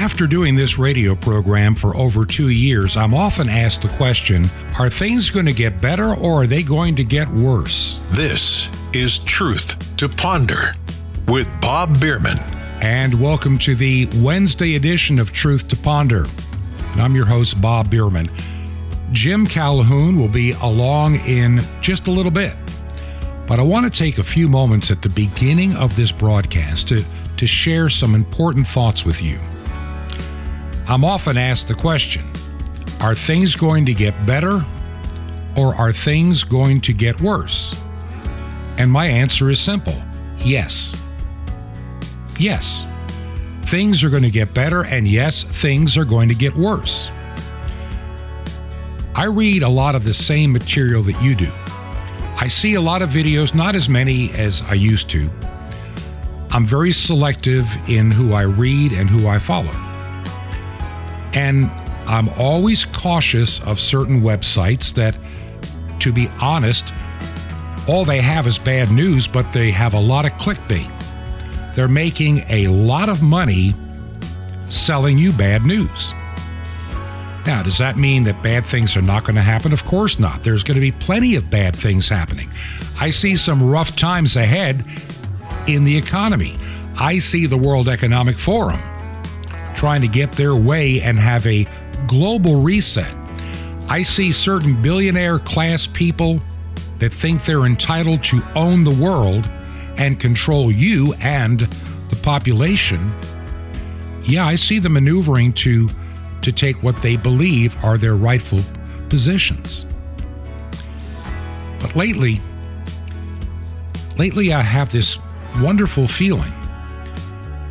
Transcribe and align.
After 0.00 0.26
doing 0.26 0.54
this 0.54 0.78
radio 0.78 1.14
program 1.14 1.74
for 1.74 1.94
over 1.94 2.24
two 2.24 2.48
years, 2.48 2.96
I'm 2.96 3.12
often 3.12 3.50
asked 3.50 3.82
the 3.82 3.88
question 3.98 4.48
Are 4.78 4.88
things 4.88 5.28
going 5.28 5.44
to 5.44 5.52
get 5.52 5.82
better 5.82 6.14
or 6.14 6.44
are 6.44 6.46
they 6.46 6.62
going 6.62 6.96
to 6.96 7.04
get 7.04 7.28
worse? 7.28 8.00
This 8.12 8.70
is 8.94 9.18
Truth 9.18 9.98
to 9.98 10.08
Ponder 10.08 10.74
with 11.28 11.46
Bob 11.60 12.00
Bierman. 12.00 12.38
And 12.80 13.20
welcome 13.20 13.58
to 13.58 13.74
the 13.74 14.08
Wednesday 14.22 14.76
edition 14.76 15.18
of 15.18 15.32
Truth 15.32 15.68
to 15.68 15.76
Ponder. 15.76 16.24
And 16.92 17.02
I'm 17.02 17.14
your 17.14 17.26
host, 17.26 17.60
Bob 17.60 17.90
Bierman. 17.90 18.30
Jim 19.12 19.46
Calhoun 19.46 20.18
will 20.18 20.28
be 20.28 20.52
along 20.62 21.16
in 21.26 21.60
just 21.82 22.08
a 22.08 22.10
little 22.10 22.32
bit. 22.32 22.54
But 23.46 23.60
I 23.60 23.62
want 23.64 23.84
to 23.84 23.90
take 23.90 24.16
a 24.16 24.24
few 24.24 24.48
moments 24.48 24.90
at 24.90 25.02
the 25.02 25.10
beginning 25.10 25.76
of 25.76 25.94
this 25.94 26.10
broadcast 26.10 26.88
to, 26.88 27.04
to 27.36 27.46
share 27.46 27.90
some 27.90 28.14
important 28.14 28.66
thoughts 28.66 29.04
with 29.04 29.20
you. 29.20 29.38
I'm 30.90 31.04
often 31.04 31.38
asked 31.38 31.68
the 31.68 31.74
question 31.74 32.24
Are 32.98 33.14
things 33.14 33.54
going 33.54 33.86
to 33.86 33.94
get 33.94 34.26
better 34.26 34.64
or 35.56 35.72
are 35.76 35.92
things 35.92 36.42
going 36.42 36.80
to 36.80 36.92
get 36.92 37.20
worse? 37.20 37.80
And 38.76 38.90
my 38.90 39.06
answer 39.06 39.50
is 39.50 39.60
simple 39.60 39.94
yes. 40.38 41.00
Yes. 42.40 42.86
Things 43.66 44.02
are 44.02 44.10
going 44.10 44.24
to 44.24 44.30
get 44.30 44.52
better, 44.52 44.82
and 44.82 45.06
yes, 45.06 45.44
things 45.44 45.96
are 45.96 46.04
going 46.04 46.28
to 46.28 46.34
get 46.34 46.56
worse. 46.56 47.08
I 49.14 49.26
read 49.26 49.62
a 49.62 49.68
lot 49.68 49.94
of 49.94 50.02
the 50.02 50.14
same 50.14 50.50
material 50.50 51.04
that 51.04 51.22
you 51.22 51.36
do. 51.36 51.52
I 52.36 52.48
see 52.48 52.74
a 52.74 52.80
lot 52.80 53.00
of 53.00 53.10
videos, 53.10 53.54
not 53.54 53.76
as 53.76 53.88
many 53.88 54.32
as 54.32 54.62
I 54.62 54.74
used 54.74 55.08
to. 55.10 55.30
I'm 56.50 56.66
very 56.66 56.90
selective 56.90 57.68
in 57.88 58.10
who 58.10 58.32
I 58.32 58.42
read 58.42 58.92
and 58.92 59.08
who 59.08 59.28
I 59.28 59.38
follow. 59.38 59.89
And 61.32 61.70
I'm 62.06 62.28
always 62.30 62.84
cautious 62.84 63.60
of 63.62 63.80
certain 63.80 64.20
websites 64.20 64.92
that, 64.94 65.14
to 66.00 66.12
be 66.12 66.28
honest, 66.40 66.84
all 67.88 68.04
they 68.04 68.20
have 68.20 68.46
is 68.46 68.58
bad 68.58 68.90
news, 68.90 69.28
but 69.28 69.52
they 69.52 69.70
have 69.70 69.94
a 69.94 70.00
lot 70.00 70.24
of 70.24 70.32
clickbait. 70.32 70.90
They're 71.74 71.88
making 71.88 72.44
a 72.48 72.66
lot 72.68 73.08
of 73.08 73.22
money 73.22 73.74
selling 74.68 75.18
you 75.18 75.32
bad 75.32 75.64
news. 75.64 76.12
Now, 77.46 77.62
does 77.62 77.78
that 77.78 77.96
mean 77.96 78.24
that 78.24 78.42
bad 78.42 78.66
things 78.66 78.96
are 78.96 79.02
not 79.02 79.24
going 79.24 79.36
to 79.36 79.42
happen? 79.42 79.72
Of 79.72 79.84
course 79.84 80.18
not. 80.18 80.42
There's 80.42 80.62
going 80.62 80.74
to 80.74 80.80
be 80.80 80.92
plenty 80.92 81.36
of 81.36 81.48
bad 81.48 81.74
things 81.74 82.08
happening. 82.08 82.50
I 82.98 83.10
see 83.10 83.36
some 83.36 83.62
rough 83.62 83.96
times 83.96 84.36
ahead 84.36 84.84
in 85.66 85.84
the 85.84 85.96
economy. 85.96 86.58
I 86.96 87.18
see 87.18 87.46
the 87.46 87.56
World 87.56 87.88
Economic 87.88 88.38
Forum 88.38 88.80
trying 89.80 90.02
to 90.02 90.08
get 90.08 90.30
their 90.32 90.54
way 90.54 91.00
and 91.00 91.18
have 91.18 91.46
a 91.46 91.66
global 92.06 92.60
reset. 92.60 93.16
I 93.88 94.02
see 94.02 94.30
certain 94.30 94.80
billionaire 94.82 95.38
class 95.38 95.86
people 95.86 96.38
that 96.98 97.14
think 97.14 97.46
they're 97.46 97.64
entitled 97.64 98.22
to 98.24 98.42
own 98.54 98.84
the 98.84 98.90
world 98.90 99.48
and 99.96 100.20
control 100.20 100.70
you 100.70 101.14
and 101.14 101.60
the 101.60 102.16
population. 102.16 103.10
Yeah, 104.22 104.46
I 104.46 104.56
see 104.56 104.80
them 104.80 104.92
maneuvering 104.92 105.54
to 105.64 105.88
to 106.42 106.52
take 106.52 106.82
what 106.82 107.00
they 107.00 107.16
believe 107.16 107.74
are 107.82 107.96
their 107.96 108.16
rightful 108.16 108.60
positions. 109.08 109.86
But 111.80 111.96
lately, 111.96 112.38
lately 114.18 114.52
I 114.52 114.60
have 114.60 114.92
this 114.92 115.18
wonderful 115.62 116.06
feeling. 116.06 116.52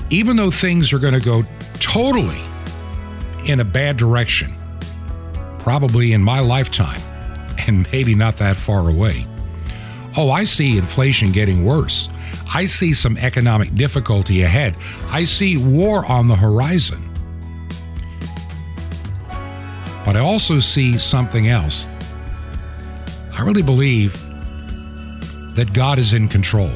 Even 0.10 0.38
though 0.38 0.50
things 0.50 0.92
are 0.92 0.98
going 0.98 1.14
to 1.14 1.20
go 1.20 1.44
totally 1.80 2.42
in 3.46 3.60
a 3.60 3.66
bad 3.66 3.98
direction, 3.98 4.54
probably 5.60 6.14
in 6.14 6.24
my 6.24 6.40
lifetime, 6.40 7.02
and 7.68 7.92
maybe 7.92 8.16
not 8.16 8.38
that 8.38 8.58
far 8.58 8.90
away. 8.90 9.26
Oh, 10.18 10.32
I 10.32 10.44
see 10.44 10.78
inflation 10.78 11.32
getting 11.32 11.66
worse. 11.66 12.10
I 12.54 12.66
see 12.66 12.94
some 12.94 13.18
economic 13.18 13.76
difficulty 13.76 14.42
ahead. 14.42 14.76
I 15.08 15.24
see 15.24 15.58
war 15.58 16.06
on 16.06 16.28
the 16.28 16.36
horizon. 16.36 17.06
But 20.04 20.16
I 20.16 20.20
also 20.20 20.60
see 20.60 20.98
something 20.98 21.48
else. 21.48 21.88
I 23.34 23.42
really 23.42 23.62
believe 23.62 24.14
that 25.56 25.74
God 25.74 26.00
is 26.00 26.14
in 26.14 26.28
control. 26.28 26.72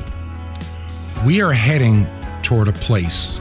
We 1.26 1.42
are 1.42 1.54
heading 1.54 2.08
toward 2.44 2.68
a 2.68 2.74
place 2.74 3.40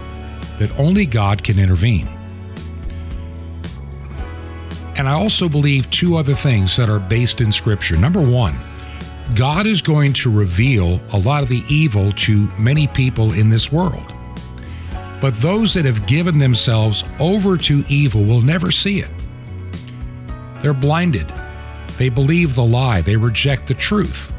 that 0.62 0.78
only 0.78 1.04
God 1.06 1.42
can 1.42 1.58
intervene. 1.58 2.06
And 4.94 5.08
I 5.08 5.12
also 5.12 5.48
believe 5.48 5.90
two 5.90 6.16
other 6.16 6.36
things 6.36 6.76
that 6.76 6.88
are 6.88 7.00
based 7.00 7.40
in 7.40 7.50
Scripture. 7.50 7.96
Number 7.96 8.20
one, 8.20 8.56
God 9.34 9.66
is 9.66 9.82
going 9.82 10.12
to 10.12 10.30
reveal 10.30 11.00
a 11.12 11.18
lot 11.18 11.42
of 11.42 11.48
the 11.48 11.64
evil 11.68 12.12
to 12.12 12.48
many 12.58 12.86
people 12.86 13.32
in 13.32 13.50
this 13.50 13.72
world. 13.72 14.14
But 15.20 15.34
those 15.40 15.74
that 15.74 15.84
have 15.84 16.06
given 16.06 16.38
themselves 16.38 17.02
over 17.18 17.56
to 17.56 17.84
evil 17.88 18.22
will 18.22 18.42
never 18.42 18.70
see 18.70 19.00
it. 19.00 19.10
They're 20.60 20.72
blinded. 20.72 21.32
They 21.98 22.08
believe 22.08 22.54
the 22.54 22.64
lie. 22.64 23.00
They 23.00 23.16
reject 23.16 23.66
the 23.66 23.74
truth. 23.74 24.32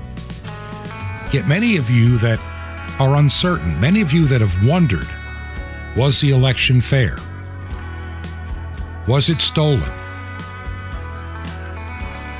Yet 1.33 1.49
many 1.49 1.75
of 1.75 1.89
you 1.89 2.17
that 2.19 2.39
are 2.97 3.17
uncertain, 3.17 3.77
many 3.81 3.99
of 3.99 4.13
you 4.13 4.25
that 4.27 4.39
have 4.39 4.65
wondered 4.65 5.09
was 5.95 6.19
the 6.21 6.31
election 6.31 6.81
fair? 6.81 7.17
Was 9.07 9.29
it 9.29 9.41
stolen? 9.41 9.89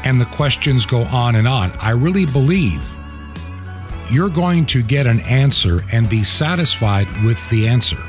And 0.03 0.19
the 0.19 0.25
questions 0.25 0.85
go 0.85 1.03
on 1.03 1.35
and 1.35 1.47
on. 1.47 1.71
I 1.73 1.91
really 1.91 2.25
believe 2.25 2.83
you're 4.09 4.29
going 4.29 4.65
to 4.67 4.83
get 4.83 5.07
an 5.07 5.21
answer 5.21 5.83
and 5.91 6.09
be 6.09 6.23
satisfied 6.23 7.07
with 7.23 7.39
the 7.49 7.67
answer, 7.67 8.03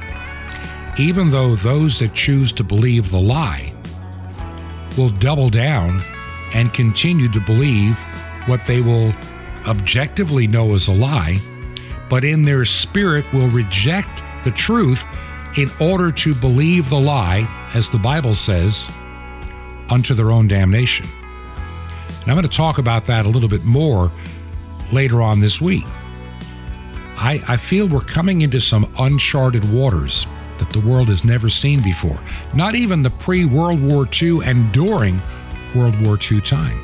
even 0.98 1.30
though 1.30 1.54
those 1.54 1.98
that 2.00 2.14
choose 2.14 2.52
to 2.52 2.64
believe 2.64 3.10
the 3.10 3.20
lie 3.20 3.72
will 4.96 5.10
double 5.10 5.48
down 5.48 6.00
and 6.52 6.72
continue 6.72 7.28
to 7.28 7.40
believe 7.40 7.96
what 8.46 8.64
they 8.66 8.80
will 8.80 9.12
objectively 9.66 10.46
know 10.46 10.74
as 10.74 10.88
a 10.88 10.92
lie, 10.92 11.38
but 12.08 12.24
in 12.24 12.42
their 12.42 12.64
spirit 12.64 13.24
will 13.32 13.48
reject 13.48 14.22
the 14.44 14.50
truth 14.50 15.04
in 15.56 15.70
order 15.80 16.10
to 16.10 16.34
believe 16.34 16.90
the 16.90 16.98
lie, 16.98 17.48
as 17.74 17.88
the 17.88 17.98
Bible 17.98 18.34
says, 18.34 18.90
unto 19.88 20.14
their 20.14 20.32
own 20.32 20.48
damnation. 20.48 21.06
And 21.06 22.30
I'm 22.30 22.36
going 22.36 22.42
to 22.42 22.56
talk 22.56 22.78
about 22.78 23.04
that 23.04 23.26
a 23.26 23.28
little 23.28 23.48
bit 23.48 23.64
more 23.64 24.10
later 24.92 25.22
on 25.22 25.40
this 25.40 25.60
week. 25.60 25.84
I, 27.16 27.42
I 27.46 27.56
feel 27.56 27.88
we're 27.88 28.00
coming 28.00 28.40
into 28.40 28.60
some 28.60 28.92
uncharted 28.98 29.70
waters 29.72 30.26
that 30.58 30.70
the 30.70 30.80
world 30.80 31.08
has 31.08 31.24
never 31.24 31.48
seen 31.48 31.82
before, 31.82 32.18
not 32.54 32.74
even 32.74 33.02
the 33.02 33.10
pre 33.10 33.44
World 33.44 33.80
War 33.80 34.08
II 34.20 34.40
and 34.44 34.72
during 34.72 35.20
World 35.74 36.00
War 36.04 36.18
II 36.20 36.40
time. 36.40 36.82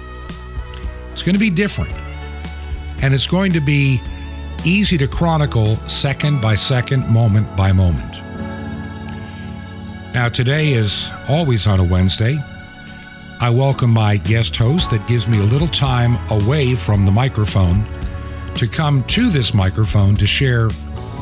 It's 1.10 1.22
going 1.22 1.34
to 1.34 1.40
be 1.40 1.50
different, 1.50 1.92
and 3.02 3.12
it's 3.14 3.26
going 3.26 3.52
to 3.52 3.60
be 3.60 4.00
easy 4.64 4.98
to 4.98 5.08
chronicle 5.08 5.76
second 5.88 6.40
by 6.40 6.54
second, 6.54 7.08
moment 7.08 7.56
by 7.56 7.72
moment. 7.72 8.29
Now, 10.12 10.28
today 10.28 10.72
is 10.72 11.08
always 11.28 11.68
on 11.68 11.78
a 11.78 11.84
Wednesday. 11.84 12.42
I 13.38 13.48
welcome 13.48 13.90
my 13.90 14.16
guest 14.16 14.56
host 14.56 14.90
that 14.90 15.06
gives 15.06 15.28
me 15.28 15.38
a 15.38 15.44
little 15.44 15.68
time 15.68 16.16
away 16.30 16.74
from 16.74 17.04
the 17.04 17.12
microphone 17.12 17.86
to 18.56 18.66
come 18.66 19.04
to 19.04 19.30
this 19.30 19.54
microphone 19.54 20.16
to 20.16 20.26
share 20.26 20.68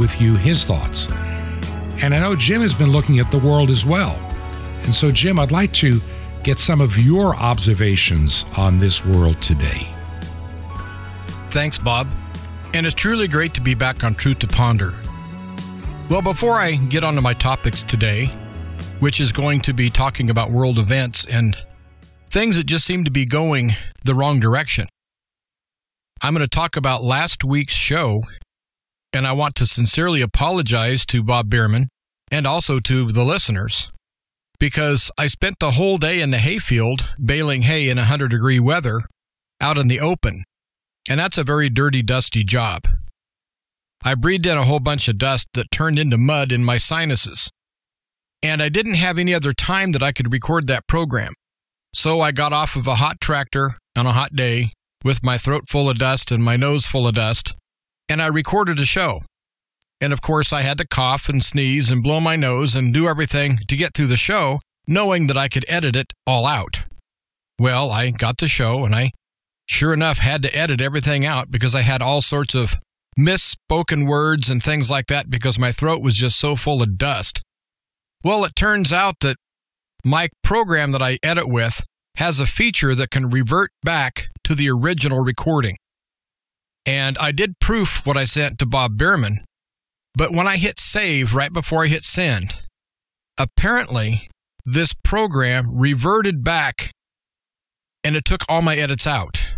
with 0.01 0.19
you 0.23 0.37
his 0.37 0.65
thoughts. 0.65 1.07
And 2.01 2.15
I 2.15 2.21
know 2.21 2.35
Jim 2.35 2.63
has 2.63 2.73
been 2.73 2.91
looking 2.91 3.19
at 3.19 3.31
the 3.31 3.39
world 3.39 3.71
as 3.71 3.85
well. 3.85 4.15
And 4.85 4.95
so, 4.95 5.13
Jim, 5.13 5.39
I'd 5.39 5.53
like 5.53 5.75
to 5.75 6.01
get 6.43 6.59
some 6.59 6.81
of 6.81 6.97
your 6.97 7.37
observations 7.37 8.47
on 8.57 8.79
this 8.79 9.05
world 9.05 9.43
today. 9.43 9.95
Thanks, 11.49 11.77
Bob. 11.77 12.09
And 12.73 12.87
it's 12.87 12.95
truly 12.95 13.29
great 13.29 13.53
to 13.53 13.61
be 13.61 13.75
back 13.75 14.03
on 14.03 14.15
Truth 14.15 14.39
to 14.39 14.49
Ponder. 14.49 14.99
Well, 16.09 16.23
before 16.23 16.55
I 16.55 16.77
get 16.77 17.05
on 17.05 17.17
to 17.17 17.21
my 17.21 17.35
topics 17.35 17.83
today, 17.83 18.33
which 19.01 19.21
is 19.21 19.33
going 19.33 19.61
to 19.61 19.73
be 19.73 19.91
talking 19.91 20.31
about 20.31 20.51
world 20.51 20.79
events 20.79 21.25
and 21.25 21.57
things 22.31 22.57
that 22.57 22.67
just 22.67 22.85
seem 22.85 23.05
to 23.05 23.11
be 23.11 23.25
going 23.25 23.75
the 24.05 24.15
wrong 24.15 24.41
direction. 24.41 24.89
I'm 26.21 26.35
going 26.35 26.45
to 26.45 26.49
talk 26.49 26.77
about 26.77 27.03
last 27.03 27.45
week's 27.45 27.75
show, 27.75 28.23
and 29.13 29.27
I 29.27 29.33
want 29.33 29.55
to 29.57 29.67
sincerely 29.67 30.21
apologize 30.21 31.07
to 31.07 31.23
Bob 31.23 31.49
Bierman 31.49 31.89
and 32.31 32.47
also 32.47 32.81
to 32.81 33.13
the 33.13 33.25
listeners 33.25 33.91
because 34.59 35.11
I 35.17 35.29
spent 35.29 35.61
the 35.61 35.73
whole 35.73 35.99
day 35.99 36.21
in 36.21 36.31
the 36.31 36.39
hayfield 36.39 37.09
baling 37.25 37.63
hay 37.63 37.89
in 37.89 37.97
100 37.97 38.29
degree 38.29 38.59
weather 38.59 39.03
out 39.61 39.79
in 39.79 39.89
the 39.89 40.01
open, 40.01 40.45
and 41.09 41.19
that's 41.21 41.39
a 41.39 41.45
very 41.45 41.69
dirty, 41.69 42.03
dusty 42.03 42.43
job. 42.43 42.89
I 44.03 44.15
breathed 44.15 44.47
in 44.47 44.57
a 44.57 44.65
whole 44.65 44.81
bunch 44.81 45.09
of 45.09 45.19
dust 45.19 45.49
that 45.55 45.71
turned 45.71 45.99
into 45.99 46.19
mud 46.19 46.53
in 46.53 46.65
my 46.65 46.79
sinuses. 46.79 47.51
And 48.43 48.63
I 48.63 48.69
didn't 48.69 48.95
have 48.95 49.19
any 49.19 49.35
other 49.35 49.53
time 49.53 49.93
that 49.93 50.03
I 50.03 50.13
could 50.13 50.33
record 50.33 50.67
that 50.67 50.87
program. 50.87 51.33
So 51.95 52.21
I 52.21 52.33
got 52.33 52.53
off 52.53 52.77
of 52.77 52.87
a 52.87 52.97
hot 52.97 53.21
tractor 53.21 53.77
on 53.97 54.07
a 54.07 54.13
hot 54.13 54.37
day 54.37 54.73
with 55.05 55.25
my 55.25 55.39
throat 55.39 55.65
full 55.69 55.89
of 55.89 55.99
dust 55.99 56.31
and 56.31 56.43
my 56.43 56.57
nose 56.57 56.87
full 56.87 57.07
of 57.07 57.15
dust, 57.15 57.55
and 58.09 58.21
I 58.21 58.27
recorded 58.27 58.79
a 58.79 58.85
show. 58.85 59.23
And 60.01 60.13
of 60.13 60.21
course, 60.21 60.53
I 60.53 60.63
had 60.63 60.79
to 60.79 60.87
cough 60.87 61.29
and 61.29 61.43
sneeze 61.43 61.91
and 61.91 62.03
blow 62.03 62.21
my 62.21 62.37
nose 62.37 62.77
and 62.77 62.95
do 62.95 63.09
everything 63.09 63.59
to 63.67 63.77
get 63.77 63.95
through 63.95 64.07
the 64.07 64.17
show, 64.17 64.61
knowing 64.87 65.27
that 65.27 65.37
I 65.37 65.49
could 65.49 65.65
edit 65.69 65.97
it 65.97 66.13
all 66.27 66.47
out. 66.47 66.85
Well, 67.59 67.91
I 67.91 68.11
got 68.11 68.39
the 68.39 68.47
show 68.47 68.85
and 68.85 68.95
I 68.95 69.11
sure 69.67 69.93
enough 69.93 70.19
had 70.19 70.43
to 70.43 70.57
edit 70.57 70.81
everything 70.81 71.25
out 71.25 71.51
because 71.51 71.75
I 71.75 71.83
had 71.83 72.01
all 72.01 72.23
sorts 72.23 72.55
of 72.55 72.77
misspoken 73.19 74.07
words 74.07 74.49
and 74.49 74.63
things 74.63 74.91
like 74.91 75.07
that 75.07 75.29
because 75.29 75.59
my 75.59 75.73
throat 75.73 76.01
was 76.01 76.15
just 76.15 76.39
so 76.39 76.55
full 76.55 76.83
of 76.83 76.97
dust. 76.97 77.43
Well, 78.25 78.45
it 78.45 78.57
turns 78.57 78.93
out 78.93 79.21
that 79.21 79.37
my 80.05 80.29
program 80.43 80.93
that 80.93 81.03
I 81.03 81.19
edit 81.23 81.49
with 81.49 81.85
has 82.17 82.41
a 82.41 82.47
feature 82.47 82.95
that 82.95 83.11
can 83.11 83.31
revert 83.31 83.71
back 83.83 84.29
to 84.45 84.55
the 84.55 84.69
original 84.71 85.21
recording. 85.21 85.77
And 86.85 87.17
I 87.19 87.33
did 87.33 87.61
proof 87.61 88.05
what 88.07 88.17
I 88.17 88.25
sent 88.25 88.59
to 88.59 88.67
Bob 88.67 88.97
Bierman, 88.97 89.45
but 90.15 90.33
when 90.33 90.47
I 90.47 90.57
hit 90.57 90.81
save 90.81 91.35
right 91.35 91.53
before 91.53 91.85
I 91.85 91.87
hit 91.87 92.05
send, 92.05 92.57
apparently 93.37 94.29
this 94.65 94.93
program 95.05 95.79
reverted 95.79 96.43
back 96.43 96.91
and 98.03 98.17
it 98.17 98.25
took 98.25 98.43
all 98.49 98.63
my 98.63 98.77
edits 98.77 99.07
out. 99.07 99.55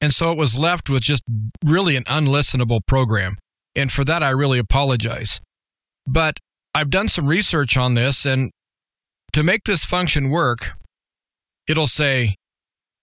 And 0.00 0.12
so 0.12 0.30
it 0.30 0.38
was 0.38 0.56
left 0.56 0.88
with 0.90 1.02
just 1.02 1.22
really 1.64 1.96
an 1.96 2.04
unlistenable 2.04 2.80
program. 2.86 3.36
And 3.74 3.90
for 3.90 4.04
that, 4.04 4.22
I 4.22 4.30
really 4.30 4.58
apologize. 4.58 5.40
But 6.06 6.38
I've 6.76 6.90
done 6.90 7.08
some 7.08 7.26
research 7.26 7.78
on 7.78 7.94
this, 7.94 8.26
and 8.26 8.50
to 9.32 9.42
make 9.42 9.64
this 9.64 9.82
function 9.82 10.28
work, 10.28 10.72
it'll 11.66 11.86
say, 11.86 12.34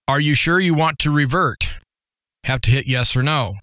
Are 0.06 0.20
you 0.20 0.36
sure 0.36 0.60
you 0.60 0.74
want 0.74 1.00
to 1.00 1.10
revert? 1.10 1.74
Have 2.44 2.60
to 2.60 2.70
hit 2.70 2.86
yes 2.86 3.16
or 3.16 3.22
no. 3.24 3.54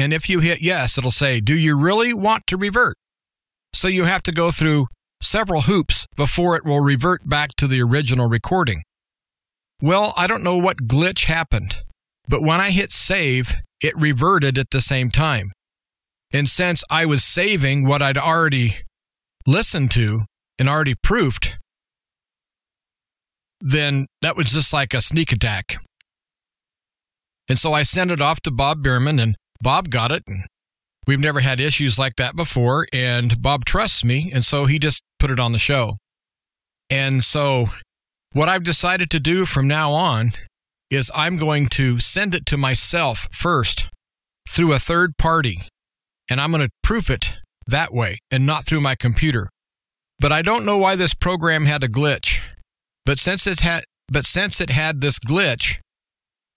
And 0.00 0.12
if 0.12 0.28
you 0.28 0.40
hit 0.40 0.60
yes, 0.60 0.98
it'll 0.98 1.12
say, 1.12 1.38
Do 1.38 1.56
you 1.56 1.78
really 1.78 2.12
want 2.12 2.48
to 2.48 2.56
revert? 2.56 2.96
So 3.72 3.86
you 3.86 4.02
have 4.02 4.24
to 4.24 4.32
go 4.32 4.50
through 4.50 4.88
several 5.22 5.60
hoops 5.60 6.08
before 6.16 6.56
it 6.56 6.64
will 6.64 6.80
revert 6.80 7.28
back 7.28 7.50
to 7.58 7.68
the 7.68 7.80
original 7.80 8.28
recording. 8.28 8.82
Well, 9.80 10.12
I 10.16 10.26
don't 10.26 10.42
know 10.42 10.56
what 10.56 10.88
glitch 10.88 11.26
happened, 11.26 11.82
but 12.26 12.42
when 12.42 12.60
I 12.60 12.72
hit 12.72 12.90
save, 12.90 13.54
it 13.80 13.94
reverted 13.96 14.58
at 14.58 14.70
the 14.70 14.80
same 14.80 15.08
time. 15.08 15.52
And 16.32 16.48
since 16.48 16.82
I 16.90 17.06
was 17.06 17.22
saving 17.22 17.86
what 17.86 18.02
I'd 18.02 18.18
already 18.18 18.78
listened 19.46 19.90
to 19.92 20.22
and 20.58 20.68
already 20.68 20.94
proofed, 20.94 21.58
then 23.60 24.06
that 24.22 24.36
was 24.36 24.52
just 24.52 24.72
like 24.72 24.94
a 24.94 25.00
sneak 25.00 25.32
attack. 25.32 25.76
And 27.48 27.58
so 27.58 27.72
I 27.72 27.82
sent 27.84 28.10
it 28.10 28.20
off 28.20 28.40
to 28.42 28.50
Bob 28.50 28.82
Bierman, 28.82 29.18
and 29.20 29.36
Bob 29.60 29.90
got 29.90 30.10
it. 30.10 30.24
And 30.26 30.44
we've 31.06 31.20
never 31.20 31.40
had 31.40 31.60
issues 31.60 31.98
like 31.98 32.16
that 32.16 32.34
before. 32.34 32.86
And 32.92 33.40
Bob 33.40 33.64
trusts 33.64 34.04
me. 34.04 34.30
And 34.34 34.44
so 34.44 34.66
he 34.66 34.78
just 34.78 35.02
put 35.18 35.30
it 35.30 35.38
on 35.38 35.52
the 35.52 35.58
show. 35.58 35.96
And 36.90 37.22
so 37.22 37.66
what 38.32 38.48
I've 38.48 38.64
decided 38.64 39.10
to 39.10 39.20
do 39.20 39.46
from 39.46 39.68
now 39.68 39.92
on 39.92 40.32
is 40.90 41.10
I'm 41.14 41.36
going 41.36 41.66
to 41.66 41.98
send 42.00 42.34
it 42.34 42.46
to 42.46 42.56
myself 42.56 43.28
first 43.32 43.88
through 44.48 44.72
a 44.72 44.78
third 44.78 45.16
party, 45.16 45.58
and 46.30 46.40
I'm 46.40 46.52
going 46.52 46.64
to 46.64 46.70
proof 46.82 47.10
it 47.10 47.36
that 47.66 47.92
way 47.92 48.18
and 48.30 48.46
not 48.46 48.64
through 48.64 48.80
my 48.80 48.94
computer. 48.94 49.48
But 50.18 50.32
I 50.32 50.42
don't 50.42 50.64
know 50.64 50.78
why 50.78 50.96
this 50.96 51.14
program 51.14 51.66
had 51.66 51.82
a 51.84 51.88
glitch. 51.88 52.40
But 53.04 53.18
since 53.18 53.46
it 53.46 53.60
had 53.60 53.84
but 54.08 54.24
since 54.24 54.60
it 54.60 54.70
had 54.70 55.00
this 55.00 55.18
glitch, 55.18 55.80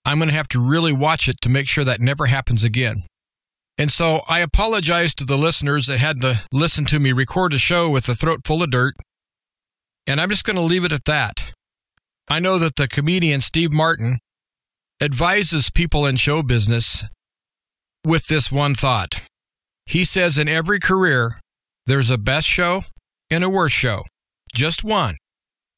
I'm 0.04 0.18
going 0.18 0.28
to 0.28 0.34
have 0.34 0.48
to 0.48 0.60
really 0.60 0.92
watch 0.92 1.28
it 1.28 1.40
to 1.42 1.48
make 1.48 1.66
sure 1.66 1.84
that 1.84 2.00
never 2.00 2.26
happens 2.26 2.62
again. 2.64 3.02
And 3.76 3.90
so 3.90 4.22
I 4.28 4.40
apologize 4.40 5.14
to 5.16 5.24
the 5.24 5.38
listeners 5.38 5.86
that 5.86 5.98
had 5.98 6.20
to 6.20 6.44
listen 6.52 6.84
to 6.86 7.00
me 7.00 7.12
record 7.12 7.52
a 7.54 7.58
show 7.58 7.90
with 7.90 8.08
a 8.08 8.14
throat 8.14 8.40
full 8.44 8.62
of 8.62 8.70
dirt. 8.70 8.94
And 10.06 10.20
I'm 10.20 10.30
just 10.30 10.44
going 10.44 10.56
to 10.56 10.62
leave 10.62 10.84
it 10.84 10.92
at 10.92 11.06
that. 11.06 11.52
I 12.28 12.38
know 12.40 12.58
that 12.58 12.76
the 12.76 12.88
comedian 12.88 13.40
Steve 13.40 13.72
Martin 13.72 14.18
advises 15.00 15.70
people 15.70 16.06
in 16.06 16.16
show 16.16 16.42
business 16.42 17.04
with 18.04 18.26
this 18.26 18.52
one 18.52 18.74
thought. 18.74 19.14
He 19.86 20.04
says 20.04 20.38
in 20.38 20.48
every 20.48 20.78
career, 20.78 21.40
there's 21.86 22.10
a 22.10 22.18
best 22.18 22.46
show 22.46 22.82
and 23.30 23.42
a 23.42 23.50
worst 23.50 23.74
show. 23.74 24.04
Just 24.54 24.84
one. 24.84 25.16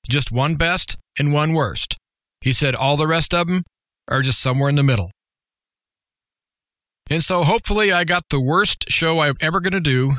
Just 0.08 0.32
one 0.32 0.56
best 0.56 0.96
and 1.18 1.32
one 1.32 1.52
worst. 1.52 1.96
He 2.40 2.52
said 2.52 2.74
all 2.74 2.96
the 2.96 3.06
rest 3.06 3.32
of 3.32 3.46
them 3.46 3.62
are 4.08 4.22
just 4.22 4.40
somewhere 4.40 4.68
in 4.68 4.74
the 4.74 4.82
middle. 4.82 5.10
And 7.08 7.22
so 7.22 7.44
hopefully 7.44 7.92
I 7.92 8.04
got 8.04 8.24
the 8.30 8.40
worst 8.40 8.86
show 8.88 9.20
I'm 9.20 9.34
ever 9.40 9.60
going 9.60 9.72
to 9.72 9.80
do 9.80 10.12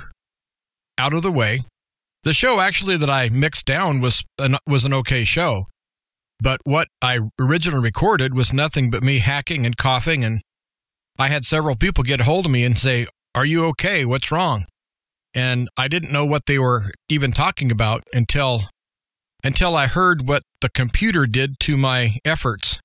out 0.97 1.13
of 1.13 1.21
the 1.21 1.31
way. 1.31 1.61
The 2.23 2.33
show 2.33 2.59
actually 2.59 2.97
that 2.97 3.09
I 3.09 3.29
mixed 3.29 3.65
down 3.65 3.99
was 3.99 4.23
an, 4.37 4.57
was 4.67 4.85
an 4.85 4.93
okay 4.93 5.23
show. 5.23 5.65
But 6.39 6.61
what 6.65 6.87
I 7.01 7.19
originally 7.39 7.83
recorded 7.83 8.33
was 8.33 8.53
nothing 8.53 8.89
but 8.89 9.03
me 9.03 9.19
hacking 9.19 9.65
and 9.65 9.75
coughing. 9.75 10.23
And 10.23 10.41
I 11.17 11.27
had 11.27 11.45
several 11.45 11.75
people 11.75 12.03
get 12.03 12.21
a 12.21 12.25
hold 12.25 12.45
of 12.45 12.51
me 12.51 12.63
and 12.63 12.77
say, 12.77 13.07
Are 13.35 13.45
you 13.45 13.65
okay? 13.67 14.05
What's 14.05 14.31
wrong? 14.31 14.65
And 15.33 15.67
I 15.75 15.87
didn't 15.87 16.11
know 16.11 16.25
what 16.25 16.45
they 16.45 16.59
were 16.59 16.91
even 17.09 17.31
talking 17.31 17.71
about 17.71 18.03
until 18.13 18.65
until 19.43 19.75
I 19.75 19.87
heard 19.87 20.27
what 20.27 20.43
the 20.61 20.69
computer 20.69 21.25
did 21.25 21.59
to 21.61 21.75
my 21.75 22.17
efforts. 22.23 22.79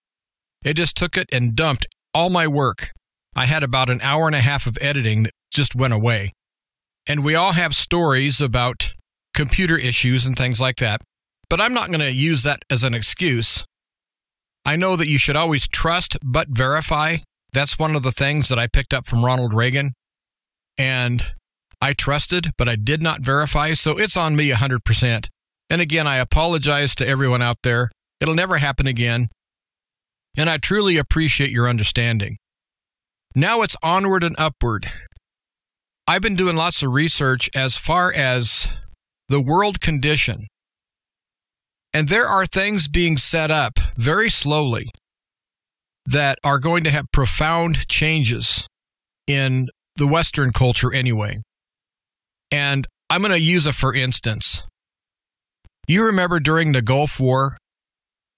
It 0.64 0.74
just 0.74 0.96
took 0.96 1.16
it 1.16 1.28
and 1.32 1.54
dumped 1.54 1.86
all 2.12 2.30
my 2.30 2.48
work. 2.48 2.90
I 3.36 3.46
had 3.46 3.62
about 3.62 3.90
an 3.90 4.00
hour 4.02 4.26
and 4.26 4.34
a 4.34 4.40
half 4.40 4.66
of 4.66 4.76
editing 4.80 5.22
that 5.24 5.32
just 5.52 5.76
went 5.76 5.94
away. 5.94 6.32
And 7.06 7.24
we 7.24 7.34
all 7.34 7.52
have 7.52 7.76
stories 7.76 8.40
about 8.40 8.94
computer 9.34 9.78
issues 9.78 10.26
and 10.26 10.36
things 10.36 10.60
like 10.60 10.76
that. 10.76 11.00
But 11.48 11.60
I'm 11.60 11.74
not 11.74 11.88
going 11.88 12.00
to 12.00 12.10
use 12.10 12.42
that 12.42 12.62
as 12.68 12.82
an 12.82 12.94
excuse. 12.94 13.64
I 14.64 14.76
know 14.76 14.96
that 14.96 15.06
you 15.06 15.18
should 15.18 15.36
always 15.36 15.68
trust 15.68 16.18
but 16.22 16.48
verify. 16.48 17.18
That's 17.52 17.78
one 17.78 17.94
of 17.94 18.02
the 18.02 18.12
things 18.12 18.48
that 18.48 18.58
I 18.58 18.66
picked 18.66 18.92
up 18.92 19.06
from 19.06 19.24
Ronald 19.24 19.54
Reagan. 19.54 19.94
And 20.78 21.32
I 21.80 21.92
trusted, 21.92 22.52
but 22.56 22.69
I 22.69 22.76
did 22.76 23.02
not 23.02 23.20
verify. 23.20 23.75
So 23.75 23.98
it's 23.98 24.16
on 24.16 24.36
me 24.36 24.50
100%. 24.50 25.28
And 25.70 25.80
again, 25.80 26.06
I 26.06 26.16
apologize 26.16 26.94
to 26.96 27.06
everyone 27.06 27.42
out 27.42 27.58
there. 27.62 27.90
It'll 28.20 28.35
never 28.35 28.58
happen 28.58 28.87
again. 28.87 29.28
And 30.37 30.49
I 30.49 30.56
truly 30.56 30.97
appreciate 30.97 31.50
your 31.50 31.68
understanding. 31.68 32.38
Now 33.35 33.62
it's 33.62 33.76
onward 33.82 34.25
and 34.25 34.37
upward. 34.38 34.87
I've 36.06 36.23
been 36.23 36.37
doing 36.37 36.56
lots 36.56 36.82
of 36.82 36.92
research 36.92 37.50
as 37.54 37.76
far 37.76 38.12
as 38.14 38.68
the 39.28 39.40
world 39.40 39.80
condition 39.80 40.47
and 41.94 42.08
there 42.08 42.26
are 42.26 42.47
things 42.47 42.87
being 42.87 43.16
set 43.16 43.50
up 43.50 43.78
very 43.97 44.30
slowly 44.30 44.88
that 46.06 46.38
are 46.44 46.58
going 46.58 46.85
to 46.85 46.90
have 46.90 47.06
profound 47.12 47.88
changes 47.88 48.66
in 49.26 49.68
the 49.99 50.07
Western 50.07 50.52
culture 50.52 50.93
anyway. 50.93 51.43
And 52.50 52.87
I'm 53.11 53.21
going 53.21 53.33
to 53.33 53.40
use 53.40 53.67
a 53.67 53.73
for 53.73 53.95
instance. 53.95 54.62
You 55.87 56.05
remember 56.07 56.40
during 56.40 56.73
the 56.73 56.83
Gulf 56.83 57.21
War, 57.21 57.57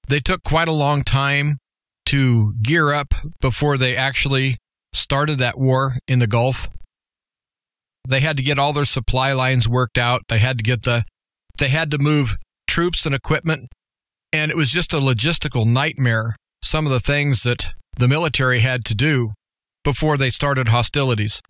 they 0.09 0.21
took 0.21 0.43
quite 0.43 0.69
a 0.69 0.73
long 0.73 1.03
time 1.03 1.59
to 2.07 2.55
gear 2.63 2.93
up 2.93 3.15
before 3.41 3.79
they 3.79 3.97
actually 3.97 4.57
started 4.93 5.39
that 5.39 5.59
war 5.59 5.95
in 6.09 6.19
the 6.19 6.27
Gulf. 6.27 6.69
They 8.09 8.21
had 8.21 8.37
to 8.39 8.43
get 8.43 8.59
all 8.59 8.73
their 8.73 8.85
supply 8.85 9.33
lines 9.33 9.69
worked 9.69 9.99
out. 9.99 10.23
They 10.29 10.39
had 10.39 10.57
to 10.57 10.65
get 10.65 10.83
the 10.83 11.05
they 11.59 11.69
had 11.69 11.91
to 11.91 11.99
move 11.99 12.37
troops 12.67 13.05
and 13.05 13.15
equipment. 13.15 13.69
And 14.33 14.51
it 14.51 14.57
was 14.57 14.71
just 14.71 14.93
a 14.93 14.99
logistical 14.99 15.67
nightmare, 15.67 16.35
some 16.63 16.87
of 16.87 16.93
the 16.93 17.01
things 17.01 17.43
that 17.43 17.71
the 17.97 18.09
military 18.09 18.61
had 18.61 18.85
to 18.87 18.95
do 18.95 19.31
before 19.85 20.17
they 20.17 20.31
started 20.31 20.69
hostilities. 20.69 21.41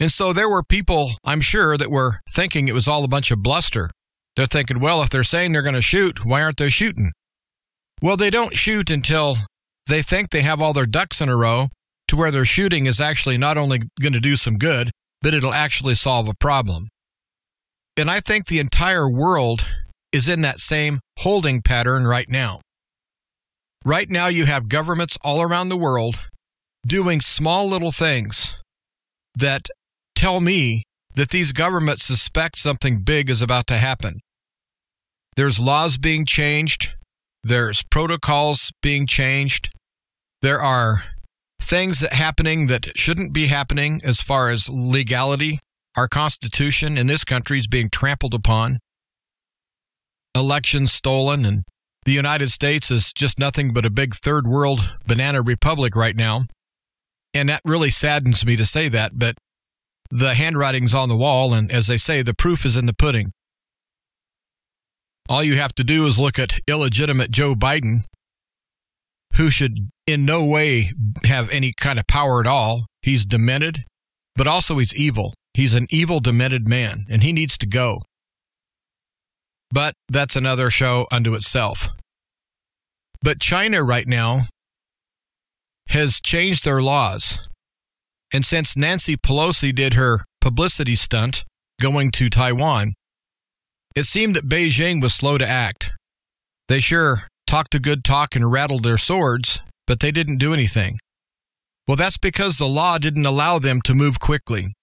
And 0.00 0.12
so 0.12 0.32
there 0.32 0.48
were 0.48 0.62
people, 0.62 1.12
I'm 1.24 1.40
sure, 1.40 1.76
that 1.76 1.90
were 1.90 2.20
thinking 2.30 2.68
it 2.68 2.74
was 2.74 2.86
all 2.86 3.04
a 3.04 3.08
bunch 3.08 3.30
of 3.30 3.42
bluster. 3.42 3.90
They're 4.36 4.46
thinking, 4.46 4.78
well, 4.78 5.02
if 5.02 5.10
they're 5.10 5.24
saying 5.24 5.52
they're 5.52 5.62
going 5.62 5.74
to 5.74 5.82
shoot, 5.82 6.24
why 6.24 6.42
aren't 6.42 6.58
they 6.58 6.68
shooting? 6.68 7.10
Well, 8.00 8.16
they 8.16 8.30
don't 8.30 8.56
shoot 8.56 8.90
until 8.90 9.36
they 9.88 10.02
think 10.02 10.30
they 10.30 10.42
have 10.42 10.62
all 10.62 10.72
their 10.72 10.86
ducks 10.86 11.20
in 11.20 11.28
a 11.28 11.36
row 11.36 11.68
to 12.06 12.16
where 12.16 12.30
their 12.30 12.44
shooting 12.44 12.86
is 12.86 13.00
actually 13.00 13.36
not 13.36 13.58
only 13.58 13.80
going 14.00 14.12
to 14.12 14.20
do 14.20 14.36
some 14.36 14.56
good, 14.56 14.90
but 15.20 15.34
it'll 15.34 15.52
actually 15.52 15.96
solve 15.96 16.28
a 16.28 16.34
problem. 16.34 16.88
And 17.96 18.08
I 18.08 18.20
think 18.20 18.46
the 18.46 18.60
entire 18.60 19.10
world 19.10 19.66
is 20.12 20.28
in 20.28 20.42
that 20.42 20.60
same 20.60 21.00
holding 21.18 21.60
pattern 21.60 22.06
right 22.06 22.28
now. 22.28 22.60
Right 23.84 24.08
now, 24.08 24.28
you 24.28 24.46
have 24.46 24.68
governments 24.68 25.18
all 25.22 25.42
around 25.42 25.68
the 25.68 25.76
world 25.76 26.20
doing 26.88 27.20
small 27.20 27.68
little 27.68 27.92
things 27.92 28.56
that 29.36 29.68
tell 30.14 30.40
me 30.40 30.84
that 31.14 31.30
these 31.30 31.52
governments 31.52 32.04
suspect 32.04 32.58
something 32.58 32.98
big 32.98 33.28
is 33.28 33.42
about 33.42 33.66
to 33.66 33.74
happen. 33.74 34.20
There's 35.36 35.60
laws 35.60 35.98
being 35.98 36.24
changed, 36.24 36.94
there's 37.44 37.84
protocols 37.90 38.72
being 38.82 39.06
changed, 39.06 39.70
there 40.42 40.60
are 40.60 41.02
things 41.60 42.00
that 42.00 42.14
happening 42.14 42.68
that 42.68 42.86
shouldn't 42.96 43.32
be 43.32 43.46
happening 43.46 44.00
as 44.02 44.20
far 44.20 44.50
as 44.50 44.68
legality. 44.68 45.58
Our 45.96 46.08
constitution 46.08 46.96
in 46.96 47.06
this 47.06 47.24
country 47.24 47.58
is 47.58 47.66
being 47.66 47.90
trampled 47.90 48.32
upon, 48.32 48.78
elections 50.34 50.92
stolen, 50.92 51.44
and 51.44 51.64
the 52.04 52.12
United 52.12 52.50
States 52.50 52.90
is 52.90 53.12
just 53.12 53.38
nothing 53.38 53.72
but 53.72 53.84
a 53.84 53.90
big 53.90 54.14
third 54.14 54.46
world 54.46 54.94
banana 55.06 55.42
republic 55.42 55.94
right 55.94 56.16
now. 56.16 56.44
And 57.38 57.48
that 57.48 57.62
really 57.64 57.90
saddens 57.90 58.44
me 58.44 58.56
to 58.56 58.64
say 58.64 58.88
that, 58.88 59.16
but 59.16 59.38
the 60.10 60.34
handwriting's 60.34 60.92
on 60.92 61.08
the 61.08 61.16
wall, 61.16 61.54
and 61.54 61.70
as 61.70 61.86
they 61.86 61.96
say, 61.96 62.20
the 62.20 62.34
proof 62.34 62.66
is 62.66 62.76
in 62.76 62.86
the 62.86 62.92
pudding. 62.92 63.30
All 65.28 65.44
you 65.44 65.54
have 65.54 65.72
to 65.76 65.84
do 65.84 66.04
is 66.06 66.18
look 66.18 66.36
at 66.36 66.58
illegitimate 66.66 67.30
Joe 67.30 67.54
Biden, 67.54 68.06
who 69.36 69.52
should 69.52 69.88
in 70.04 70.24
no 70.24 70.44
way 70.44 70.90
have 71.26 71.48
any 71.50 71.72
kind 71.78 72.00
of 72.00 72.08
power 72.08 72.40
at 72.40 72.48
all. 72.48 72.86
He's 73.02 73.24
demented, 73.24 73.84
but 74.34 74.48
also 74.48 74.78
he's 74.78 74.96
evil. 74.96 75.32
He's 75.54 75.74
an 75.74 75.86
evil, 75.90 76.18
demented 76.18 76.66
man, 76.66 77.04
and 77.08 77.22
he 77.22 77.32
needs 77.32 77.56
to 77.58 77.68
go. 77.68 78.02
But 79.70 79.94
that's 80.08 80.34
another 80.34 80.70
show 80.70 81.06
unto 81.12 81.34
itself. 81.34 81.88
But 83.22 83.38
China 83.38 83.84
right 83.84 84.08
now 84.08 84.40
has 85.88 86.20
changed 86.20 86.64
their 86.64 86.82
laws. 86.82 87.40
And 88.32 88.44
since 88.44 88.76
Nancy 88.76 89.16
Pelosi 89.16 89.74
did 89.74 89.94
her 89.94 90.24
publicity 90.40 90.96
stunt 90.96 91.44
going 91.80 92.10
to 92.12 92.28
Taiwan, 92.28 92.94
it 93.96 94.04
seemed 94.04 94.36
that 94.36 94.48
Beijing 94.48 95.02
was 95.02 95.14
slow 95.14 95.38
to 95.38 95.46
act. 95.46 95.90
They 96.68 96.80
sure 96.80 97.26
talked 97.46 97.74
a 97.74 97.80
good 97.80 98.04
talk 98.04 98.36
and 98.36 98.52
rattled 98.52 98.84
their 98.84 98.98
swords, 98.98 99.60
but 99.86 100.00
they 100.00 100.10
didn't 100.10 100.36
do 100.36 100.52
anything. 100.52 100.98
Well, 101.86 101.96
that's 101.96 102.18
because 102.18 102.58
the 102.58 102.68
law 102.68 102.98
didn't 102.98 103.24
allow 103.24 103.58
them 103.58 103.80
to 103.82 103.94
move 103.94 104.20
quickly. 104.20 104.74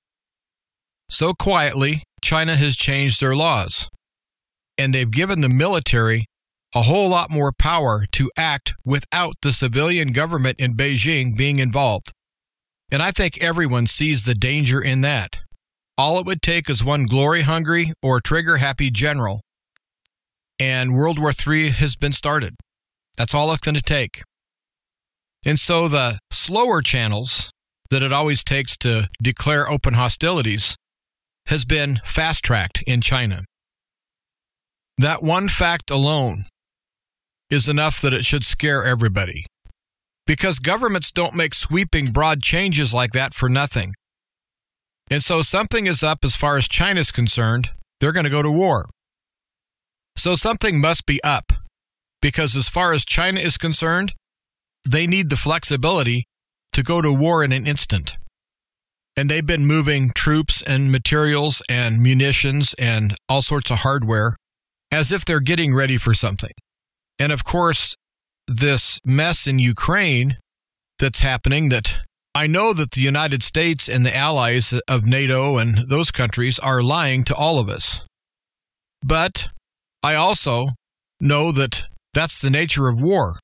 So 1.07 1.33
quietly, 1.33 2.01
China 2.23 2.55
has 2.55 2.75
changed 2.75 3.21
their 3.21 3.35
laws, 3.35 3.87
and 4.75 4.91
they've 4.91 5.09
given 5.09 5.41
the 5.41 5.49
military 5.49 6.25
a 6.75 6.81
whole 6.81 7.07
lot 7.07 7.31
more 7.31 7.53
power 7.53 8.05
to 8.11 8.29
act 8.35 8.75
without 8.83 9.35
the 9.41 9.53
civilian 9.53 10.11
government 10.11 10.59
in 10.59 10.75
Beijing 10.75 11.35
being 11.35 11.59
involved. 11.59 12.11
And 12.91 13.01
I 13.01 13.11
think 13.11 13.41
everyone 13.41 13.87
sees 13.87 14.25
the 14.25 14.35
danger 14.35 14.81
in 14.81 14.99
that. 15.01 15.39
All 15.97 16.19
it 16.19 16.25
would 16.25 16.41
take 16.41 16.69
is 16.69 16.83
one 16.83 17.05
glory 17.05 17.43
hungry 17.43 17.93
or 18.03 18.19
trigger 18.19 18.57
happy 18.57 18.91
general, 18.91 19.39
and 20.59 20.93
World 20.93 21.17
War 21.17 21.31
III 21.31 21.69
has 21.69 21.95
been 21.95 22.11
started. 22.11 22.55
That's 23.17 23.33
all 23.33 23.51
it's 23.53 23.61
going 23.61 23.75
to 23.75 23.81
take. 23.81 24.21
And 25.45 25.57
so 25.57 25.87
the 25.87 26.19
slower 26.31 26.81
channels 26.81 27.51
that 27.89 28.03
it 28.03 28.11
always 28.11 28.43
takes 28.43 28.75
to 28.77 29.07
declare 29.23 29.69
open 29.69 29.93
hostilities 29.93 30.75
has 31.45 31.63
been 31.63 32.01
fast 32.03 32.43
tracked 32.43 32.83
in 32.85 32.99
China. 32.99 33.45
That 34.97 35.23
one 35.23 35.47
fact 35.47 35.89
alone 35.91 36.43
is 37.49 37.67
enough 37.67 38.01
that 38.01 38.13
it 38.13 38.25
should 38.25 38.43
scare 38.43 38.83
everybody. 38.83 39.45
Because 40.25 40.59
governments 40.59 41.11
don't 41.11 41.35
make 41.35 41.53
sweeping, 41.53 42.11
broad 42.11 42.41
changes 42.41 42.93
like 42.93 43.11
that 43.11 43.33
for 43.33 43.47
nothing. 43.47 43.93
And 45.09 45.23
so 45.23 45.41
something 45.41 45.85
is 45.85 46.01
up 46.01 46.19
as 46.23 46.35
far 46.35 46.57
as 46.57 46.67
China's 46.67 47.11
concerned. 47.11 47.69
They're 47.99 48.11
going 48.11 48.23
to 48.23 48.29
go 48.31 48.41
to 48.41 48.51
war. 48.51 48.89
So 50.17 50.35
something 50.35 50.81
must 50.81 51.05
be 51.05 51.23
up. 51.23 51.51
Because 52.21 52.55
as 52.55 52.69
far 52.69 52.93
as 52.93 53.05
China 53.05 53.39
is 53.39 53.57
concerned, 53.57 54.13
they 54.89 55.05
need 55.05 55.29
the 55.29 55.37
flexibility 55.37 56.25
to 56.73 56.81
go 56.81 57.01
to 57.01 57.13
war 57.13 57.43
in 57.43 57.51
an 57.51 57.67
instant. 57.67 58.15
And 59.15 59.29
they've 59.29 59.45
been 59.45 59.65
moving 59.65 60.11
troops 60.15 60.61
and 60.63 60.91
materials 60.91 61.61
and 61.69 62.01
munitions 62.01 62.73
and 62.79 63.15
all 63.29 63.43
sorts 63.43 63.69
of 63.69 63.79
hardware 63.79 64.35
as 64.91 65.11
if 65.11 65.23
they're 65.23 65.39
getting 65.39 65.75
ready 65.75 65.97
for 65.97 66.13
something. 66.13 66.51
And 67.19 67.31
of 67.31 67.43
course, 67.43 67.95
this 68.47 68.99
mess 69.05 69.47
in 69.47 69.59
Ukraine 69.59 70.37
that's 70.99 71.21
happening 71.21 71.69
that 71.69 71.99
I 72.33 72.47
know 72.47 72.73
that 72.73 72.91
the 72.91 73.01
United 73.01 73.43
States 73.43 73.87
and 73.87 74.05
the 74.05 74.15
allies 74.15 74.73
of 74.87 75.05
NATO 75.05 75.57
and 75.57 75.89
those 75.89 76.11
countries 76.11 76.59
are 76.59 76.83
lying 76.83 77.23
to 77.25 77.35
all 77.35 77.59
of 77.59 77.69
us. 77.69 78.03
But 79.01 79.49
I 80.03 80.15
also 80.15 80.67
know 81.21 81.51
that 81.53 81.85
that's 82.13 82.41
the 82.41 82.49
nature 82.49 82.87
of 82.87 83.01
war 83.01 83.39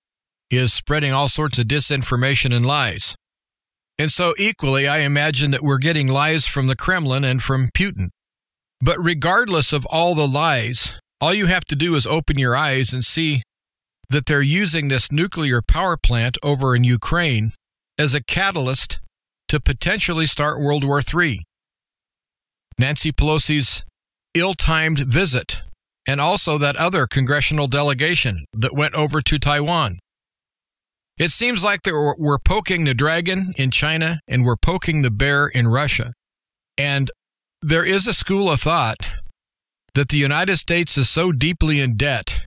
is 0.50 0.74
spreading 0.74 1.14
all 1.14 1.30
sorts 1.30 1.58
of 1.58 1.66
disinformation 1.66 2.54
and 2.54 2.66
lies. 2.66 3.16
And 3.98 4.12
so 4.12 4.34
equally 4.38 4.88
I 4.88 5.00
imagine 5.00 5.52
that 5.52 5.64
we're 5.64 5.78
getting 5.78 6.08
lies 6.08 6.46
from 6.46 6.68
the 6.68 6.76
Kremlin 6.76 7.24
and 7.24 7.42
from 7.42 7.70
Putin. 7.74 8.10
But 8.82 8.98
regardless 9.00 9.72
of 9.72 9.86
all 9.86 10.16
the 10.16 10.28
lies, 10.28 11.00
all 11.22 11.34
you 11.34 11.46
have 11.46 11.66
to 11.66 11.76
do 11.76 11.96
is 11.96 12.08
open 12.08 12.38
your 12.38 12.56
eyes 12.56 12.94
and 12.94 13.06
see 13.06 13.44
that 14.12 14.26
they're 14.26 14.42
using 14.42 14.90
this 14.90 15.12
nuclear 15.12 15.62
power 15.62 15.96
plant 15.98 16.38
over 16.44 16.76
in 16.76 16.84
Ukraine 16.84 17.52
as 17.98 18.14
a 18.14 18.22
catalyst 18.22 19.00
to 19.48 19.60
potentially 19.60 20.28
start 20.28 20.60
World 20.60 20.84
War 20.84 21.02
III. 21.02 21.44
Nancy 22.78 23.12
Pelosi's 23.12 23.84
ill 24.34 24.54
timed 24.54 25.00
visit, 25.00 25.62
and 26.06 26.20
also 26.20 26.58
that 26.58 26.76
other 26.76 27.08
congressional 27.08 27.68
delegation 27.68 28.46
that 28.54 28.76
went 28.76 28.96
over 28.96 29.22
to 29.22 29.40
Taiwan. 29.40 30.00
It 31.18 31.30
seems 31.30 31.64
like 31.64 31.82
we're 31.86 32.40
poking 32.40 32.84
the 32.84 32.94
dragon 32.94 33.54
in 33.56 33.72
China 33.72 34.20
and 34.28 34.44
we're 34.44 34.56
poking 34.58 35.04
the 35.04 35.12
bear 35.12 35.48
in 35.48 35.68
Russia. 35.68 36.14
And 36.78 37.12
there 37.62 37.86
is 37.86 38.08
a 38.08 38.14
school 38.14 38.50
of 38.50 38.62
thought 38.62 38.98
that 39.94 40.10
the 40.10 40.18
United 40.18 40.58
States 40.58 40.98
is 40.98 41.10
so 41.10 41.32
deeply 41.32 41.80
in 41.80 41.96
debt 41.96 42.42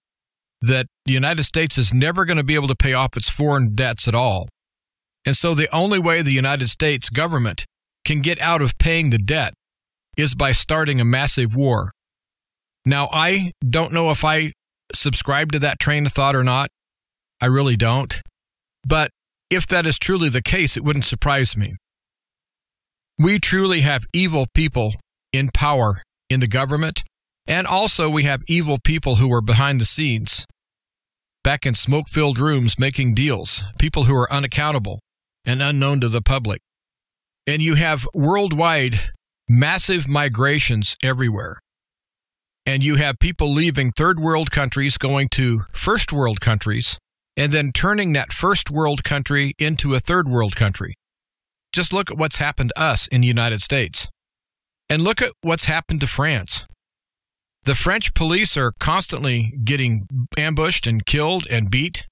that 0.66 0.86
the 1.04 1.12
United 1.12 1.44
States 1.44 1.76
is 1.78 1.92
never 1.92 2.24
going 2.24 2.36
to 2.36 2.44
be 2.44 2.54
able 2.54 2.68
to 2.68 2.76
pay 2.76 2.92
off 2.92 3.16
its 3.16 3.28
foreign 3.28 3.74
debts 3.74 4.08
at 4.08 4.14
all. 4.14 4.48
And 5.26 5.36
so 5.36 5.54
the 5.54 5.72
only 5.74 5.98
way 5.98 6.22
the 6.22 6.32
United 6.32 6.68
States 6.68 7.10
government 7.10 7.64
can 8.04 8.20
get 8.20 8.40
out 8.40 8.62
of 8.62 8.78
paying 8.78 9.10
the 9.10 9.18
debt 9.18 9.54
is 10.16 10.34
by 10.34 10.52
starting 10.52 11.00
a 11.00 11.04
massive 11.04 11.56
war. 11.56 11.90
Now, 12.86 13.08
I 13.12 13.52
don't 13.68 13.92
know 13.92 14.10
if 14.10 14.24
I 14.24 14.52
subscribe 14.94 15.52
to 15.52 15.58
that 15.60 15.78
train 15.78 16.06
of 16.06 16.12
thought 16.12 16.36
or 16.36 16.44
not. 16.44 16.68
I 17.40 17.46
really 17.46 17.76
don't. 17.76 18.20
But 18.86 19.10
if 19.50 19.66
that 19.68 19.86
is 19.86 19.98
truly 19.98 20.28
the 20.28 20.42
case, 20.42 20.76
it 20.76 20.84
wouldn't 20.84 21.04
surprise 21.04 21.56
me. 21.56 21.76
We 23.18 23.38
truly 23.38 23.80
have 23.80 24.04
evil 24.12 24.46
people 24.54 24.94
in 25.32 25.48
power 25.54 26.02
in 26.28 26.40
the 26.40 26.48
government, 26.48 27.02
and 27.46 27.66
also 27.66 28.10
we 28.10 28.24
have 28.24 28.42
evil 28.48 28.78
people 28.82 29.16
who 29.16 29.32
are 29.32 29.40
behind 29.40 29.80
the 29.80 29.84
scenes 29.84 30.44
back 31.44 31.64
in 31.66 31.74
smoke 31.74 32.08
filled 32.08 32.40
rooms 32.40 32.78
making 32.78 33.14
deals, 33.14 33.62
people 33.78 34.04
who 34.04 34.16
are 34.16 34.32
unaccountable 34.32 34.98
and 35.44 35.62
unknown 35.62 36.00
to 36.00 36.08
the 36.08 36.22
public. 36.22 36.60
And 37.46 37.62
you 37.62 37.74
have 37.76 38.08
worldwide 38.14 39.12
massive 39.48 40.08
migrations 40.08 40.96
everywhere. 41.02 41.60
And 42.66 42.82
you 42.82 42.96
have 42.96 43.18
people 43.18 43.52
leaving 43.52 43.92
third 43.92 44.18
world 44.18 44.50
countries 44.50 44.96
going 44.96 45.28
to 45.32 45.60
first 45.72 46.12
world 46.12 46.40
countries 46.40 46.98
and 47.36 47.52
then 47.52 47.72
turning 47.72 48.14
that 48.14 48.32
first 48.32 48.70
world 48.70 49.04
country 49.04 49.52
into 49.58 49.94
a 49.94 50.00
third 50.00 50.28
world 50.28 50.56
country. 50.56 50.94
Just 51.74 51.92
look 51.92 52.10
at 52.10 52.16
what's 52.16 52.36
happened 52.36 52.72
to 52.74 52.80
us 52.80 53.06
in 53.08 53.20
the 53.20 53.26
United 53.26 53.60
States. 53.60 54.08
And 54.88 55.02
look 55.02 55.20
at 55.20 55.32
what's 55.42 55.64
happened 55.64 56.00
to 56.00 56.06
France. 56.06 56.64
The 57.64 57.74
French 57.74 58.12
police 58.12 58.58
are 58.58 58.72
constantly 58.78 59.54
getting 59.64 60.06
ambushed 60.36 60.86
and 60.86 61.04
killed 61.04 61.46
and 61.50 61.70
beat, 61.70 62.06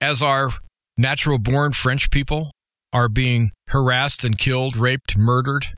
as 0.00 0.22
our 0.22 0.52
natural 0.96 1.38
born 1.38 1.72
French 1.72 2.10
people 2.10 2.50
are 2.90 3.10
being 3.10 3.50
harassed 3.68 4.24
and 4.24 4.38
killed, 4.38 4.78
raped, 4.78 5.18
murdered 5.18 5.76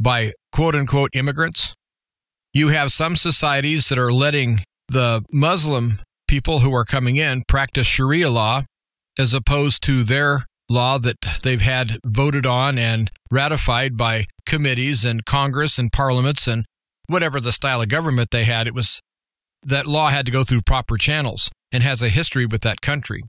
by 0.00 0.32
quote 0.52 0.74
unquote 0.74 1.10
immigrants. 1.14 1.74
You 2.52 2.68
have 2.68 2.92
some 2.92 3.16
societies 3.16 3.88
that 3.88 3.98
are 3.98 4.12
letting 4.12 4.60
the 4.88 5.24
Muslim 5.32 6.00
people 6.28 6.60
who 6.60 6.74
are 6.74 6.84
coming 6.84 7.16
in 7.16 7.42
practice 7.48 7.86
Sharia 7.86 8.28
law 8.28 8.62
as 9.18 9.32
opposed 9.32 9.82
to 9.84 10.04
their 10.04 10.44
law 10.68 10.98
that 10.98 11.16
they've 11.42 11.62
had 11.62 11.92
voted 12.04 12.44
on 12.44 12.76
and 12.76 13.10
ratified 13.30 13.96
by 13.96 14.26
committees 14.44 15.06
and 15.06 15.24
Congress 15.24 15.78
and 15.78 15.90
parliaments 15.90 16.46
and 16.46 16.66
whatever 17.08 17.40
the 17.40 17.52
style 17.52 17.82
of 17.82 17.88
government 17.88 18.30
they 18.30 18.44
had, 18.44 18.66
it 18.66 18.74
was 18.74 19.00
that 19.62 19.86
law 19.86 20.08
had 20.10 20.26
to 20.26 20.32
go 20.32 20.44
through 20.44 20.62
proper 20.62 20.96
channels 20.96 21.50
and 21.72 21.82
has 21.82 22.02
a 22.02 22.08
history 22.08 22.46
with 22.46 22.62
that 22.62 22.80
country. 22.80 23.22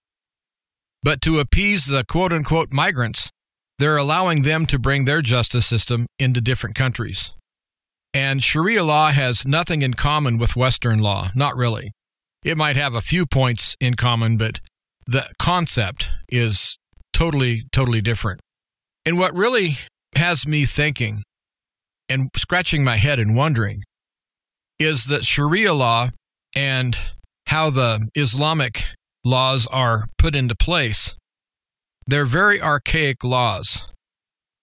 But 1.03 1.21
to 1.21 1.39
appease 1.39 1.85
the 1.85 2.03
quote 2.03 2.33
unquote 2.33 2.73
migrants, 2.73 3.31
they're 3.79 3.97
allowing 3.97 4.41
them 4.41 4.65
to 4.67 4.79
bring 4.79 5.05
their 5.05 5.21
justice 5.21 5.65
system 5.65 6.07
into 6.19 6.41
different 6.41 6.75
countries. 6.75 7.33
And 8.13 8.41
Sharia 8.41 8.83
law 8.83 9.11
has 9.11 9.45
nothing 9.45 9.81
in 9.83 9.93
common 9.93 10.37
with 10.37 10.55
Western 10.55 10.99
law, 10.99 11.29
not 11.35 11.55
really. 11.55 11.91
it 12.43 12.57
might 12.57 12.77
have 12.77 12.95
a 12.95 13.01
few 13.01 13.25
points 13.25 13.75
in 13.79 13.95
common, 13.95 14.37
but 14.37 14.59
the 15.05 15.27
concept 15.37 16.09
is 16.29 16.77
totally, 17.13 17.63
totally 17.71 18.01
different. 18.01 18.39
And 19.05 19.17
what 19.17 19.33
really 19.35 19.77
has 20.15 20.47
me 20.47 20.65
thinking 20.65 21.23
and 22.09 22.29
scratching 22.35 22.83
my 22.83 22.97
head 22.97 23.19
and 23.19 23.35
wondering 23.35 23.81
is 24.79 25.05
that 25.05 25.23
Sharia 25.23 25.73
law 25.73 26.09
and 26.55 26.97
how 27.47 27.69
the 27.69 28.09
Islamic 28.15 28.83
laws 29.23 29.67
are 29.67 30.05
put 30.17 30.35
into 30.35 30.55
place, 30.55 31.15
they're 32.05 32.25
very 32.25 32.61
archaic 32.61 33.23
laws. 33.23 33.87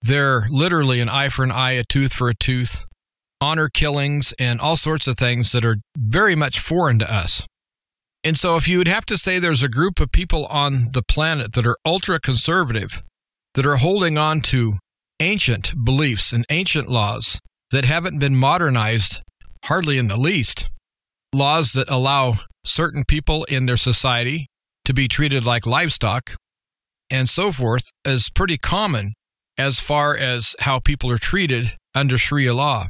They're 0.02 0.46
literally 0.50 1.00
an 1.00 1.08
eye 1.08 1.28
for 1.28 1.44
an 1.44 1.50
eye, 1.50 1.72
a 1.72 1.84
tooth 1.84 2.12
for 2.12 2.28
a 2.28 2.34
tooth, 2.34 2.84
honor 3.40 3.68
killings, 3.68 4.34
and 4.38 4.60
all 4.60 4.76
sorts 4.76 5.06
of 5.06 5.16
things 5.16 5.52
that 5.52 5.64
are 5.64 5.76
very 5.96 6.36
much 6.36 6.60
foreign 6.60 6.98
to 6.98 7.12
us. 7.12 7.46
And 8.22 8.38
so, 8.38 8.56
if 8.56 8.66
you 8.66 8.78
would 8.78 8.88
have 8.88 9.04
to 9.06 9.18
say 9.18 9.38
there's 9.38 9.62
a 9.62 9.68
group 9.68 10.00
of 10.00 10.10
people 10.10 10.46
on 10.46 10.86
the 10.92 11.02
planet 11.02 11.52
that 11.52 11.66
are 11.66 11.76
ultra 11.84 12.18
conservative, 12.18 13.02
that 13.54 13.66
are 13.66 13.76
holding 13.76 14.16
on 14.16 14.40
to 14.40 14.72
ancient 15.20 15.72
beliefs 15.84 16.32
and 16.32 16.44
ancient 16.50 16.88
laws 16.88 17.40
that 17.70 17.84
haven't 17.84 18.18
been 18.18 18.36
modernized 18.36 19.22
hardly 19.64 19.98
in 19.98 20.08
the 20.08 20.16
least, 20.16 20.66
laws 21.32 21.72
that 21.72 21.90
allow 21.90 22.34
certain 22.64 23.04
people 23.06 23.44
in 23.44 23.66
their 23.66 23.76
society 23.76 24.46
to 24.84 24.92
be 24.92 25.08
treated 25.08 25.44
like 25.44 25.66
livestock 25.66 26.34
and 27.10 27.28
so 27.28 27.52
forth, 27.52 27.90
is 28.04 28.30
pretty 28.30 28.56
common 28.56 29.12
as 29.58 29.78
far 29.78 30.16
as 30.16 30.56
how 30.60 30.78
people 30.78 31.10
are 31.10 31.18
treated 31.18 31.76
under 31.94 32.18
Sharia 32.18 32.54
law. 32.54 32.88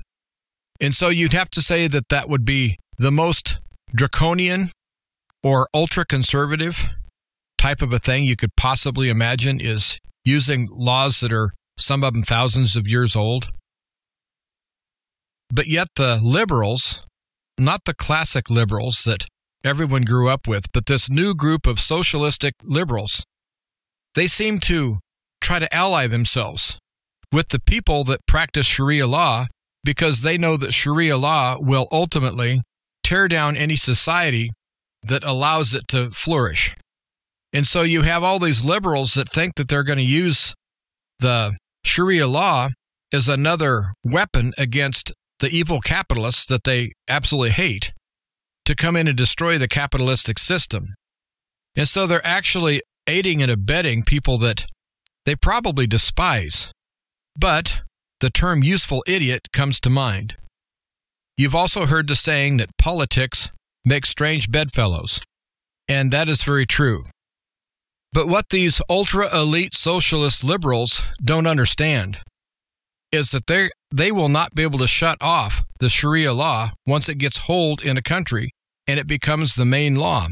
And 0.81 0.95
so 0.95 1.09
you'd 1.09 1.33
have 1.33 1.51
to 1.51 1.61
say 1.61 1.89
that 1.89 2.09
that 2.09 2.29
would 2.29 2.45
be 2.45 2.79
the 2.97 3.11
most 3.11 3.59
draconian 3.95 4.71
or 5.43 5.69
ultra 5.75 6.05
conservative 6.05 6.89
type 7.59 7.83
of 7.83 7.93
a 7.93 7.99
thing 7.99 8.25
you 8.25 8.37
could 8.37 8.57
possibly 8.57 9.09
imagine 9.09 9.61
is 9.61 9.99
using 10.25 10.69
laws 10.71 11.21
that 11.21 11.33
are 11.33 11.53
some 11.79 12.05
of 12.05 12.15
them 12.15 12.23
thousands 12.23 12.77
of 12.77 12.87
years 12.87 13.17
old. 13.17 13.53
But 15.51 15.67
yet 15.67 15.89
the 15.97 16.19
liberals, 16.23 17.05
not 17.59 17.81
the 17.85 17.95
classic 17.95 18.51
liberals 18.51 19.03
that 19.05 19.27
everyone 19.65 20.03
grew 20.03 20.29
up 20.29 20.47
with, 20.47 20.65
but 20.73 20.87
this 20.87 21.11
new 21.11 21.35
group 21.35 21.67
of 21.67 21.81
socialistic 21.81 22.55
liberals, 22.63 23.25
they 24.15 24.27
seem 24.27 24.59
to 24.59 24.99
try 25.41 25.59
to 25.59 25.75
ally 25.75 26.07
themselves 26.07 26.79
with 27.33 27.49
the 27.49 27.61
people 27.61 28.05
that 28.05 28.27
practice 28.27 28.67
Sharia 28.67 29.07
law 29.07 29.47
because 29.83 30.23
they 30.23 30.39
know 30.39 30.57
that 30.57 30.73
Sharia 30.73 31.17
law 31.17 31.57
will 31.61 31.87
ultimately 31.93 32.63
tear 33.03 33.29
down 33.29 33.57
any 33.57 33.77
society 33.77 34.51
that 35.03 35.23
allows 35.23 35.75
it 35.75 35.87
to 35.89 36.11
flourish. 36.11 36.75
And 37.53 37.67
so 37.67 37.83
you 37.83 38.03
have 38.03 38.23
all 38.23 38.39
these 38.39 38.65
liberals 38.65 39.15
that 39.15 39.29
think 39.29 39.55
that 39.57 39.69
they're 39.69 39.85
going 39.85 39.99
to 39.99 40.05
use 40.05 40.55
the 41.21 41.57
Sharia 41.85 42.27
law 42.27 42.69
is 43.13 43.29
another 43.29 43.93
weapon 44.05 44.53
against 44.59 45.13
the 45.41 45.49
evil 45.49 45.81
capitalists 45.81 46.47
that 46.47 46.65
they 46.65 46.93
absolutely 47.09 47.51
hate 47.51 47.93
to 48.65 48.75
come 48.75 48.97
in 48.97 49.07
and 49.09 49.17
destroy 49.17 49.59
the 49.59 49.69
capitalistic 49.69 50.39
system. 50.39 50.95
And 51.77 51.87
so 51.87 52.07
they're 52.07 52.27
actually 52.27 52.83
aiding 53.07 53.43
and 53.43 53.51
abetting 53.51 54.05
people 54.05 54.39
that 54.39 54.67
they 55.27 55.37
probably 55.37 55.87
despise. 55.87 56.73
But 57.37 57.83
the 58.21 58.31
term 58.31 58.63
useful 58.63 59.03
idiot 59.07 59.49
comes 59.53 59.81
to 59.81 59.91
mind. 59.91 60.37
You've 61.37 61.55
also 61.55 61.87
heard 61.87 62.09
the 62.09 62.17
saying 62.17 62.59
that 62.59 62.77
politics 62.79 63.51
make 63.85 64.07
strange 64.07 64.51
bedfellows. 64.51 65.21
And 65.89 66.11
that 66.13 66.29
is 66.29 66.43
very 66.43 66.65
true. 66.65 67.05
But 68.15 68.29
what 68.29 68.51
these 68.51 68.81
ultra 68.89 69.27
elite 69.37 69.75
socialist 69.75 70.45
liberals 70.45 71.03
don't 71.21 71.49
understand 71.49 72.19
is 73.11 73.33
that 73.33 73.49
they 73.49 73.71
they 73.91 74.13
will 74.13 74.29
not 74.29 74.55
be 74.55 74.63
able 74.63 74.79
to 74.79 74.87
shut 74.87 75.19
off 75.21 75.65
the 75.81 75.89
Sharia 75.89 76.33
law 76.33 76.71
once 76.87 77.09
it 77.09 77.19
gets 77.19 77.39
hold 77.39 77.83
in 77.83 77.97
a 77.97 78.03
country 78.03 78.53
and 78.87 79.01
it 79.01 79.09
becomes 79.09 79.57
the 79.57 79.65
main 79.65 79.97
law. 79.97 80.29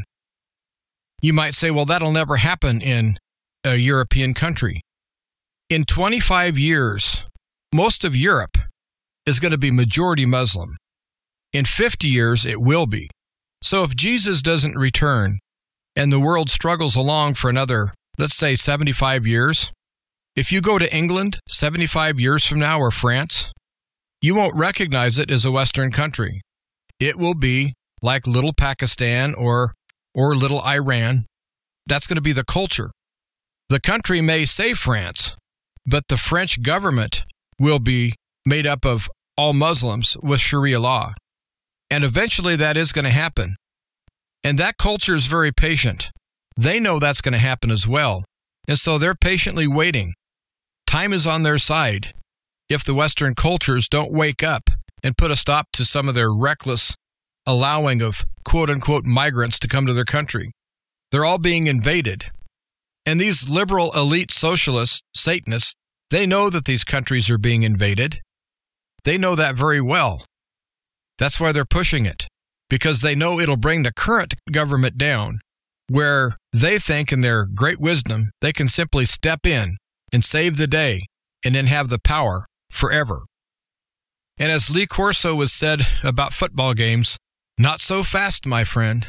You 1.21 1.33
might 1.33 1.55
say, 1.55 1.73
well, 1.73 1.85
that'll 1.85 2.13
never 2.13 2.37
happen 2.37 2.81
in 2.81 3.17
a 3.65 3.75
European 3.75 4.33
country. 4.33 4.83
In 5.69 5.85
25 5.85 6.57
years, 6.57 7.27
most 7.75 8.05
of 8.05 8.15
Europe 8.15 8.59
is 9.27 9.41
going 9.41 9.53
to 9.53 9.59
be 9.59 9.73
majority 9.73 10.25
Muslim. 10.25 10.77
In 11.53 11.65
50 11.65 12.07
years, 12.07 12.47
it 12.47 12.61
will 12.61 12.87
be. 12.87 13.11
So 13.61 13.83
if 13.83 13.97
Jesus 13.97 14.41
doesn't 14.41 14.79
return 14.79 15.41
and 15.95 16.13
the 16.13 16.21
world 16.21 16.51
struggles 16.51 16.97
along 16.97 17.35
for 17.35 17.51
another, 17.51 17.95
let's 18.19 18.35
say, 18.35 18.55
75 18.55 19.27
years, 19.27 19.73
if 20.35 20.51
you 20.51 20.61
go 20.61 20.79
to 20.79 20.95
England 20.95 21.39
75 21.49 22.19
years 22.19 22.47
from 22.47 22.59
now 22.59 22.79
or 22.79 22.91
France, 22.91 23.53
you 24.23 24.35
won't 24.35 24.57
recognize 24.57 25.19
it 25.19 25.31
as 25.31 25.45
a 25.45 25.51
Western 25.51 25.91
country. 25.91 26.41
It 26.99 27.19
will 27.19 27.35
be 27.35 27.75
like 28.01 28.27
little 28.27 28.53
Pakistan 28.53 29.35
or, 29.35 29.75
or 30.15 30.35
little 30.35 30.61
Iran. 30.63 31.27
That's 31.87 32.07
going 32.07 32.17
to 32.17 32.23
be 32.23 32.33
the 32.33 32.45
culture. 32.45 32.91
The 33.69 33.81
country 33.81 34.21
may 34.21 34.45
say 34.45 34.75
France, 34.75 35.37
but 35.85 36.05
the 36.09 36.17
French 36.17 36.63
government 36.63 37.25
will 37.59 37.79
be 37.79 38.15
made 38.47 38.67
up 38.67 38.85
of 38.85 39.09
all 39.37 39.53
Muslims 39.53 40.17
with 40.23 40.41
Sharia 40.41 40.81
law. 40.81 41.15
And 41.91 42.05
eventually 42.05 42.57
that 42.57 42.77
is 42.77 42.93
going 42.93 43.05
to 43.05 43.11
happen. 43.11 43.57
And 44.45 44.59
that 44.59 44.77
culture 44.77 45.15
is 45.15 45.27
very 45.27 45.53
patient. 45.53 46.11
They 46.57 46.81
know 46.81 46.99
that's 46.99 47.21
going 47.21 47.33
to 47.33 47.39
happen 47.39 47.71
as 47.71 47.87
well. 47.87 48.25
And 48.69 48.79
so 48.79 48.99
they're 48.99 49.15
patiently 49.15 49.67
waiting. 49.67 50.15
Time 50.87 51.13
is 51.13 51.27
on 51.27 51.43
their 51.43 51.59
side. 51.59 52.15
If 52.69 52.85
the 52.85 52.95
Western 52.95 53.35
cultures 53.35 53.89
don't 53.89 54.13
wake 54.13 54.43
up 54.43 54.71
and 55.03 55.17
put 55.17 55.31
a 55.31 55.37
stop 55.37 55.67
to 55.75 55.85
some 55.85 56.09
of 56.09 56.15
their 56.15 56.33
reckless 56.33 56.95
allowing 57.47 58.03
of 58.03 58.25
quote 58.45 58.71
unquote 58.71 59.05
migrants 59.05 59.59
to 59.61 59.69
come 59.69 59.87
to 59.87 59.93
their 59.93 60.05
country, 60.05 60.53
they're 61.11 61.25
all 61.25 61.39
being 61.39 61.67
invaded. 61.67 62.31
And 63.05 63.21
these 63.21 63.49
liberal 63.49 63.93
elite 63.93 64.31
socialists, 64.31 65.03
Satanists, 65.15 65.75
they 66.11 66.27
know 66.27 66.51
that 66.51 66.67
these 66.67 66.85
countries 66.85 67.31
are 67.31 67.39
being 67.39 67.63
invaded. 67.63 68.21
They 69.05 69.19
know 69.19 69.35
that 69.35 69.57
very 69.57 69.81
well. 69.81 70.25
That's 71.19 71.41
why 71.41 71.53
they're 71.53 71.65
pushing 71.65 72.07
it, 72.07 72.29
because 72.73 73.03
they 73.03 73.15
know 73.15 73.39
it'll 73.39 73.59
bring 73.59 73.83
the 73.83 73.93
current 73.93 74.33
government 74.51 74.97
down, 74.97 75.41
where 75.91 76.37
they 76.55 76.79
think, 76.79 77.13
in 77.13 77.21
their 77.21 77.45
great 77.45 77.79
wisdom, 77.79 78.31
they 78.41 78.51
can 78.51 78.67
simply 78.67 79.05
step 79.05 79.45
in 79.45 79.77
and 80.11 80.25
save 80.25 80.57
the 80.57 80.67
day 80.67 81.03
and 81.45 81.55
then 81.55 81.67
have 81.67 81.91
the 81.91 81.99
power 81.99 82.47
forever. 82.71 83.25
And 84.39 84.51
as 84.51 84.71
Lee 84.71 84.87
Corso 84.87 85.35
was 85.35 85.53
said 85.53 85.83
about 86.03 86.33
football 86.33 86.73
games, 86.73 87.19
not 87.59 87.83
so 87.83 88.03
fast, 88.03 88.47
my 88.47 88.65
friend. 88.65 89.07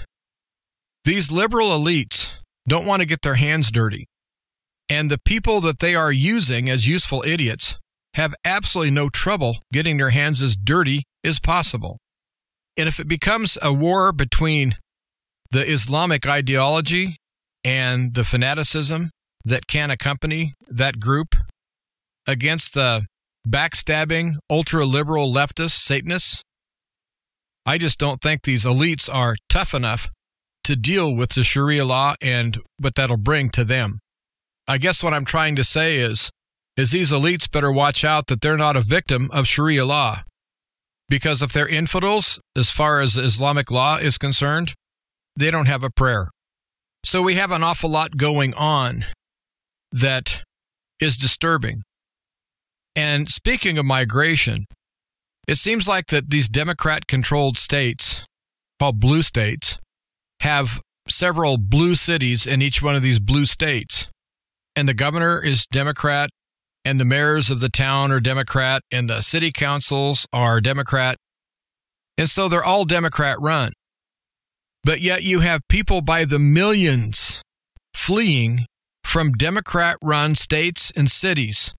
These 1.05 1.31
liberal 1.31 1.69
elites 1.69 2.33
don't 2.67 2.85
want 2.85 3.01
to 3.01 3.07
get 3.07 3.21
their 3.21 3.35
hands 3.35 3.71
dirty. 3.71 4.07
And 4.89 5.09
the 5.09 5.21
people 5.23 5.61
that 5.61 5.79
they 5.79 5.95
are 5.95 6.11
using 6.11 6.69
as 6.69 6.85
useful 6.85 7.23
idiots 7.25 7.79
have 8.15 8.35
absolutely 8.43 8.91
no 8.91 9.07
trouble 9.07 9.59
getting 9.71 9.95
their 9.95 10.09
hands 10.09 10.41
as 10.41 10.57
dirty 10.57 11.03
as 11.23 11.39
possible. 11.39 11.97
And 12.77 12.87
if 12.87 12.99
it 12.99 13.07
becomes 13.07 13.57
a 13.61 13.71
war 13.71 14.11
between 14.11 14.77
the 15.51 15.69
Islamic 15.69 16.27
ideology 16.27 17.17
and 17.63 18.13
the 18.15 18.23
fanaticism 18.23 19.11
that 19.45 19.67
can 19.67 19.91
accompany 19.91 20.53
that 20.67 20.99
group 20.99 21.35
against 22.25 22.73
the 22.73 23.05
backstabbing, 23.47 24.35
ultra 24.49 24.85
liberal 24.85 25.31
leftist 25.31 25.77
Satanists, 25.77 26.41
I 27.65 27.77
just 27.77 27.99
don't 27.99 28.21
think 28.21 28.41
these 28.41 28.65
elites 28.65 29.13
are 29.13 29.35
tough 29.47 29.73
enough 29.73 30.09
to 30.63 30.75
deal 30.75 31.13
with 31.13 31.31
the 31.31 31.43
Sharia 31.43 31.85
law 31.85 32.15
and 32.21 32.57
what 32.79 32.95
that'll 32.95 33.17
bring 33.17 33.49
to 33.51 33.63
them. 33.63 33.99
I 34.67 34.77
guess 34.77 35.03
what 35.03 35.13
I'm 35.13 35.25
trying 35.25 35.55
to 35.57 35.63
say 35.63 35.97
is 35.97 36.29
is 36.75 36.91
these 36.91 37.11
elites 37.11 37.51
better 37.51 37.71
watch 37.71 38.03
out 38.03 38.27
that 38.27 38.41
they're 38.41 38.57
not 38.57 38.75
a 38.75 38.81
victim 38.81 39.29
of 39.31 39.47
Sharia 39.47 39.85
law. 39.85 40.23
Because 41.09 41.41
if 41.41 41.51
they're 41.51 41.67
infidels, 41.67 42.39
as 42.57 42.69
far 42.69 43.01
as 43.01 43.17
Islamic 43.17 43.69
law 43.69 43.97
is 43.97 44.17
concerned, 44.17 44.73
they 45.35 45.51
don't 45.51 45.67
have 45.67 45.83
a 45.83 45.89
prayer. 45.89 46.29
So 47.03 47.21
we 47.21 47.35
have 47.35 47.51
an 47.51 47.63
awful 47.63 47.89
lot 47.89 48.17
going 48.17 48.53
on 48.53 49.05
that 49.91 50.43
is 50.99 51.17
disturbing. 51.17 51.83
And 52.95 53.29
speaking 53.29 53.77
of 53.77 53.85
migration, 53.85 54.65
it 55.47 55.55
seems 55.55 55.87
like 55.87 56.07
that 56.07 56.29
these 56.29 56.47
Democrat 56.47 57.07
controlled 57.07 57.57
states, 57.57 58.25
called 58.79 58.99
blue 58.99 59.23
states, 59.23 59.79
have 60.39 60.79
several 61.09 61.57
blue 61.57 61.95
cities 61.95 62.47
in 62.47 62.61
each 62.61 62.81
one 62.81 62.95
of 62.95 63.01
these 63.01 63.19
blue 63.19 63.45
states. 63.45 64.07
And 64.75 64.87
the 64.87 64.93
governor 64.93 65.43
is 65.43 65.65
Democrat, 65.65 66.29
and 66.85 66.99
the 66.99 67.05
mayors 67.05 67.49
of 67.49 67.59
the 67.59 67.69
town 67.69 68.11
are 68.11 68.19
Democrat, 68.19 68.81
and 68.91 69.09
the 69.09 69.21
city 69.21 69.51
councils 69.51 70.27
are 70.33 70.61
Democrat. 70.61 71.17
And 72.17 72.29
so 72.29 72.47
they're 72.47 72.63
all 72.63 72.85
Democrat 72.85 73.37
run. 73.39 73.71
But 74.83 75.01
yet 75.01 75.23
you 75.23 75.39
have 75.39 75.61
people 75.69 76.01
by 76.01 76.25
the 76.25 76.39
millions 76.39 77.41
fleeing 77.93 78.65
from 79.03 79.31
Democrat 79.31 79.95
run 80.01 80.35
states 80.35 80.91
and 80.95 81.09
cities, 81.09 81.73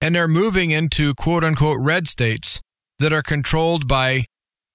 and 0.00 0.14
they're 0.14 0.28
moving 0.28 0.70
into 0.70 1.14
quote 1.14 1.44
unquote 1.44 1.78
red 1.80 2.06
states 2.06 2.60
that 2.98 3.12
are 3.12 3.22
controlled 3.22 3.88
by 3.88 4.26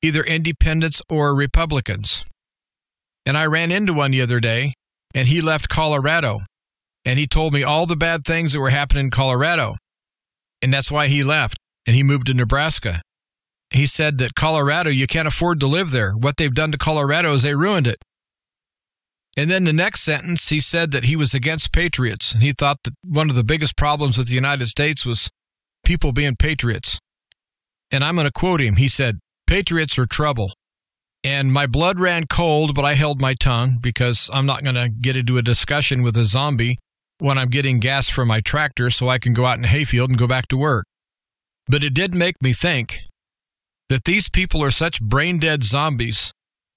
either 0.01 0.23
independents 0.23 1.01
or 1.09 1.35
Republicans. 1.35 2.23
And 3.25 3.37
I 3.37 3.45
ran 3.45 3.71
into 3.71 3.93
one 3.93 4.11
the 4.11 4.21
other 4.21 4.39
day, 4.39 4.73
and 5.13 5.27
he 5.27 5.41
left 5.41 5.69
Colorado, 5.69 6.39
and 7.05 7.19
he 7.19 7.27
told 7.27 7.53
me 7.53 7.63
all 7.63 7.85
the 7.85 7.95
bad 7.95 8.25
things 8.25 8.53
that 8.53 8.59
were 8.59 8.71
happening 8.71 9.05
in 9.05 9.11
Colorado. 9.11 9.75
And 10.61 10.73
that's 10.73 10.91
why 10.91 11.07
he 11.07 11.23
left, 11.23 11.57
and 11.85 11.95
he 11.95 12.03
moved 12.03 12.25
to 12.27 12.33
Nebraska. 12.33 13.01
He 13.69 13.85
said 13.85 14.17
that 14.17 14.35
Colorado, 14.35 14.89
you 14.89 15.05
can't 15.05 15.27
afford 15.27 15.59
to 15.59 15.67
live 15.67 15.91
there. 15.91 16.13
What 16.13 16.37
they've 16.37 16.53
done 16.53 16.71
to 16.71 16.77
Colorado 16.77 17.33
is 17.33 17.43
they 17.43 17.55
ruined 17.55 17.87
it. 17.87 17.97
And 19.37 19.51
then 19.51 19.65
the 19.65 19.73
next 19.73 20.01
sentence, 20.01 20.49
he 20.49 20.59
said 20.59 20.91
that 20.91 21.05
he 21.05 21.15
was 21.15 21.33
against 21.33 21.73
patriots. 21.73 22.33
And 22.33 22.41
he 22.41 22.53
thought 22.53 22.77
that 22.85 22.93
one 23.03 23.29
of 23.29 23.35
the 23.35 23.43
biggest 23.43 23.75
problems 23.75 24.17
with 24.17 24.27
the 24.27 24.33
United 24.33 24.67
States 24.67 25.05
was 25.05 25.29
people 25.83 26.13
being 26.13 26.37
patriots. 26.37 26.99
And 27.91 28.03
I'm 28.03 28.15
going 28.15 28.25
to 28.25 28.31
quote 28.31 28.61
him. 28.61 28.77
He 28.77 28.87
said, 28.87 29.19
Patriots 29.45 29.99
are 29.99 30.05
trouble. 30.05 30.53
And 31.23 31.51
my 31.51 31.67
blood 31.67 31.99
ran 31.99 32.27
cold, 32.27 32.73
but 32.75 32.85
I 32.85 32.93
held 32.93 33.19
my 33.19 33.33
tongue 33.33 33.77
because 33.81 34.29
I'm 34.33 34.45
not 34.45 34.63
going 34.63 34.75
to 34.75 34.89
get 34.89 35.17
into 35.17 35.37
a 35.37 35.41
discussion 35.41 36.01
with 36.01 36.15
a 36.15 36.25
zombie 36.25 36.77
when 37.19 37.38
I'm 37.38 37.49
getting 37.49 37.80
gas 37.80 38.10
for 38.10 38.25
my 38.25 38.41
tractor 38.41 38.89
so 38.89 39.08
I 39.08 39.19
can 39.19 39.34
go 39.34 39.45
out 39.45 39.56
in 39.56 39.62
the 39.62 39.67
hayfield 39.67 40.10
and 40.10 40.19
go 40.19 40.28
back 40.28 40.47
to 40.49 40.58
work. 40.58 40.86
But 41.67 41.84
it 41.84 41.93
did 41.93 42.13
make 42.13 42.41
me 42.41 42.54
think 42.54 42.99
that 43.89 44.04
these 44.04 44.30
people 44.30 44.63
are 44.63 44.71
such 44.71 45.01
brain 45.01 45.39
dead 45.39 45.63
zombies 45.63 46.32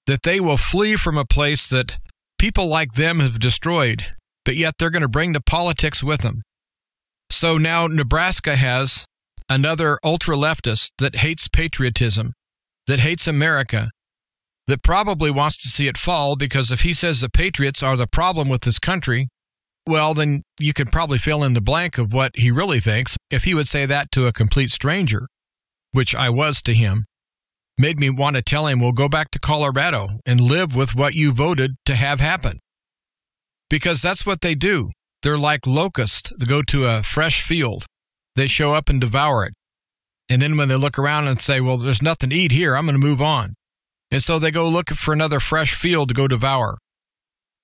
that 0.07 0.23
they 0.23 0.39
will 0.39 0.57
flee 0.57 0.95
from 0.95 1.17
a 1.17 1.25
place 1.25 1.67
that 1.67 1.99
people 2.39 2.67
like 2.67 2.93
them 2.93 3.19
have 3.19 3.39
destroyed, 3.39 4.05
but 4.45 4.55
yet 4.55 4.75
they're 4.77 4.89
going 4.89 5.03
to 5.03 5.07
bring 5.07 5.33
the 5.33 5.41
politics 5.41 6.03
with 6.03 6.21
them. 6.21 6.41
So 7.29 7.57
now 7.57 7.85
Nebraska 7.87 8.55
has 8.55 9.05
another 9.47 9.99
ultra 10.03 10.35
leftist 10.35 10.91
that 10.97 11.17
hates 11.17 11.47
patriotism, 11.47 12.33
that 12.87 12.99
hates 12.99 13.27
America, 13.27 13.91
that 14.67 14.83
probably 14.83 15.31
wants 15.31 15.57
to 15.57 15.67
see 15.67 15.87
it 15.87 15.97
fall 15.97 16.35
because 16.35 16.71
if 16.71 16.81
he 16.81 16.93
says 16.93 17.21
the 17.21 17.29
patriots 17.29 17.83
are 17.83 17.97
the 17.97 18.07
problem 18.07 18.49
with 18.49 18.61
this 18.61 18.79
country, 18.79 19.27
well, 19.89 20.13
then 20.13 20.43
you 20.59 20.73
could 20.73 20.91
probably 20.91 21.17
fill 21.17 21.43
in 21.43 21.53
the 21.53 21.61
blank 21.61 21.97
of 21.97 22.13
what 22.13 22.31
he 22.35 22.51
really 22.51 22.79
thinks 22.79 23.17
if 23.31 23.43
he 23.43 23.55
would 23.55 23.67
say 23.67 23.85
that 23.87 24.11
to 24.11 24.27
a 24.27 24.31
complete 24.31 24.71
stranger, 24.71 25.27
which 25.91 26.15
I 26.15 26.29
was 26.29 26.61
to 26.61 26.73
him 26.73 27.05
made 27.77 27.99
me 27.99 28.09
want 28.09 28.35
to 28.35 28.41
tell 28.41 28.67
him, 28.67 28.79
well, 28.79 28.91
go 28.91 29.09
back 29.09 29.31
to 29.31 29.39
Colorado 29.39 30.09
and 30.25 30.39
live 30.39 30.75
with 30.75 30.95
what 30.95 31.15
you 31.15 31.31
voted 31.31 31.75
to 31.85 31.95
have 31.95 32.19
happen. 32.19 32.59
Because 33.69 34.01
that's 34.01 34.25
what 34.25 34.41
they 34.41 34.53
do. 34.53 34.89
They're 35.23 35.37
like 35.37 35.65
locusts 35.65 36.31
that 36.37 36.47
go 36.47 36.61
to 36.63 36.85
a 36.85 37.03
fresh 37.03 37.41
field. 37.41 37.85
They 38.35 38.47
show 38.47 38.73
up 38.73 38.89
and 38.89 39.01
devour 39.01 39.45
it. 39.45 39.53
And 40.29 40.41
then 40.41 40.57
when 40.57 40.67
they 40.67 40.75
look 40.75 40.99
around 40.99 41.27
and 41.27 41.41
say, 41.41 41.59
well, 41.59 41.77
there's 41.77 42.03
nothing 42.03 42.29
to 42.29 42.35
eat 42.35 42.51
here, 42.51 42.75
I'm 42.75 42.85
going 42.85 42.99
to 42.99 43.05
move 43.05 43.21
on. 43.21 43.55
And 44.11 44.21
so 44.21 44.37
they 44.37 44.51
go 44.51 44.69
look 44.69 44.89
for 44.89 45.13
another 45.13 45.39
fresh 45.39 45.73
field 45.73 46.09
to 46.09 46.13
go 46.13 46.27
devour. 46.27 46.77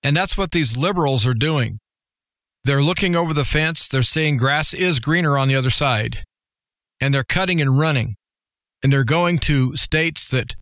And 0.01 0.15
that's 0.15 0.37
what 0.37 0.51
these 0.51 0.77
liberals 0.77 1.27
are 1.27 1.33
doing. 1.33 1.79
They're 2.65 2.83
looking 2.83 3.15
over 3.15 3.33
the 3.33 3.45
fence, 3.45 3.87
they're 3.87 4.03
seeing 4.03 4.35
grass 4.35 4.73
is 4.73 4.99
greener 4.99 5.37
on 5.37 5.47
the 5.47 5.55
other 5.55 5.69
side, 5.69 6.25
and 6.99 7.13
they're 7.13 7.23
cutting 7.23 7.61
and 7.61 7.79
running 7.79 8.15
and 8.85 8.93
they're 8.93 9.03
going 9.03 9.39
to 9.39 9.75
states 9.75 10.27
that 10.27 10.55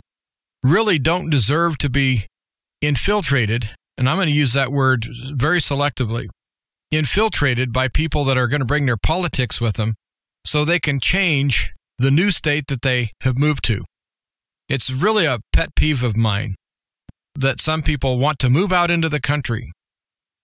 really 0.63 0.97
don't 0.97 1.29
deserve 1.29 1.77
to 1.79 1.89
be 1.89 2.27
infiltrated. 2.81 3.71
And 3.97 4.07
I'm 4.07 4.15
going 4.15 4.29
to 4.29 4.33
use 4.33 4.53
that 4.53 4.71
word 4.71 5.05
very 5.33 5.59
selectively 5.59 6.29
infiltrated 6.89 7.73
by 7.73 7.89
people 7.89 8.23
that 8.23 8.37
are 8.37 8.47
going 8.47 8.61
to 8.61 8.65
bring 8.65 8.85
their 8.85 8.95
politics 8.95 9.59
with 9.59 9.75
them 9.75 9.95
so 10.45 10.63
they 10.63 10.79
can 10.79 11.01
change 11.01 11.73
the 11.97 12.11
new 12.11 12.31
state 12.31 12.67
that 12.67 12.81
they 12.81 13.11
have 13.21 13.37
moved 13.37 13.65
to. 13.65 13.83
It's 14.69 14.89
really 14.89 15.25
a 15.25 15.39
pet 15.51 15.75
peeve 15.75 16.01
of 16.01 16.15
mine 16.15 16.55
that 17.35 17.59
some 17.59 17.81
people 17.81 18.19
want 18.19 18.39
to 18.39 18.49
move 18.49 18.71
out 18.71 18.89
into 18.89 19.09
the 19.09 19.19
country. 19.19 19.73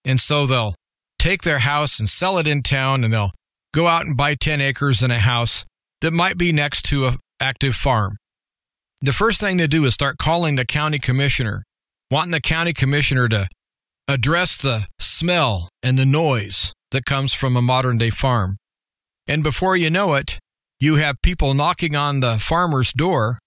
And 0.03 0.19
so 0.19 0.45
they'll 0.45 0.75
take 1.19 1.43
their 1.43 1.59
house 1.59 1.99
and 1.99 2.09
sell 2.09 2.37
it 2.37 2.47
in 2.47 2.63
town 2.63 3.03
and 3.03 3.13
they'll 3.13 3.31
go 3.73 3.87
out 3.87 4.05
and 4.05 4.17
buy 4.17 4.33
10 4.33 4.61
acres 4.61 5.03
and 5.03 5.13
a 5.13 5.19
house 5.19 5.65
that 6.01 6.11
might 6.11 6.37
be 6.37 6.51
next 6.51 6.83
to 6.83 7.05
a, 7.05 7.17
active 7.39 7.75
farm. 7.75 8.15
The 9.01 9.13
first 9.13 9.39
thing 9.39 9.57
to 9.59 9.67
do 9.67 9.85
is 9.85 9.93
start 9.93 10.17
calling 10.17 10.55
the 10.55 10.65
county 10.65 10.99
commissioner, 10.99 11.63
wanting 12.11 12.31
the 12.31 12.41
county 12.41 12.73
commissioner 12.73 13.29
to 13.29 13.47
address 14.07 14.57
the 14.57 14.87
smell 14.99 15.69
and 15.83 15.97
the 15.97 16.05
noise 16.05 16.73
that 16.91 17.05
comes 17.05 17.33
from 17.33 17.55
a 17.55 17.61
modern 17.61 17.97
day 17.97 18.09
farm. 18.09 18.57
And 19.27 19.43
before 19.43 19.77
you 19.77 19.89
know 19.89 20.15
it, 20.15 20.39
you 20.79 20.95
have 20.95 21.21
people 21.21 21.53
knocking 21.53 21.95
on 21.95 22.19
the 22.19 22.39
farmer's 22.39 22.91
door 22.91 23.39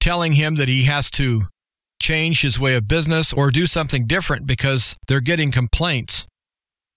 telling 0.00 0.32
him 0.32 0.56
that 0.56 0.68
he 0.68 0.84
has 0.84 1.10
to 1.12 1.44
change 2.00 2.42
his 2.42 2.60
way 2.60 2.74
of 2.74 2.86
business 2.86 3.32
or 3.32 3.50
do 3.50 3.66
something 3.66 4.06
different 4.06 4.46
because 4.46 4.94
they're 5.08 5.20
getting 5.20 5.50
complaints. 5.50 6.26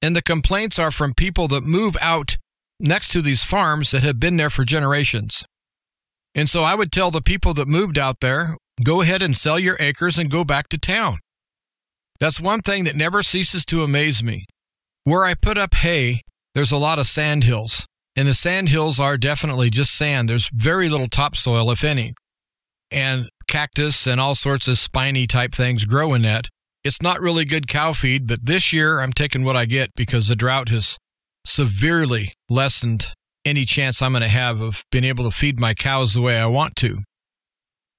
And 0.01 0.15
the 0.15 0.21
complaints 0.21 0.77
are 0.77 0.91
from 0.91 1.13
people 1.13 1.47
that 1.49 1.63
move 1.63 1.97
out 2.01 2.37
next 2.79 3.09
to 3.09 3.21
these 3.21 3.43
farms 3.43 3.91
that 3.91 4.03
have 4.03 4.19
been 4.19 4.37
there 4.37 4.49
for 4.49 4.63
generations. 4.63 5.43
And 6.35 6.49
so 6.49 6.63
I 6.63 6.75
would 6.75 6.91
tell 6.91 7.09
the 7.09 7.21
people 7.21 7.53
that 7.55 7.67
moved 7.67 7.97
out 7.97 8.19
there 8.19 8.55
go 8.83 9.01
ahead 9.01 9.23
and 9.23 9.35
sell 9.35 9.57
your 9.57 9.75
acres 9.79 10.17
and 10.17 10.29
go 10.29 10.43
back 10.43 10.69
to 10.69 10.77
town. 10.77 11.17
That's 12.19 12.39
one 12.39 12.61
thing 12.61 12.83
that 12.83 12.95
never 12.95 13.23
ceases 13.23 13.65
to 13.65 13.83
amaze 13.83 14.23
me. 14.23 14.45
Where 15.03 15.23
I 15.23 15.33
put 15.33 15.57
up 15.57 15.73
hay, 15.73 16.21
there's 16.53 16.71
a 16.71 16.77
lot 16.77 16.99
of 16.99 17.07
sand 17.07 17.43
hills, 17.43 17.87
and 18.15 18.27
the 18.27 18.33
sand 18.33 18.69
hills 18.69 18.99
are 18.99 19.17
definitely 19.17 19.69
just 19.69 19.95
sand. 19.95 20.27
There's 20.27 20.49
very 20.53 20.89
little 20.89 21.07
topsoil, 21.07 21.71
if 21.71 21.83
any. 21.83 22.13
And 22.91 23.29
cactus 23.47 24.07
and 24.07 24.19
all 24.19 24.35
sorts 24.35 24.67
of 24.67 24.77
spiny 24.77 25.27
type 25.27 25.53
things 25.53 25.85
grow 25.85 26.13
in 26.13 26.23
that. 26.23 26.49
It's 26.87 27.01
not 27.01 27.19
really 27.19 27.43
good 27.43 27.67
cow 27.67 27.91
feed, 27.91 28.27
but 28.27 28.45
this 28.45 28.71
year 28.71 29.01
I'm 29.01 29.11
taking 29.11 29.43
what 29.43 29.57
I 29.57 29.65
get 29.65 29.89
because 29.93 30.29
the 30.29 30.37
drought 30.37 30.69
has 30.69 30.97
severely 31.45 32.33
lessened 32.49 33.11
any 33.43 33.65
chance 33.65 34.01
I'm 34.01 34.13
going 34.13 34.21
to 34.21 34.29
have 34.29 34.61
of 34.61 34.83
being 34.89 35.03
able 35.03 35.25
to 35.25 35.35
feed 35.35 35.59
my 35.59 35.73
cows 35.73 36.13
the 36.13 36.21
way 36.21 36.37
I 36.37 36.45
want 36.45 36.77
to. 36.77 36.99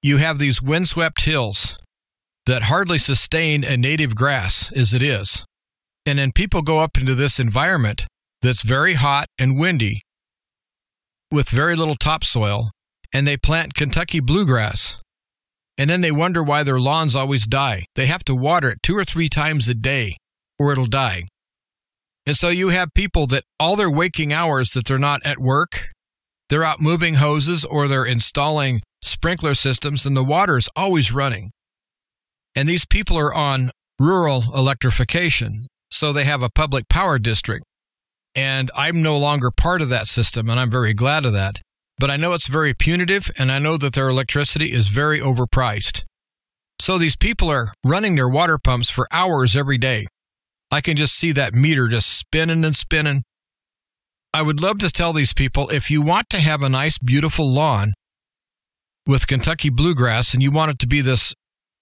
You 0.01 0.17
have 0.17 0.39
these 0.39 0.59
windswept 0.59 1.21
hills 1.21 1.77
that 2.47 2.63
hardly 2.63 2.97
sustain 2.97 3.63
a 3.63 3.77
native 3.77 4.15
grass 4.15 4.71
as 4.71 4.91
it 4.91 5.03
is. 5.03 5.45
And 6.03 6.17
then 6.17 6.31
people 6.31 6.63
go 6.63 6.79
up 6.79 6.97
into 6.97 7.13
this 7.13 7.39
environment 7.39 8.07
that's 8.41 8.63
very 8.63 8.95
hot 8.95 9.27
and 9.37 9.59
windy 9.59 10.01
with 11.31 11.49
very 11.49 11.75
little 11.75 11.95
topsoil, 11.95 12.71
and 13.13 13.27
they 13.27 13.37
plant 13.37 13.75
Kentucky 13.75 14.19
bluegrass. 14.19 14.99
And 15.79 15.89
then 15.89 16.01
they 16.01 16.11
wonder 16.11 16.43
why 16.43 16.63
their 16.63 16.79
lawns 16.79 17.15
always 17.15 17.47
die. 17.47 17.85
They 17.95 18.07
have 18.07 18.25
to 18.25 18.35
water 18.35 18.71
it 18.71 18.83
two 18.83 18.97
or 18.97 19.05
three 19.05 19.29
times 19.29 19.69
a 19.69 19.73
day 19.73 20.17
or 20.59 20.73
it'll 20.73 20.87
die. 20.87 21.23
And 22.25 22.35
so 22.35 22.49
you 22.49 22.67
have 22.67 22.93
people 22.93 23.27
that 23.27 23.45
all 23.59 23.77
their 23.77 23.89
waking 23.89 24.33
hours 24.33 24.71
that 24.71 24.85
they're 24.85 24.99
not 24.99 25.25
at 25.25 25.39
work, 25.39 25.87
they're 26.49 26.65
out 26.65 26.81
moving 26.81 27.15
hoses 27.15 27.63
or 27.63 27.87
they're 27.87 28.05
installing 28.05 28.81
sprinkler 29.01 29.55
systems 29.55 30.05
and 30.05 30.17
the 30.17 30.23
water 30.23 30.57
is 30.57 30.67
always 30.75 31.13
running. 31.13 31.51
And 32.55 32.67
these 32.67 32.85
people 32.85 33.17
are 33.17 33.33
on 33.33 33.71
rural 33.97 34.53
electrification. 34.53 35.67
So 35.89 36.11
they 36.11 36.25
have 36.25 36.43
a 36.43 36.49
public 36.49 36.89
power 36.89 37.19
district. 37.19 37.63
And 38.35 38.69
I'm 38.75 39.01
no 39.01 39.17
longer 39.17 39.49
part 39.49 39.81
of 39.81 39.89
that 39.89 40.07
system, 40.07 40.49
and 40.49 40.59
I'm 40.59 40.69
very 40.69 40.93
glad 40.93 41.25
of 41.25 41.33
that. 41.33 41.61
But 41.99 42.09
I 42.09 42.15
know 42.15 42.33
it's 42.33 42.47
very 42.47 42.73
punitive, 42.73 43.29
and 43.37 43.51
I 43.51 43.59
know 43.59 43.75
that 43.77 43.93
their 43.93 44.07
electricity 44.07 44.71
is 44.71 44.87
very 44.87 45.19
overpriced. 45.19 46.05
So 46.81 46.97
these 46.97 47.17
people 47.17 47.49
are 47.49 47.73
running 47.83 48.15
their 48.15 48.29
water 48.29 48.57
pumps 48.57 48.89
for 48.89 49.05
hours 49.11 49.55
every 49.55 49.77
day. 49.77 50.07
I 50.71 50.79
can 50.79 50.95
just 50.95 51.15
see 51.15 51.33
that 51.33 51.53
meter 51.53 51.89
just 51.89 52.07
spinning 52.07 52.63
and 52.63 52.75
spinning. 52.75 53.21
I 54.33 54.43
would 54.43 54.61
love 54.61 54.77
to 54.79 54.89
tell 54.89 55.11
these 55.11 55.33
people 55.33 55.67
if 55.69 55.91
you 55.91 56.01
want 56.01 56.29
to 56.29 56.37
have 56.37 56.61
a 56.61 56.69
nice, 56.69 56.97
beautiful 56.99 57.51
lawn 57.51 57.93
with 59.05 59.27
Kentucky 59.27 59.69
bluegrass 59.69 60.33
and 60.33 60.41
you 60.41 60.51
want 60.51 60.71
it 60.71 60.79
to 60.79 60.87
be 60.87 61.01
this 61.01 61.33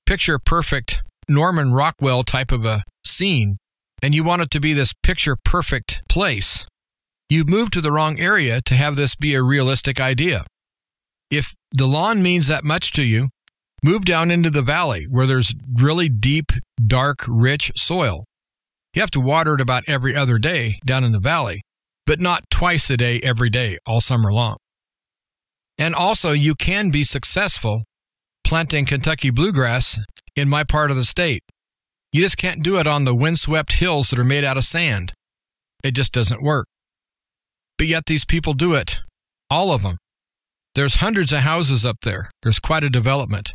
picture 0.06 0.39
perfect 0.39 1.03
Norman 1.30 1.73
Rockwell 1.73 2.23
type 2.23 2.51
of 2.51 2.65
a 2.65 2.84
scene, 3.03 3.58
and 4.01 4.15
you 4.15 4.23
want 4.23 4.41
it 4.41 4.49
to 4.51 4.60
be 4.62 4.73
this 4.73 4.93
picture 5.03 5.36
perfect 5.36 6.01
place, 6.10 6.65
you've 7.29 7.49
moved 7.49 7.73
to 7.73 7.81
the 7.81 7.91
wrong 7.91 8.19
area 8.19 8.61
to 8.61 8.75
have 8.75 8.95
this 8.95 9.15
be 9.15 9.33
a 9.33 9.43
realistic 9.43 9.99
idea. 9.99 10.45
If 11.29 11.55
the 11.71 11.87
lawn 11.87 12.21
means 12.21 12.47
that 12.47 12.63
much 12.63 12.91
to 12.93 13.03
you, 13.03 13.29
move 13.83 14.05
down 14.05 14.31
into 14.31 14.49
the 14.49 14.61
valley 14.61 15.05
where 15.09 15.27
there's 15.27 15.53
really 15.73 16.09
deep, 16.09 16.51
dark, 16.85 17.19
rich 17.27 17.71
soil. 17.75 18.25
You 18.93 19.01
have 19.01 19.11
to 19.11 19.19
water 19.19 19.55
it 19.55 19.61
about 19.61 19.83
every 19.87 20.15
other 20.15 20.39
day 20.39 20.79
down 20.85 21.03
in 21.03 21.11
the 21.11 21.19
valley, 21.19 21.61
but 22.05 22.19
not 22.19 22.49
twice 22.49 22.89
a 22.89 22.97
day 22.97 23.19
every 23.21 23.49
day 23.49 23.77
all 23.85 24.01
summer 24.01 24.31
long. 24.31 24.57
And 25.77 25.93
also, 25.93 26.31
you 26.31 26.55
can 26.55 26.89
be 26.89 27.03
successful 27.03 27.83
planting 28.43 28.85
Kentucky 28.85 29.29
bluegrass 29.29 29.99
in 30.35 30.49
my 30.49 30.63
part 30.63 30.89
of 30.89 30.97
the 30.97 31.05
state. 31.05 31.43
You 32.11 32.23
just 32.23 32.37
can't 32.37 32.63
do 32.63 32.79
it 32.79 32.87
on 32.87 33.03
the 33.03 33.13
windswept 33.13 33.73
hills 33.73 34.09
that 34.09 34.17
are 34.17 34.23
made 34.23 34.43
out 34.43 34.57
of 34.57 34.65
sand. 34.65 35.13
It 35.83 35.91
just 35.91 36.13
doesn't 36.13 36.41
work. 36.41 36.67
But 37.77 37.87
yet 37.87 38.05
these 38.07 38.25
people 38.25 38.53
do 38.53 38.73
it, 38.73 38.99
all 39.49 39.71
of 39.71 39.83
them. 39.83 39.97
There's 40.75 40.95
hundreds 40.95 41.31
of 41.31 41.39
houses 41.39 41.85
up 41.85 41.97
there. 42.03 42.29
There's 42.41 42.59
quite 42.59 42.83
a 42.83 42.89
development. 42.89 43.53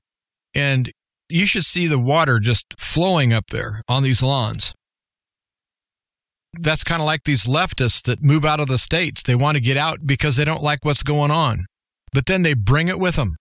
And 0.55 0.91
you 1.29 1.47
should 1.47 1.65
see 1.65 1.87
the 1.87 1.99
water 1.99 2.39
just 2.39 2.67
flowing 2.79 3.33
up 3.33 3.47
there 3.51 3.83
on 3.89 4.03
these 4.03 4.23
lawns. 4.23 4.75
That's 6.55 6.85
kind 6.85 7.01
of 7.01 7.07
like 7.07 7.23
these 7.25 7.47
leftists 7.47 8.03
that 8.03 8.23
move 8.23 8.45
out 8.45 8.61
of 8.61 8.69
the 8.69 8.79
states. 8.79 9.23
They 9.23 9.35
want 9.35 9.55
to 9.55 9.61
get 9.61 9.77
out 9.77 10.07
because 10.07 10.37
they 10.37 10.45
don't 10.45 10.63
like 10.63 10.85
what's 10.85 11.03
going 11.03 11.31
on, 11.31 11.65
but 12.13 12.27
then 12.27 12.43
they 12.43 12.55
bring 12.55 12.89
it 12.89 12.99
with 12.99 13.17
them. 13.17 13.37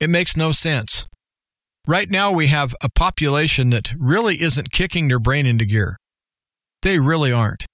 It 0.00 0.10
makes 0.10 0.36
no 0.36 0.52
sense. 0.52 1.06
Right 1.86 2.10
now, 2.10 2.32
we 2.32 2.48
have 2.48 2.74
a 2.82 2.88
population 2.90 3.70
that 3.70 3.92
really 3.98 4.42
isn't 4.42 4.72
kicking 4.72 5.08
their 5.08 5.18
brain 5.18 5.46
into 5.46 5.64
gear. 5.64 5.96
They 6.82 6.98
really 6.98 7.32
aren't. 7.32 7.64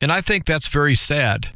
And 0.00 0.10
I 0.10 0.20
think 0.20 0.44
that's 0.44 0.68
very 0.68 0.94
sad 0.94 1.50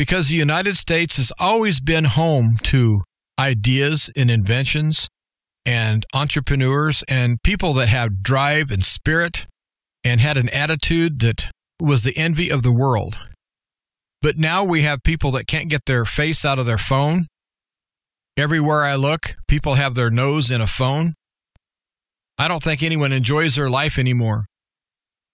because 0.00 0.28
the 0.28 0.34
United 0.34 0.78
States 0.78 1.18
has 1.18 1.30
always 1.38 1.78
been 1.78 2.06
home 2.06 2.56
to 2.62 3.02
ideas 3.38 4.10
and 4.16 4.30
inventions 4.30 5.10
and 5.66 6.06
entrepreneurs 6.14 7.04
and 7.06 7.36
people 7.42 7.74
that 7.74 7.90
have 7.90 8.22
drive 8.22 8.70
and 8.70 8.82
spirit 8.82 9.46
and 10.02 10.18
had 10.18 10.38
an 10.38 10.48
attitude 10.48 11.20
that 11.20 11.50
was 11.78 12.02
the 12.02 12.16
envy 12.16 12.50
of 12.50 12.62
the 12.62 12.72
world. 12.72 13.18
But 14.22 14.38
now 14.38 14.64
we 14.64 14.80
have 14.80 15.02
people 15.02 15.32
that 15.32 15.46
can't 15.46 15.68
get 15.68 15.84
their 15.84 16.06
face 16.06 16.46
out 16.46 16.58
of 16.58 16.64
their 16.64 16.78
phone. 16.78 17.26
Everywhere 18.38 18.84
I 18.84 18.94
look, 18.94 19.34
people 19.48 19.74
have 19.74 19.96
their 19.96 20.08
nose 20.08 20.50
in 20.50 20.62
a 20.62 20.66
phone. 20.66 21.12
I 22.38 22.48
don't 22.48 22.62
think 22.62 22.82
anyone 22.82 23.12
enjoys 23.12 23.54
their 23.54 23.68
life 23.68 23.98
anymore. 23.98 24.46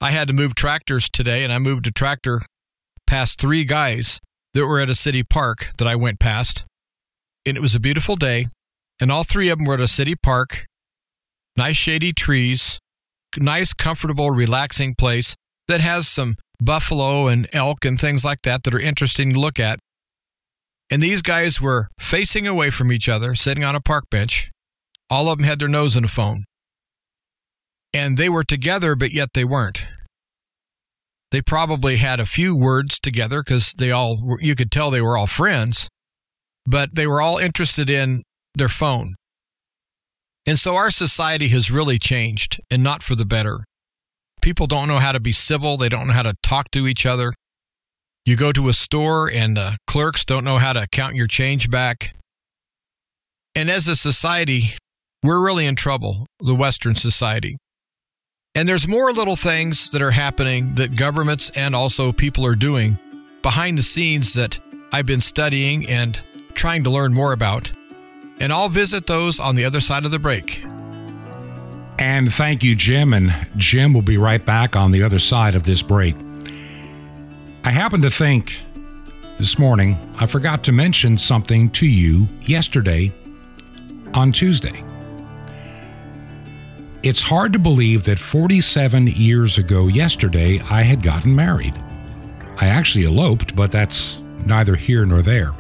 I 0.00 0.10
had 0.10 0.26
to 0.26 0.34
move 0.34 0.56
tractors 0.56 1.08
today, 1.08 1.44
and 1.44 1.52
I 1.52 1.58
moved 1.58 1.86
a 1.86 1.92
tractor 1.92 2.40
past 3.06 3.40
three 3.40 3.62
guys 3.62 4.18
that 4.56 4.66
were 4.66 4.80
at 4.80 4.88
a 4.88 4.94
city 4.94 5.22
park 5.22 5.68
that 5.76 5.86
I 5.86 5.96
went 5.96 6.18
past. 6.18 6.64
And 7.44 7.58
it 7.58 7.60
was 7.60 7.74
a 7.74 7.80
beautiful 7.80 8.16
day, 8.16 8.46
and 8.98 9.12
all 9.12 9.22
three 9.22 9.50
of 9.50 9.58
them 9.58 9.66
were 9.66 9.74
at 9.74 9.80
a 9.80 9.86
city 9.86 10.14
park, 10.14 10.64
nice 11.58 11.76
shady 11.76 12.14
trees, 12.14 12.78
nice, 13.36 13.74
comfortable, 13.74 14.30
relaxing 14.30 14.94
place 14.94 15.36
that 15.68 15.82
has 15.82 16.08
some 16.08 16.36
buffalo 16.58 17.26
and 17.26 17.46
elk 17.52 17.84
and 17.84 18.00
things 18.00 18.24
like 18.24 18.40
that 18.42 18.62
that 18.62 18.74
are 18.74 18.80
interesting 18.80 19.34
to 19.34 19.38
look 19.38 19.60
at. 19.60 19.78
And 20.88 21.02
these 21.02 21.20
guys 21.20 21.60
were 21.60 21.88
facing 22.00 22.46
away 22.46 22.70
from 22.70 22.90
each 22.90 23.10
other, 23.10 23.34
sitting 23.34 23.62
on 23.62 23.74
a 23.74 23.80
park 23.80 24.04
bench. 24.10 24.50
All 25.10 25.28
of 25.28 25.36
them 25.36 25.46
had 25.46 25.58
their 25.58 25.68
nose 25.68 25.96
in 25.96 26.04
a 26.04 26.08
phone. 26.08 26.44
And 27.92 28.16
they 28.16 28.30
were 28.30 28.44
together, 28.44 28.94
but 28.94 29.12
yet 29.12 29.34
they 29.34 29.44
weren't. 29.44 29.86
They 31.30 31.42
probably 31.42 31.96
had 31.96 32.20
a 32.20 32.26
few 32.26 32.56
words 32.56 33.00
together 33.00 33.42
because 33.42 33.72
they 33.72 33.90
all, 33.90 34.36
you 34.40 34.54
could 34.54 34.70
tell 34.70 34.90
they 34.90 35.00
were 35.00 35.16
all 35.16 35.26
friends, 35.26 35.88
but 36.64 36.94
they 36.94 37.06
were 37.06 37.20
all 37.20 37.38
interested 37.38 37.90
in 37.90 38.22
their 38.54 38.68
phone. 38.68 39.16
And 40.46 40.58
so 40.58 40.76
our 40.76 40.92
society 40.92 41.48
has 41.48 41.70
really 41.70 41.98
changed 41.98 42.60
and 42.70 42.82
not 42.82 43.02
for 43.02 43.16
the 43.16 43.24
better. 43.24 43.64
People 44.40 44.68
don't 44.68 44.86
know 44.86 44.98
how 44.98 45.10
to 45.10 45.18
be 45.18 45.32
civil, 45.32 45.76
they 45.76 45.88
don't 45.88 46.06
know 46.06 46.12
how 46.12 46.22
to 46.22 46.34
talk 46.42 46.70
to 46.70 46.86
each 46.86 47.04
other. 47.04 47.32
You 48.24 48.36
go 48.36 48.52
to 48.52 48.68
a 48.68 48.72
store 48.72 49.30
and 49.30 49.56
the 49.56 49.76
clerks 49.86 50.24
don't 50.24 50.44
know 50.44 50.58
how 50.58 50.72
to 50.72 50.86
count 50.90 51.16
your 51.16 51.26
change 51.26 51.70
back. 51.70 52.14
And 53.54 53.70
as 53.70 53.88
a 53.88 53.96
society, 53.96 54.76
we're 55.22 55.44
really 55.44 55.66
in 55.66 55.76
trouble, 55.76 56.26
the 56.40 56.54
Western 56.54 56.94
society. 56.94 57.56
And 58.56 58.68
there's 58.68 58.88
more 58.88 59.12
little 59.12 59.36
things 59.36 59.90
that 59.90 60.02
are 60.02 60.10
happening 60.10 60.74
that 60.74 60.96
governments 60.96 61.50
and 61.54 61.76
also 61.76 62.10
people 62.10 62.44
are 62.44 62.56
doing 62.56 62.98
behind 63.42 63.78
the 63.78 63.82
scenes 63.82 64.32
that 64.32 64.58
I've 64.90 65.06
been 65.06 65.20
studying 65.20 65.86
and 65.86 66.18
trying 66.54 66.82
to 66.84 66.90
learn 66.90 67.12
more 67.12 67.32
about 67.32 67.70
and 68.38 68.52
I'll 68.52 68.68
visit 68.68 69.06
those 69.06 69.38
on 69.38 69.56
the 69.56 69.64
other 69.64 69.80
side 69.80 70.04
of 70.04 70.10
the 70.10 70.18
break. 70.18 70.64
And 71.98 72.32
thank 72.32 72.62
you, 72.62 72.74
Jim. 72.74 73.12
And 73.12 73.34
Jim 73.56 73.94
will 73.94 74.02
be 74.02 74.18
right 74.18 74.44
back 74.44 74.76
on 74.76 74.90
the 74.90 75.02
other 75.02 75.18
side 75.18 75.54
of 75.54 75.62
this 75.62 75.82
break. 75.82 76.16
I 77.64 77.70
happen 77.70 78.02
to 78.02 78.10
think 78.10 78.58
this 79.38 79.58
morning 79.58 79.98
I 80.18 80.26
forgot 80.26 80.62
to 80.64 80.72
mention 80.72 81.18
something 81.18 81.70
to 81.70 81.86
you 81.86 82.28
yesterday 82.42 83.12
on 84.14 84.32
Tuesday. 84.32 84.84
It's 87.06 87.22
hard 87.22 87.52
to 87.52 87.60
believe 87.60 88.02
that 88.06 88.18
47 88.18 89.06
years 89.06 89.58
ago 89.58 89.86
yesterday 89.86 90.60
I 90.68 90.82
had 90.82 91.02
gotten 91.02 91.36
married. 91.36 91.80
I 92.56 92.66
actually 92.66 93.04
eloped, 93.04 93.54
but 93.54 93.70
that's 93.70 94.18
neither 94.44 94.74
here 94.74 95.04
nor 95.04 95.22
there. 95.22 95.52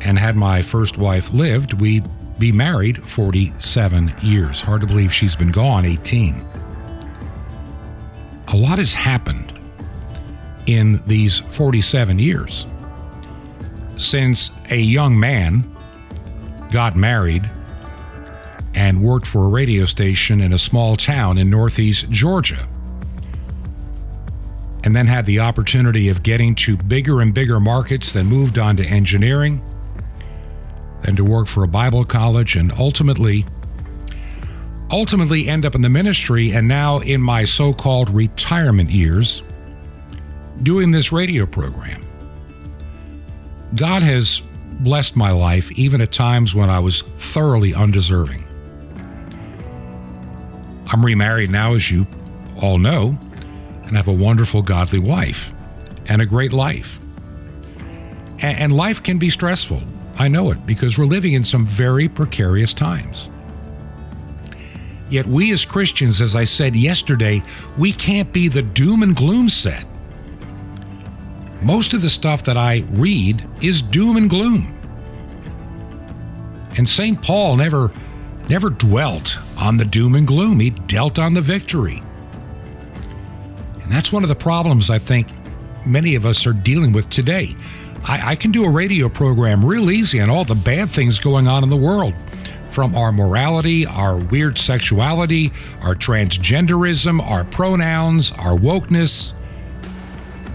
And 0.00 0.18
had 0.18 0.34
my 0.34 0.62
first 0.62 0.96
wife 0.96 1.34
lived, 1.34 1.74
we'd 1.74 2.08
be 2.38 2.50
married 2.50 3.06
47 3.06 4.14
years. 4.22 4.62
Hard 4.62 4.80
to 4.80 4.86
believe 4.86 5.12
she's 5.12 5.36
been 5.36 5.50
gone 5.50 5.84
18. 5.84 6.42
A 8.48 8.56
lot 8.56 8.78
has 8.78 8.94
happened 8.94 9.52
in 10.64 11.02
these 11.06 11.40
47 11.40 12.18
years. 12.18 12.64
Since 13.98 14.50
a 14.70 14.78
young 14.78 15.20
man 15.20 15.70
got 16.70 16.96
married 16.96 17.50
and 18.74 19.02
worked 19.02 19.26
for 19.26 19.44
a 19.44 19.48
radio 19.48 19.84
station 19.84 20.40
in 20.40 20.52
a 20.52 20.58
small 20.58 20.96
town 20.96 21.38
in 21.38 21.50
northeast 21.50 22.10
Georgia, 22.10 22.68
and 24.84 24.96
then 24.96 25.06
had 25.06 25.26
the 25.26 25.38
opportunity 25.40 26.08
of 26.08 26.22
getting 26.22 26.54
to 26.54 26.76
bigger 26.76 27.20
and 27.20 27.34
bigger 27.34 27.60
markets, 27.60 28.12
then 28.12 28.26
moved 28.26 28.58
on 28.58 28.76
to 28.76 28.84
engineering 28.84 29.62
and 31.04 31.16
to 31.16 31.24
work 31.24 31.46
for 31.46 31.64
a 31.64 31.68
Bible 31.68 32.04
college 32.04 32.56
and 32.56 32.72
ultimately 32.72 33.44
ultimately 34.90 35.48
end 35.48 35.64
up 35.64 35.74
in 35.74 35.80
the 35.80 35.88
ministry 35.88 36.50
and 36.50 36.68
now 36.68 36.98
in 37.00 37.20
my 37.20 37.44
so-called 37.44 38.10
retirement 38.10 38.90
years 38.90 39.42
doing 40.62 40.90
this 40.90 41.10
radio 41.10 41.46
program. 41.46 42.04
God 43.74 44.02
has 44.02 44.42
blessed 44.80 45.16
my 45.16 45.30
life 45.30 45.72
even 45.72 46.02
at 46.02 46.12
times 46.12 46.54
when 46.54 46.68
I 46.68 46.78
was 46.78 47.00
thoroughly 47.00 47.72
undeserving. 47.72 48.41
I'm 50.92 51.04
remarried 51.04 51.50
now, 51.50 51.72
as 51.72 51.90
you 51.90 52.06
all 52.60 52.76
know, 52.76 53.18
and 53.84 53.96
have 53.96 54.08
a 54.08 54.12
wonderful, 54.12 54.60
godly 54.60 54.98
wife 54.98 55.50
and 56.06 56.20
a 56.20 56.26
great 56.26 56.52
life. 56.52 56.98
And 58.40 58.72
life 58.72 59.02
can 59.02 59.18
be 59.18 59.30
stressful. 59.30 59.82
I 60.18 60.28
know 60.28 60.50
it 60.50 60.66
because 60.66 60.98
we're 60.98 61.06
living 61.06 61.32
in 61.32 61.44
some 61.44 61.64
very 61.64 62.08
precarious 62.08 62.74
times. 62.74 63.30
Yet, 65.08 65.26
we 65.26 65.52
as 65.52 65.64
Christians, 65.64 66.20
as 66.20 66.36
I 66.36 66.44
said 66.44 66.76
yesterday, 66.76 67.42
we 67.78 67.92
can't 67.92 68.32
be 68.32 68.48
the 68.48 68.62
doom 68.62 69.02
and 69.02 69.16
gloom 69.16 69.48
set. 69.48 69.86
Most 71.62 71.94
of 71.94 72.02
the 72.02 72.10
stuff 72.10 72.44
that 72.44 72.56
I 72.56 72.84
read 72.90 73.46
is 73.62 73.80
doom 73.80 74.16
and 74.16 74.28
gloom. 74.28 74.78
And 76.76 76.88
St. 76.88 77.20
Paul 77.22 77.56
never 77.56 77.90
never 78.48 78.70
dwelt 78.70 79.38
on 79.56 79.76
the 79.76 79.84
doom 79.84 80.14
and 80.14 80.26
gloom. 80.26 80.60
He 80.60 80.70
dealt 80.70 81.18
on 81.18 81.34
the 81.34 81.40
victory. 81.40 82.02
And 83.82 83.90
that's 83.90 84.12
one 84.12 84.22
of 84.22 84.28
the 84.28 84.34
problems 84.34 84.90
I 84.90 84.98
think 84.98 85.28
many 85.86 86.14
of 86.14 86.26
us 86.26 86.46
are 86.46 86.52
dealing 86.52 86.92
with 86.92 87.08
today. 87.10 87.56
I, 88.04 88.32
I 88.32 88.36
can 88.36 88.50
do 88.50 88.64
a 88.64 88.70
radio 88.70 89.08
program 89.08 89.64
real 89.64 89.90
easy 89.90 90.20
on 90.20 90.30
all 90.30 90.44
the 90.44 90.54
bad 90.54 90.90
things 90.90 91.18
going 91.18 91.46
on 91.46 91.62
in 91.62 91.70
the 91.70 91.76
world 91.76 92.14
from 92.70 92.94
our 92.94 93.12
morality, 93.12 93.86
our 93.86 94.16
weird 94.16 94.58
sexuality, 94.58 95.52
our 95.82 95.94
transgenderism, 95.94 97.20
our 97.22 97.44
pronouns, 97.44 98.32
our 98.32 98.56
wokeness, 98.56 99.34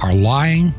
our 0.01 0.13
lying, 0.13 0.73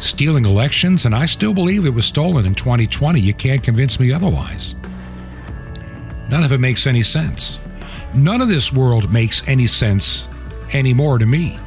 stealing 0.00 0.44
elections, 0.44 1.06
and 1.06 1.14
I 1.14 1.26
still 1.26 1.54
believe 1.54 1.84
it 1.84 1.90
was 1.90 2.04
stolen 2.04 2.46
in 2.46 2.54
2020. 2.54 3.20
You 3.20 3.34
can't 3.34 3.62
convince 3.62 4.00
me 4.00 4.12
otherwise. 4.12 4.74
None 6.28 6.44
of 6.44 6.52
it 6.52 6.58
makes 6.58 6.86
any 6.86 7.02
sense. 7.02 7.58
None 8.14 8.40
of 8.40 8.48
this 8.48 8.72
world 8.72 9.12
makes 9.12 9.46
any 9.46 9.66
sense 9.66 10.28
anymore 10.72 11.18
to 11.18 11.26
me. 11.26 11.58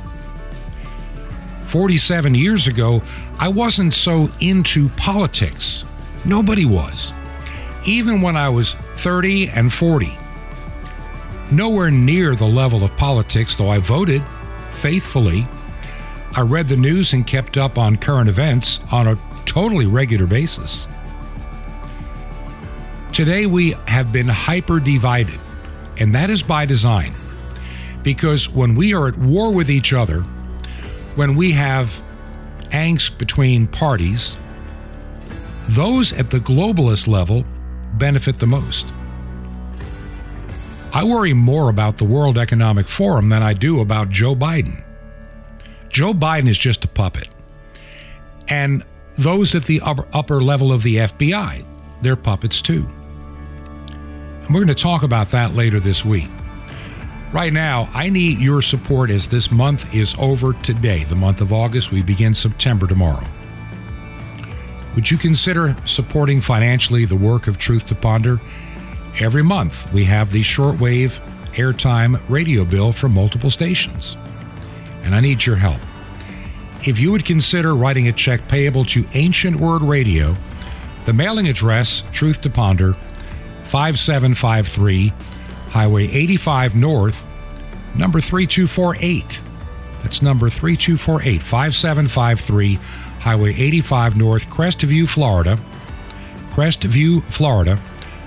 47 1.66 2.36
years 2.36 2.68
ago, 2.68 3.02
I 3.40 3.48
wasn't 3.48 3.94
so 3.94 4.30
into 4.40 4.90
politics. 4.90 5.86
Nobody 6.26 6.66
was. 6.66 7.12
Even 7.86 8.22
when 8.22 8.36
I 8.36 8.50
was 8.50 8.74
30 8.74 9.50
and 9.50 9.72
40. 9.72 10.18
Nowhere 11.52 11.92
near 11.92 12.36
the 12.36 12.48
level 12.48 12.84
of 12.84 12.96
politics, 12.98 13.56
though 13.56 13.70
I 13.70 13.80
voted 13.80 14.24
faithfully. 14.70 15.48
I 16.34 16.42
read 16.42 16.68
the 16.68 16.78
news 16.78 17.14
and 17.14 17.28
kept 17.28 17.58
up 17.58 17.78
on 17.78 17.98
current 17.98 18.30
events 18.30 18.80
on 18.92 19.08
a 19.08 19.18
totally 19.46 19.86
regular 19.86 20.26
basis. 20.28 20.88
Today 23.14 23.46
we 23.46 23.72
have 23.88 24.14
been 24.14 24.30
hyper 24.30 24.80
divided, 24.80 25.38
and 25.98 26.16
that 26.16 26.30
is 26.30 26.42
by 26.42 26.66
design. 26.66 27.14
Because 28.04 28.50
when 28.50 28.74
we 28.74 28.94
are 28.94 29.10
at 29.10 29.18
war 29.18 29.52
with 29.52 29.70
each 29.70 29.92
other, 29.92 30.22
when 31.16 31.36
we 31.36 31.52
have 31.52 32.02
angst 32.70 33.18
between 33.18 33.68
parties, 33.68 34.38
those 35.68 36.14
at 36.14 36.30
the 36.30 36.40
globalist 36.40 37.06
level 37.06 37.44
benefit 37.96 38.40
the 38.40 38.48
most. 38.48 38.88
I 40.94 41.04
worry 41.04 41.34
more 41.34 41.70
about 41.70 41.98
the 41.98 42.06
World 42.06 42.38
Economic 42.38 42.88
Forum 42.88 43.28
than 43.28 43.44
I 43.44 43.52
do 43.52 43.82
about 43.82 44.10
Joe 44.10 44.36
Biden. 44.36 44.86
Joe 45.90 46.14
Biden 46.14 46.48
is 46.48 46.58
just 46.58 46.86
a 46.86 46.88
puppet. 46.88 47.28
And 48.48 48.86
those 49.18 49.54
at 49.54 49.66
the 49.66 49.82
upper, 49.82 50.08
upper 50.14 50.42
level 50.42 50.72
of 50.72 50.84
the 50.84 50.96
FBI, 50.96 51.66
they're 52.02 52.16
puppets 52.16 52.62
too. 52.62 52.90
And 54.44 54.56
we're 54.56 54.64
going 54.64 54.68
to 54.68 54.76
talk 54.76 55.04
about 55.04 55.32
that 55.32 55.54
later 55.54 55.80
this 55.80 56.04
week. 56.04 56.30
Right 57.32 57.54
now, 57.54 57.90
I 57.94 58.10
need 58.10 58.40
your 58.40 58.62
support 58.62 59.10
as 59.10 59.28
this 59.28 59.52
month 59.52 59.94
is 59.96 60.16
over 60.20 60.54
today, 60.64 61.06
the 61.06 61.16
month 61.16 61.40
of 61.40 61.54
August. 61.54 61.92
We 61.92 62.02
begin 62.02 62.34
September 62.34 62.88
tomorrow. 62.88 63.26
Would 64.96 65.10
you 65.10 65.18
consider 65.18 65.76
supporting 65.86 66.42
financially 66.42 67.06
the 67.06 67.16
work 67.16 67.48
of 67.48 67.58
Truth 67.58 67.88
to 67.88 67.96
Ponder? 67.96 68.42
Every 69.20 69.44
month, 69.44 69.92
we 69.94 70.04
have 70.06 70.32
the 70.32 70.42
shortwave 70.42 71.18
airtime 71.54 72.22
radio 72.30 72.66
bill 72.66 72.92
from 72.92 73.14
multiple 73.14 73.50
stations. 73.50 74.18
And 75.04 75.16
I 75.16 75.22
need 75.22 75.46
your 75.46 75.56
help. 75.56 75.80
If 76.86 77.00
you 77.00 77.12
would 77.12 77.26
consider 77.26 77.76
writing 77.76 78.10
a 78.10 78.12
check 78.12 78.46
payable 78.48 78.84
to 78.86 79.06
Ancient 79.14 79.56
Word 79.56 79.84
Radio, 79.84 80.36
the 81.06 81.14
mailing 81.14 81.48
address, 81.48 82.04
Truth 82.12 82.42
to 82.42 82.50
Ponder, 82.50 82.96
5753 83.72 85.14
Highway 85.70 86.10
85 86.10 86.76
North, 86.76 87.24
number 87.96 88.20
3248. 88.20 89.40
That's 90.04 90.22
number 90.22 90.50
3248, 90.50 91.42
5753 91.42 92.76
Highway 93.22 93.52
85 93.52 94.18
North, 94.18 94.50
Crestview, 94.50 95.08
Florida. 95.08 95.58
Crestview, 96.50 97.24
Florida, 97.24 97.80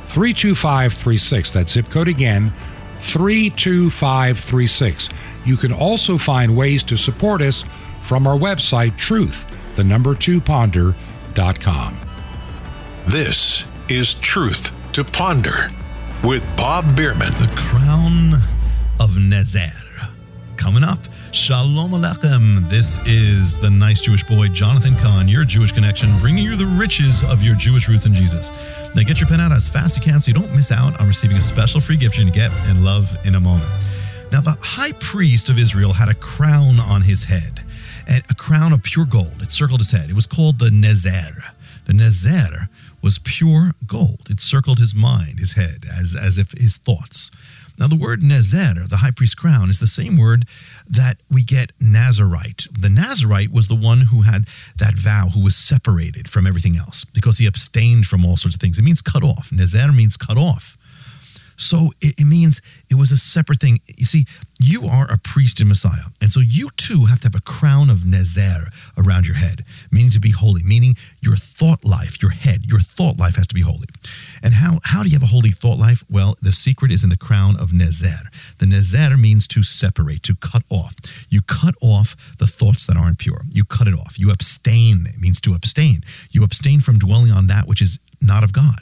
32536. 0.07 1.50
That 1.50 1.68
zip 1.68 1.90
code 1.90 2.09
again, 2.09 2.50
32536. 3.00 5.11
You 5.44 5.59
can 5.59 5.74
also 5.74 6.16
find 6.16 6.57
ways 6.57 6.83
to 6.85 6.96
support 6.96 7.42
us 7.42 7.66
from 8.00 8.26
our 8.26 8.38
website, 8.38 8.96
truth, 8.96 9.44
the 9.76 9.85
number 9.85 10.14
two 10.14 10.40
ponder.com. 10.40 12.00
This 13.07 13.66
is 13.90 14.14
Truth 14.14 14.74
to 14.94 15.02
Ponder 15.02 15.72
with 16.22 16.44
Bob 16.57 16.85
Bierman. 16.94 17.33
The 17.40 17.52
Crown 17.57 18.35
of 19.00 19.16
Nezer. 19.16 20.09
Coming 20.57 20.85
up, 20.85 21.00
Shalom 21.33 21.90
Aleichem. 21.90 22.70
This 22.70 23.00
is 23.04 23.57
the 23.57 23.68
nice 23.68 24.00
Jewish 24.00 24.22
boy, 24.22 24.46
Jonathan 24.50 24.94
Cahn, 24.94 25.26
your 25.26 25.42
Jewish 25.42 25.72
connection, 25.72 26.16
bringing 26.20 26.44
you 26.44 26.54
the 26.54 26.66
riches 26.66 27.24
of 27.24 27.42
your 27.42 27.57
Jewish 27.57 27.88
roots 27.88 28.07
in 28.07 28.14
Jesus. 28.14 28.52
Now 28.94 29.02
get 29.02 29.18
your 29.18 29.28
pen 29.28 29.40
out 29.40 29.50
as 29.50 29.68
fast 29.68 29.98
as 29.98 30.07
you 30.07 30.12
can 30.12 30.20
so 30.20 30.28
you 30.28 30.35
don't 30.35 30.54
miss 30.54 30.70
out 30.70 31.00
on 31.00 31.09
receiving 31.09 31.38
a 31.38 31.42
special 31.42 31.80
free 31.80 31.96
gift 31.96 32.16
you're 32.16 32.26
going 32.26 32.33
to 32.33 32.38
get 32.38 32.52
and 32.68 32.85
love 32.85 33.16
in 33.26 33.35
a 33.35 33.40
moment. 33.40 33.68
Now, 34.30 34.42
the 34.42 34.57
high 34.61 34.92
priest 34.92 35.50
of 35.50 35.59
Israel 35.59 35.94
had 35.94 36.09
a 36.09 36.14
crown 36.14 36.78
on 36.78 37.02
his 37.02 37.24
head, 37.24 37.64
and 38.07 38.22
a 38.30 38.35
crown 38.35 38.72
of 38.72 38.85
pure 38.85 39.07
gold. 39.07 39.42
It 39.42 39.50
circled 39.50 39.80
his 39.80 39.90
head. 39.90 40.09
It 40.09 40.14
was 40.14 40.26
called 40.26 40.61
the 40.61 40.70
Nezer. 40.70 41.52
The 41.87 41.92
Nezer 41.94 42.68
was 43.05 43.19
pure 43.19 43.73
gold. 43.87 44.29
It 44.31 44.40
circled 44.40 44.79
his 44.79 44.95
mind, 44.95 45.38
his 45.38 45.53
head, 45.53 45.85
as, 45.85 46.17
as 46.17 46.38
if 46.38 46.53
his 46.53 46.79
thoughts. 46.79 47.31
Now, 47.79 47.87
the 47.87 47.97
word 47.97 48.23
Nezer, 48.23 48.88
the 48.88 48.99
high 48.99 49.11
priest 49.11 49.37
crown, 49.37 49.69
is 49.69 49.79
the 49.79 49.87
same 49.87 50.17
word 50.17 50.47
that 50.88 51.19
we 51.31 51.43
get 51.43 51.73
Nazarite. 51.79 52.67
The 52.73 52.88
Nazarite 52.88 53.53
was 53.53 53.67
the 53.69 53.75
one 53.75 54.03
who 54.03 54.23
had 54.23 54.47
that 54.79 54.95
vow, 54.95 55.29
who 55.35 55.40
was 55.40 55.55
separated 55.55 56.31
from 56.31 56.47
everything 56.47 56.77
else 56.79 57.05
because 57.05 57.37
he 57.37 57.47
abstained 57.47 58.07
from 58.07 58.25
all 58.25 58.38
sorts 58.38 58.57
of 58.57 58.61
things. 58.61 58.79
It 58.79 58.83
means 58.83 59.03
cut 59.03 59.23
off. 59.23 59.51
Nezer 59.51 59.95
means 59.95 60.17
cut 60.17 60.38
off. 60.38 60.79
So 61.57 61.93
it, 62.01 62.19
it, 62.19 62.25
means 62.25 62.62
it 62.88 62.95
was 62.95 63.12
a 63.12 63.17
separate 63.17 63.61
thing. 63.61 63.81
You 63.87 64.07
see, 64.07 64.27
you 64.64 64.87
are 64.87 65.11
a 65.11 65.18
priest 65.18 65.61
and 65.61 65.68
Messiah. 65.68 66.09
And 66.20 66.33
so 66.33 66.40
you 66.40 66.70
too 66.77 67.07
have 67.07 67.20
to 67.20 67.27
have 67.29 67.35
a 67.35 67.40
crown 67.40 67.90
of 67.90 67.98
Nezer 68.00 68.66
around 68.96 69.27
your 69.27 69.37
head, 69.37 69.64
meaning 69.90 70.11
to 70.11 70.20
be 70.20 70.31
holy, 70.31 70.62
meaning 70.62 70.96
your 71.22 71.37
thought 71.37 71.85
life, 71.85 72.22
your 72.22 72.31
head, 72.31 72.64
your 72.66 72.81
thought 72.81 73.18
life 73.18 73.37
has 73.37 73.46
to 73.48 73.55
be 73.55 73.61
holy. 73.61 73.87
And 74.42 74.55
how, 74.55 74.81
how 74.85 75.03
do 75.03 75.09
you 75.09 75.14
have 75.14 75.22
a 75.22 75.33
holy 75.33 75.50
thought 75.50 75.79
life? 75.79 76.03
Well, 76.09 76.37
the 76.40 76.53
secret 76.53 76.90
is 76.90 77.05
in 77.05 77.11
the 77.11 77.16
crown 77.16 77.57
of 77.57 77.70
Nezer. 77.70 78.27
The 78.59 78.66
Nezer 78.66 79.20
means 79.20 79.46
to 79.48 79.62
separate, 79.62 80.22
to 80.24 80.35
cut 80.35 80.62
off. 80.70 80.94
You 81.29 81.42
cut 81.42 81.74
off 81.83 82.16
the 82.38 82.46
thoughts 82.46 82.87
that 82.87 82.96
aren't 82.96 83.18
pure. 83.18 83.42
You 83.53 83.64
cut 83.64 83.87
it 83.87 83.94
off. 83.94 84.18
You 84.18 84.31
abstain. 84.31 85.07
It 85.07 85.20
means 85.20 85.40
to 85.42 85.55
abstain. 85.55 86.05
You 86.31 86.42
abstain 86.42 86.81
from 86.81 86.98
dwelling 86.98 87.33
on 87.33 87.48
that 87.48 87.66
which 87.66 87.83
is 87.83 87.98
not 88.24 88.42
of 88.42 88.53
God. 88.53 88.81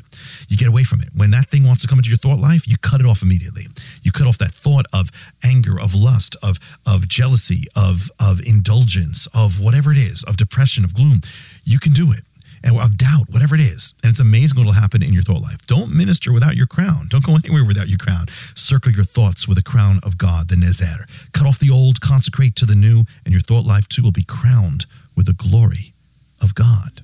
You 0.48 0.56
get 0.56 0.68
away 0.68 0.84
from 0.84 1.00
it. 1.00 1.08
When 1.14 1.30
that 1.32 1.48
thing 1.48 1.64
wants 1.64 1.82
to 1.82 1.88
come 1.88 1.98
into 1.98 2.10
your 2.10 2.18
thought 2.18 2.38
life, 2.38 2.66
you 2.66 2.76
cut 2.78 3.00
it 3.00 3.06
off 3.06 3.22
immediately. 3.22 3.66
You 4.02 4.12
cut 4.12 4.26
off 4.26 4.38
that 4.38 4.52
thought 4.52 4.86
of 4.92 5.10
anger, 5.42 5.71
of 5.78 5.94
lust, 5.94 6.36
of 6.42 6.58
of 6.86 7.08
jealousy, 7.08 7.66
of 7.76 8.10
of 8.18 8.40
indulgence, 8.40 9.26
of 9.34 9.60
whatever 9.60 9.92
it 9.92 9.98
is, 9.98 10.22
of 10.24 10.36
depression, 10.36 10.84
of 10.84 10.94
gloom. 10.94 11.20
You 11.64 11.78
can 11.78 11.92
do 11.92 12.12
it. 12.12 12.24
And 12.64 12.78
of 12.78 12.96
doubt, 12.96 13.28
whatever 13.28 13.56
it 13.56 13.60
is. 13.60 13.92
And 14.04 14.10
it's 14.10 14.20
amazing 14.20 14.56
what 14.56 14.66
will 14.66 14.72
happen 14.72 15.02
in 15.02 15.12
your 15.12 15.24
thought 15.24 15.42
life. 15.42 15.66
Don't 15.66 15.92
minister 15.92 16.32
without 16.32 16.54
your 16.54 16.68
crown. 16.68 17.08
Don't 17.08 17.24
go 17.24 17.34
anywhere 17.34 17.64
without 17.64 17.88
your 17.88 17.98
crown. 17.98 18.26
Circle 18.54 18.92
your 18.92 19.04
thoughts 19.04 19.48
with 19.48 19.58
a 19.58 19.62
crown 19.62 19.98
of 20.04 20.16
God, 20.16 20.48
the 20.48 20.54
Nezer. 20.54 21.06
Cut 21.32 21.44
off 21.44 21.58
the 21.58 21.70
old, 21.70 22.00
consecrate 22.00 22.54
to 22.56 22.64
the 22.64 22.76
new, 22.76 23.04
and 23.24 23.34
your 23.34 23.40
thought 23.40 23.66
life 23.66 23.88
too 23.88 24.04
will 24.04 24.12
be 24.12 24.22
crowned 24.22 24.86
with 25.16 25.26
the 25.26 25.32
glory 25.32 25.92
of 26.40 26.54
God. 26.54 27.02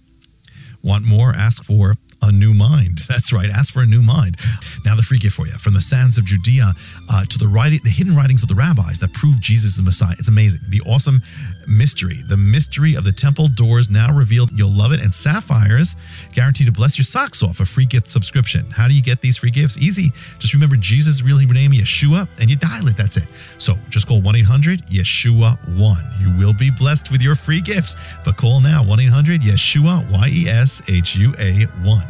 Want 0.81 1.05
more? 1.05 1.35
Ask 1.35 1.65
for 1.65 1.97
a 2.23 2.33
new 2.33 2.55
mind. 2.55 3.01
That's 3.09 3.33
right. 3.33 3.51
Ask 3.51 3.73
for 3.73 3.83
a 3.83 3.87
new 3.87 4.03
mind. 4.03 4.37
Now, 4.85 4.97
the 4.97 5.03
free 5.03 5.19
gift 5.19 5.37
for 5.37 5.47
you 5.47 5.53
from 5.53 5.75
the 5.75 5.81
sands 5.81 6.19
of 6.19 6.25
Judea 6.25 6.75
uh, 7.09 7.25
to 7.27 7.39
the 7.39 7.49
writing, 7.49 7.81
the 7.85 7.91
hidden 7.91 8.15
writings 8.15 8.43
of 8.43 8.49
the 8.49 8.55
rabbis 8.55 8.99
that 9.01 9.13
prove 9.13 9.41
Jesus 9.41 9.71
is 9.71 9.77
the 9.77 9.83
Messiah. 9.83 10.17
It's 10.19 10.29
amazing. 10.29 10.61
The 10.69 10.81
awesome 10.83 11.23
mystery, 11.69 12.23
the 12.27 12.37
mystery 12.37 12.95
of 12.95 13.05
the 13.05 13.13
temple 13.13 13.49
doors 13.49 13.91
now 13.91 14.13
revealed. 14.13 14.51
You'll 14.59 14.73
love 14.73 14.93
it. 14.93 15.01
And 15.01 15.15
sapphires 15.15 15.97
guaranteed 16.33 16.67
to 16.67 16.73
bless 16.73 16.99
your 16.99 17.05
socks 17.05 17.43
off. 17.43 17.61
A 17.61 17.67
free 17.67 17.87
gift 17.87 18.09
subscription. 18.09 18.71
How 18.71 18.89
do 18.89 18.95
you 18.95 19.03
get 19.03 19.21
these 19.21 19.37
free 19.37 19.51
gifts? 19.51 19.77
Easy. 19.77 20.13
Just 20.39 20.55
remember 20.55 20.77
Jesus' 20.77 21.23
real 21.23 21.39
name, 21.39 21.73
Yeshua, 21.73 22.29
and 22.41 22.51
you 22.51 22.57
dial 22.57 22.89
it. 22.89 22.97
That's 22.97 23.17
it. 23.17 23.27
So 23.59 23.75
just 23.89 24.09
call 24.09 24.21
1 24.21 24.37
800 24.37 24.87
Yeshua 24.87 25.59
1. 25.77 26.11
You 26.21 26.37
will 26.39 26.53
be 26.53 26.71
blessed 26.71 27.11
with 27.11 27.23
your 27.23 27.35
free 27.35 27.61
gifts. 27.61 27.97
But 28.25 28.37
call 28.37 28.61
now 28.61 28.83
1 28.83 29.01
800 29.01 29.43
Yeshua, 29.43 30.11
Y 30.11 30.29
E 30.29 30.49
S 30.49 30.83
H 30.89 31.17
U 31.17 31.35
A 31.39 31.65
1. 31.65 32.07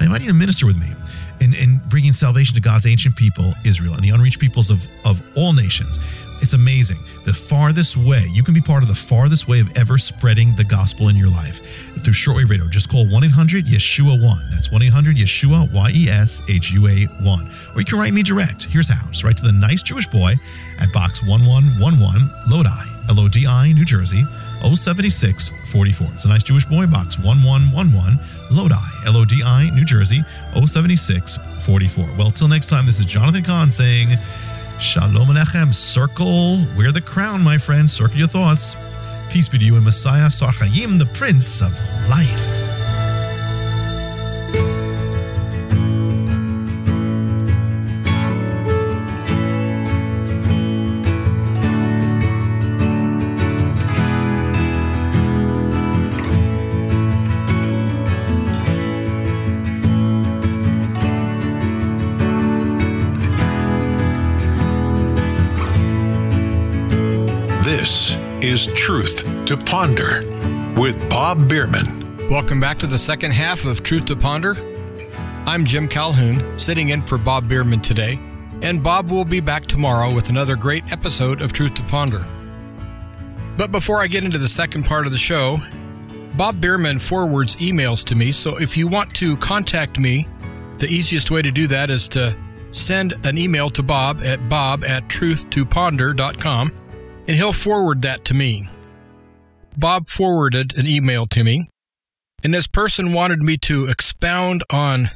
I 0.00 0.04
invite 0.04 0.20
you 0.20 0.28
to 0.28 0.34
minister 0.34 0.66
with 0.66 0.76
me 0.76 0.88
in, 1.40 1.54
in 1.54 1.80
bringing 1.88 2.12
salvation 2.12 2.54
to 2.54 2.60
God's 2.60 2.86
ancient 2.86 3.16
people, 3.16 3.54
Israel, 3.64 3.94
and 3.94 4.02
the 4.02 4.10
unreached 4.10 4.40
peoples 4.40 4.70
of, 4.70 4.86
of 5.04 5.22
all 5.36 5.52
nations. 5.52 5.98
It's 6.40 6.52
amazing. 6.52 6.98
The 7.24 7.34
farthest 7.34 7.96
way, 7.96 8.24
you 8.32 8.44
can 8.44 8.54
be 8.54 8.60
part 8.60 8.82
of 8.82 8.88
the 8.88 8.94
farthest 8.94 9.48
way 9.48 9.60
of 9.60 9.76
ever 9.76 9.98
spreading 9.98 10.54
the 10.54 10.64
gospel 10.64 11.08
in 11.08 11.16
your 11.16 11.28
life 11.28 11.60
through 11.98 12.12
shortwave 12.12 12.48
radio. 12.48 12.68
Just 12.68 12.88
call 12.88 13.08
1 13.08 13.24
800 13.24 13.64
Yeshua 13.64 14.22
1. 14.22 14.50
That's 14.50 14.70
1 14.70 14.82
800 14.82 15.16
Yeshua, 15.16 15.72
Y 15.72 15.90
E 15.94 16.08
S 16.08 16.40
H 16.48 16.70
U 16.72 16.86
A 16.86 17.04
1. 17.06 17.50
Or 17.74 17.80
you 17.80 17.84
can 17.84 17.98
write 17.98 18.12
me 18.12 18.22
direct. 18.22 18.64
Here's 18.64 18.88
how 18.88 19.08
just 19.08 19.24
write 19.24 19.36
to 19.38 19.44
the 19.44 19.52
nice 19.52 19.82
Jewish 19.82 20.06
boy 20.06 20.34
at 20.78 20.92
Box 20.92 21.22
1111, 21.22 22.30
Lodi, 22.48 23.08
L 23.08 23.20
O 23.20 23.28
D 23.28 23.46
I, 23.46 23.72
New 23.72 23.84
Jersey. 23.84 24.24
07644. 24.62 26.08
It's 26.14 26.24
a 26.24 26.28
nice 26.28 26.42
Jewish 26.42 26.64
boy 26.64 26.86
box 26.86 27.18
1111 27.18 28.18
Lodi, 28.50 28.74
L 29.06 29.16
O 29.16 29.24
D 29.24 29.42
I, 29.42 29.70
New 29.70 29.84
Jersey 29.84 30.24
07644. 30.54 32.08
Well, 32.16 32.30
till 32.30 32.48
next 32.48 32.66
time, 32.66 32.86
this 32.86 32.98
is 32.98 33.04
Jonathan 33.04 33.42
Cahn 33.42 33.70
saying, 33.70 34.16
Shalom 34.78 35.28
Alechem. 35.28 35.74
Circle, 35.74 36.64
wear 36.76 36.92
the 36.92 37.00
crown, 37.00 37.42
my 37.42 37.58
friend. 37.58 37.90
Circle 37.90 38.16
your 38.16 38.28
thoughts. 38.28 38.76
Peace 39.30 39.48
be 39.48 39.58
to 39.58 39.64
you 39.64 39.76
and 39.76 39.84
Messiah 39.84 40.30
Sar 40.30 40.52
Chaim, 40.52 40.98
the 40.98 41.06
Prince 41.06 41.60
of 41.60 41.72
Life. 42.08 42.67
Is 68.48 68.66
Truth 68.68 69.44
to 69.44 69.58
Ponder 69.58 70.22
with 70.80 71.10
Bob 71.10 71.50
Bierman. 71.50 72.16
Welcome 72.30 72.58
back 72.58 72.78
to 72.78 72.86
the 72.86 72.96
second 72.96 73.32
half 73.32 73.66
of 73.66 73.82
Truth 73.82 74.06
to 74.06 74.16
Ponder. 74.16 74.56
I'm 75.44 75.66
Jim 75.66 75.86
Calhoun, 75.86 76.58
sitting 76.58 76.88
in 76.88 77.02
for 77.02 77.18
Bob 77.18 77.46
Bierman 77.46 77.82
today, 77.82 78.18
and 78.62 78.82
Bob 78.82 79.10
will 79.10 79.26
be 79.26 79.40
back 79.40 79.66
tomorrow 79.66 80.14
with 80.14 80.30
another 80.30 80.56
great 80.56 80.90
episode 80.90 81.42
of 81.42 81.52
Truth 81.52 81.74
to 81.74 81.82
Ponder. 81.82 82.24
But 83.58 83.70
before 83.70 84.00
I 84.00 84.06
get 84.06 84.24
into 84.24 84.38
the 84.38 84.48
second 84.48 84.86
part 84.86 85.04
of 85.04 85.12
the 85.12 85.18
show, 85.18 85.58
Bob 86.34 86.58
Bierman 86.58 87.00
forwards 87.00 87.54
emails 87.56 88.02
to 88.06 88.14
me, 88.14 88.32
so 88.32 88.56
if 88.56 88.78
you 88.78 88.88
want 88.88 89.12
to 89.16 89.36
contact 89.36 89.98
me, 89.98 90.26
the 90.78 90.86
easiest 90.86 91.30
way 91.30 91.42
to 91.42 91.50
do 91.50 91.66
that 91.66 91.90
is 91.90 92.08
to 92.08 92.34
send 92.70 93.12
an 93.26 93.36
email 93.36 93.68
to 93.68 93.82
Bob 93.82 94.22
at 94.22 94.48
bob 94.48 94.84
at 94.84 95.06
truthtoponder.com, 95.08 96.72
and 97.28 97.36
he'll 97.36 97.52
forward 97.52 98.02
that 98.02 98.24
to 98.24 98.34
me. 98.34 98.66
Bob 99.76 100.06
forwarded 100.06 100.76
an 100.76 100.86
email 100.86 101.26
to 101.26 101.44
me, 101.44 101.68
and 102.42 102.52
this 102.52 102.66
person 102.66 103.12
wanted 103.12 103.40
me 103.42 103.56
to 103.58 103.86
expound 103.86 104.64
on 104.72 105.10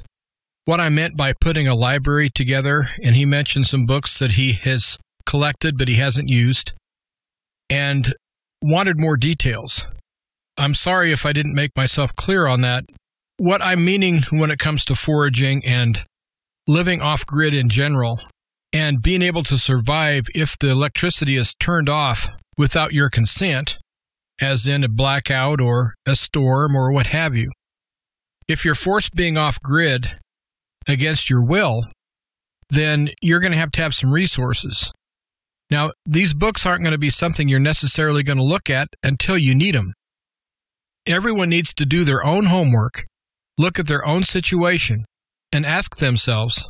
what 0.67 0.79
I 0.79 0.91
meant 0.91 1.17
by 1.17 1.33
putting 1.33 1.67
a 1.67 1.75
library 1.75 2.31
together, 2.31 2.85
and 3.03 3.17
he 3.17 3.25
mentioned 3.25 3.67
some 3.67 3.87
books 3.87 4.19
that 4.21 4.33
he 4.33 4.53
has 4.53 4.99
collected 5.27 5.77
but 5.77 5.89
he 5.89 5.95
hasn't 5.95 6.29
used, 6.29 6.75
and 7.69 8.15
wanted 8.61 9.01
more 9.01 9.17
details. 9.17 9.87
I'm 10.57 10.75
sorry 10.75 11.13
if 11.13 11.25
I 11.25 11.33
didn't 11.33 11.55
make 11.55 11.75
myself 11.75 12.15
clear 12.15 12.47
on 12.47 12.61
that. 12.61 12.85
What 13.39 13.63
I'm 13.63 13.85
meaning 13.85 14.21
when 14.31 14.51
it 14.51 14.59
comes 14.59 14.85
to 14.85 14.95
foraging 14.95 15.65
and 15.65 16.05
living 16.69 17.01
off 17.01 17.27
grid 17.27 17.55
in 17.55 17.69
general, 17.69 18.21
and 18.73 19.03
being 19.03 19.23
able 19.23 19.43
to 19.45 19.59
survive 19.59 20.27
if 20.35 20.59
the 20.59 20.71
electricity 20.71 21.37
is 21.37 21.55
turned 21.55 21.89
off 21.89 22.29
without 22.57 22.93
your 22.93 23.11
consent, 23.11 23.79
as 24.41 24.67
in 24.67 24.83
a 24.85 24.89
blackout 24.89 25.61
or 25.61 25.95
a 26.07 26.17
storm 26.17 26.75
or 26.75 26.93
what 26.93 27.09
have 27.09 27.35
you. 27.35 27.51
If 28.49 28.65
you're 28.65 28.75
forced 28.75 29.15
being 29.15 29.37
off 29.37 29.61
grid, 29.61 30.19
against 30.89 31.31
your 31.31 31.45
will, 31.45 31.85
then 32.71 33.11
you're 33.21 33.41
going 33.41 33.53
to 33.53 33.59
have 33.59 33.71
to 33.73 33.83
have 33.83 33.95
some 33.95 34.13
resources. 34.13 34.93
Now, 35.71 35.93
these 36.05 36.35
books 36.35 36.67
aren't 36.67 36.83
going 36.83 36.93
to 36.93 36.99
be 36.99 37.11
something 37.11 37.49
you're 37.49 37.61
necessarily 37.61 38.23
going 38.23 38.39
to 38.39 38.45
look 38.45 38.69
at 38.69 38.89
until 39.03 39.39
you 39.39 39.55
need 39.55 39.75
them. 39.75 39.93
Everyone 41.07 41.49
needs 41.49 41.75
to 41.75 41.87
do 41.87 42.05
their 42.05 42.25
own 42.25 42.47
homework, 42.47 43.07
look 43.59 43.79
at 43.79 43.89
their 43.89 44.07
own 44.07 44.25
situation, 44.25 45.05
and 45.51 45.67
ask 45.67 45.97
themselves 45.97 46.69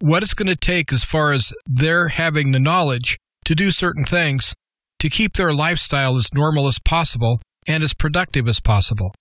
what 0.00 0.22
it's 0.22 0.34
going 0.34 0.48
to 0.48 0.56
take 0.56 0.92
as 0.92 1.04
far 1.04 1.32
as 1.32 1.52
their 1.66 2.08
having 2.08 2.52
the 2.52 2.60
knowledge 2.60 3.18
to 3.44 3.54
do 3.54 3.70
certain 3.70 4.04
things 4.04 4.54
to 4.98 5.08
keep 5.08 5.34
their 5.34 5.52
lifestyle 5.52 6.16
as 6.16 6.28
normal 6.34 6.66
as 6.66 6.78
possible 6.78 7.40
and 7.66 7.82
as 7.82 7.94
productive 7.94 8.48
as 8.48 8.60
possible. 8.60 9.12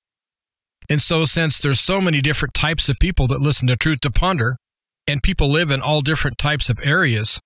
And 0.90 1.02
so, 1.02 1.26
since 1.26 1.60
there's 1.60 1.82
so 1.82 2.00
many 2.00 2.22
different 2.22 2.54
types 2.54 2.88
of 2.88 2.98
people 3.00 3.28
that 3.28 3.42
listen 3.42 3.68
to 3.68 3.76
Truth 3.76 4.02
to 4.02 4.12
Ponder, 4.12 4.56
and 5.06 5.24
people 5.24 5.50
live 5.50 5.72
in 5.72 5.82
all 5.82 6.02
different 6.02 6.38
types 6.38 6.70
of 6.70 6.80
areas, 6.84 7.40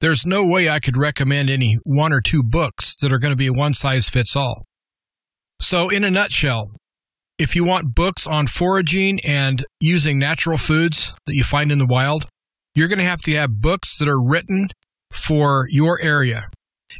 there's 0.00 0.26
no 0.26 0.44
way 0.44 0.68
I 0.68 0.80
could 0.80 0.96
recommend 0.96 1.50
any 1.50 1.78
one 1.84 2.12
or 2.12 2.20
two 2.20 2.42
books 2.42 2.94
that 2.96 3.12
are 3.12 3.18
going 3.18 3.32
to 3.32 3.36
be 3.36 3.50
one 3.50 3.74
size 3.74 4.08
fits 4.08 4.34
all. 4.34 4.64
So, 5.60 5.88
in 5.88 6.04
a 6.04 6.10
nutshell, 6.10 6.66
if 7.38 7.54
you 7.54 7.64
want 7.64 7.94
books 7.94 8.26
on 8.26 8.46
foraging 8.46 9.20
and 9.24 9.64
using 9.78 10.18
natural 10.18 10.58
foods 10.58 11.14
that 11.26 11.34
you 11.34 11.44
find 11.44 11.70
in 11.70 11.78
the 11.78 11.86
wild, 11.86 12.26
you're 12.76 12.88
going 12.88 12.98
to 12.98 13.04
have 13.04 13.22
to 13.22 13.34
have 13.34 13.60
books 13.60 13.96
that 13.98 14.06
are 14.06 14.22
written 14.22 14.68
for 15.10 15.66
your 15.70 15.98
area 16.00 16.50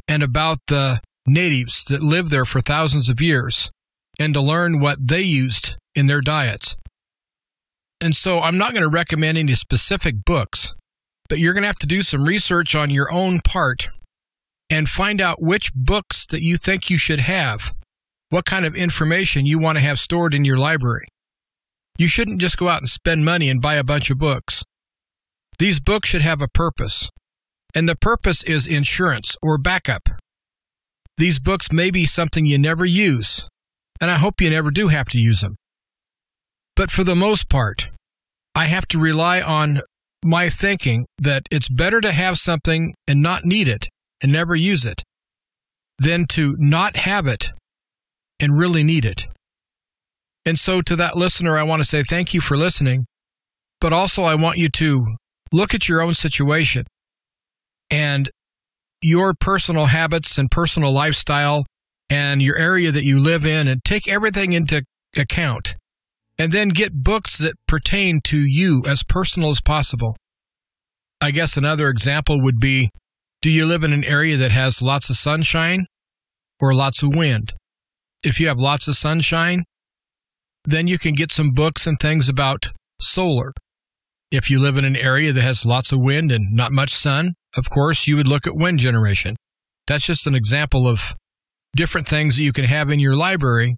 and 0.07 0.23
about 0.23 0.57
the 0.67 0.99
natives 1.27 1.85
that 1.85 2.01
lived 2.01 2.31
there 2.31 2.45
for 2.45 2.59
thousands 2.59 3.07
of 3.07 3.21
years 3.21 3.69
and 4.19 4.33
to 4.33 4.41
learn 4.41 4.79
what 4.79 5.07
they 5.07 5.21
used 5.21 5.77
in 5.93 6.07
their 6.07 6.21
diets. 6.21 6.75
And 8.01 8.15
so 8.15 8.39
I'm 8.39 8.57
not 8.57 8.73
going 8.73 8.83
to 8.83 8.89
recommend 8.89 9.37
any 9.37 9.53
specific 9.53 10.25
books, 10.25 10.73
but 11.29 11.37
you're 11.37 11.53
going 11.53 11.63
to 11.63 11.67
have 11.67 11.79
to 11.79 11.87
do 11.87 12.01
some 12.01 12.25
research 12.25 12.73
on 12.73 12.89
your 12.89 13.11
own 13.11 13.39
part 13.41 13.87
and 14.69 14.89
find 14.89 15.21
out 15.21 15.41
which 15.41 15.73
books 15.75 16.25
that 16.27 16.41
you 16.41 16.57
think 16.57 16.89
you 16.89 16.97
should 16.97 17.19
have, 17.19 17.75
what 18.29 18.45
kind 18.45 18.65
of 18.65 18.75
information 18.75 19.45
you 19.45 19.59
want 19.59 19.77
to 19.77 19.83
have 19.83 19.99
stored 19.99 20.33
in 20.33 20.43
your 20.43 20.57
library. 20.57 21.07
You 21.99 22.07
shouldn't 22.07 22.41
just 22.41 22.57
go 22.57 22.67
out 22.67 22.81
and 22.81 22.89
spend 22.89 23.25
money 23.25 23.49
and 23.49 23.61
buy 23.61 23.75
a 23.75 23.83
bunch 23.83 24.09
of 24.09 24.17
books. 24.17 24.63
These 25.59 25.79
books 25.79 26.09
should 26.09 26.21
have 26.21 26.41
a 26.41 26.47
purpose, 26.47 27.09
and 27.73 27.89
the 27.89 27.95
purpose 27.95 28.43
is 28.43 28.67
insurance 28.67 29.35
or 29.41 29.57
backup. 29.57 30.09
These 31.17 31.39
books 31.39 31.71
may 31.71 31.89
be 31.89 32.05
something 32.05 32.45
you 32.45 32.59
never 32.59 32.85
use, 32.85 33.47
and 33.99 34.11
I 34.11 34.15
hope 34.15 34.39
you 34.39 34.51
never 34.51 34.69
do 34.69 34.89
have 34.89 35.07
to 35.09 35.19
use 35.19 35.41
them. 35.41 35.55
But 36.75 36.91
for 36.91 37.03
the 37.03 37.15
most 37.15 37.49
part, 37.49 37.89
I 38.53 38.65
have 38.65 38.87
to 38.89 38.99
rely 38.99 39.41
on 39.41 39.81
my 40.23 40.49
thinking 40.49 41.07
that 41.17 41.43
it's 41.49 41.69
better 41.69 42.01
to 42.01 42.11
have 42.11 42.37
something 42.37 42.93
and 43.07 43.21
not 43.21 43.45
need 43.45 43.67
it 43.67 43.89
and 44.21 44.31
never 44.31 44.55
use 44.55 44.85
it 44.85 45.01
than 45.97 46.25
to 46.27 46.55
not 46.59 46.97
have 46.97 47.25
it 47.25 47.51
and 48.39 48.57
really 48.57 48.83
need 48.83 49.05
it. 49.05 49.27
And 50.45 50.59
so, 50.59 50.81
to 50.81 50.95
that 50.95 51.17
listener, 51.17 51.57
I 51.57 51.63
want 51.63 51.81
to 51.81 51.85
say 51.85 52.03
thank 52.03 52.33
you 52.33 52.41
for 52.41 52.55
listening. 52.55 53.05
But 53.81 53.91
also, 53.91 54.23
I 54.23 54.35
want 54.35 54.57
you 54.57 54.69
to 54.69 55.17
look 55.51 55.73
at 55.73 55.87
your 55.87 56.01
own 56.01 56.13
situation 56.13 56.85
and 57.89 58.29
your 59.01 59.33
personal 59.33 59.85
habits 59.85 60.37
and 60.37 60.49
personal 60.49 60.91
lifestyle 60.91 61.65
and 62.09 62.41
your 62.41 62.57
area 62.57 62.91
that 62.91 63.03
you 63.03 63.19
live 63.19 63.45
in 63.45 63.67
and 63.67 63.83
take 63.83 64.07
everything 64.07 64.53
into 64.53 64.83
account 65.17 65.75
and 66.39 66.51
then 66.51 66.69
get 66.69 67.03
books 67.03 67.37
that 67.37 67.53
pertain 67.67 68.21
to 68.23 68.37
you 68.37 68.83
as 68.87 69.03
personal 69.03 69.49
as 69.49 69.61
possible. 69.61 70.15
I 71.19 71.31
guess 71.31 71.57
another 71.57 71.89
example 71.89 72.41
would 72.41 72.59
be 72.59 72.89
do 73.41 73.49
you 73.49 73.65
live 73.65 73.83
in 73.83 73.93
an 73.93 74.03
area 74.03 74.37
that 74.37 74.51
has 74.51 74.81
lots 74.81 75.09
of 75.09 75.15
sunshine 75.15 75.85
or 76.59 76.73
lots 76.73 77.01
of 77.03 77.15
wind? 77.15 77.53
If 78.23 78.39
you 78.39 78.47
have 78.47 78.59
lots 78.59 78.87
of 78.87 78.95
sunshine, 78.95 79.63
then 80.65 80.87
you 80.87 80.97
can 80.97 81.13
get 81.13 81.31
some 81.31 81.51
books 81.51 81.87
and 81.87 81.99
things 81.99 82.27
about 82.27 82.71
solar. 82.99 83.53
If 84.31 84.51
you 84.51 84.59
live 84.59 84.77
in 84.77 84.85
an 84.85 84.95
area 84.95 85.31
that 85.31 85.41
has 85.41 85.65
lots 85.65 85.91
of 85.91 85.99
wind 85.99 86.31
and 86.31 86.53
not 86.53 86.71
much 86.71 86.93
sun, 86.93 87.33
of 87.55 87.69
course, 87.69 88.07
you 88.07 88.17
would 88.17 88.27
look 88.27 88.45
at 88.45 88.55
wind 88.55 88.79
generation. 88.79 89.35
That's 89.87 90.05
just 90.05 90.27
an 90.27 90.35
example 90.35 90.87
of 90.87 91.15
different 91.75 92.07
things 92.07 92.37
that 92.37 92.43
you 92.43 92.51
can 92.51 92.65
have 92.65 92.89
in 92.89 92.99
your 92.99 93.15
library 93.15 93.75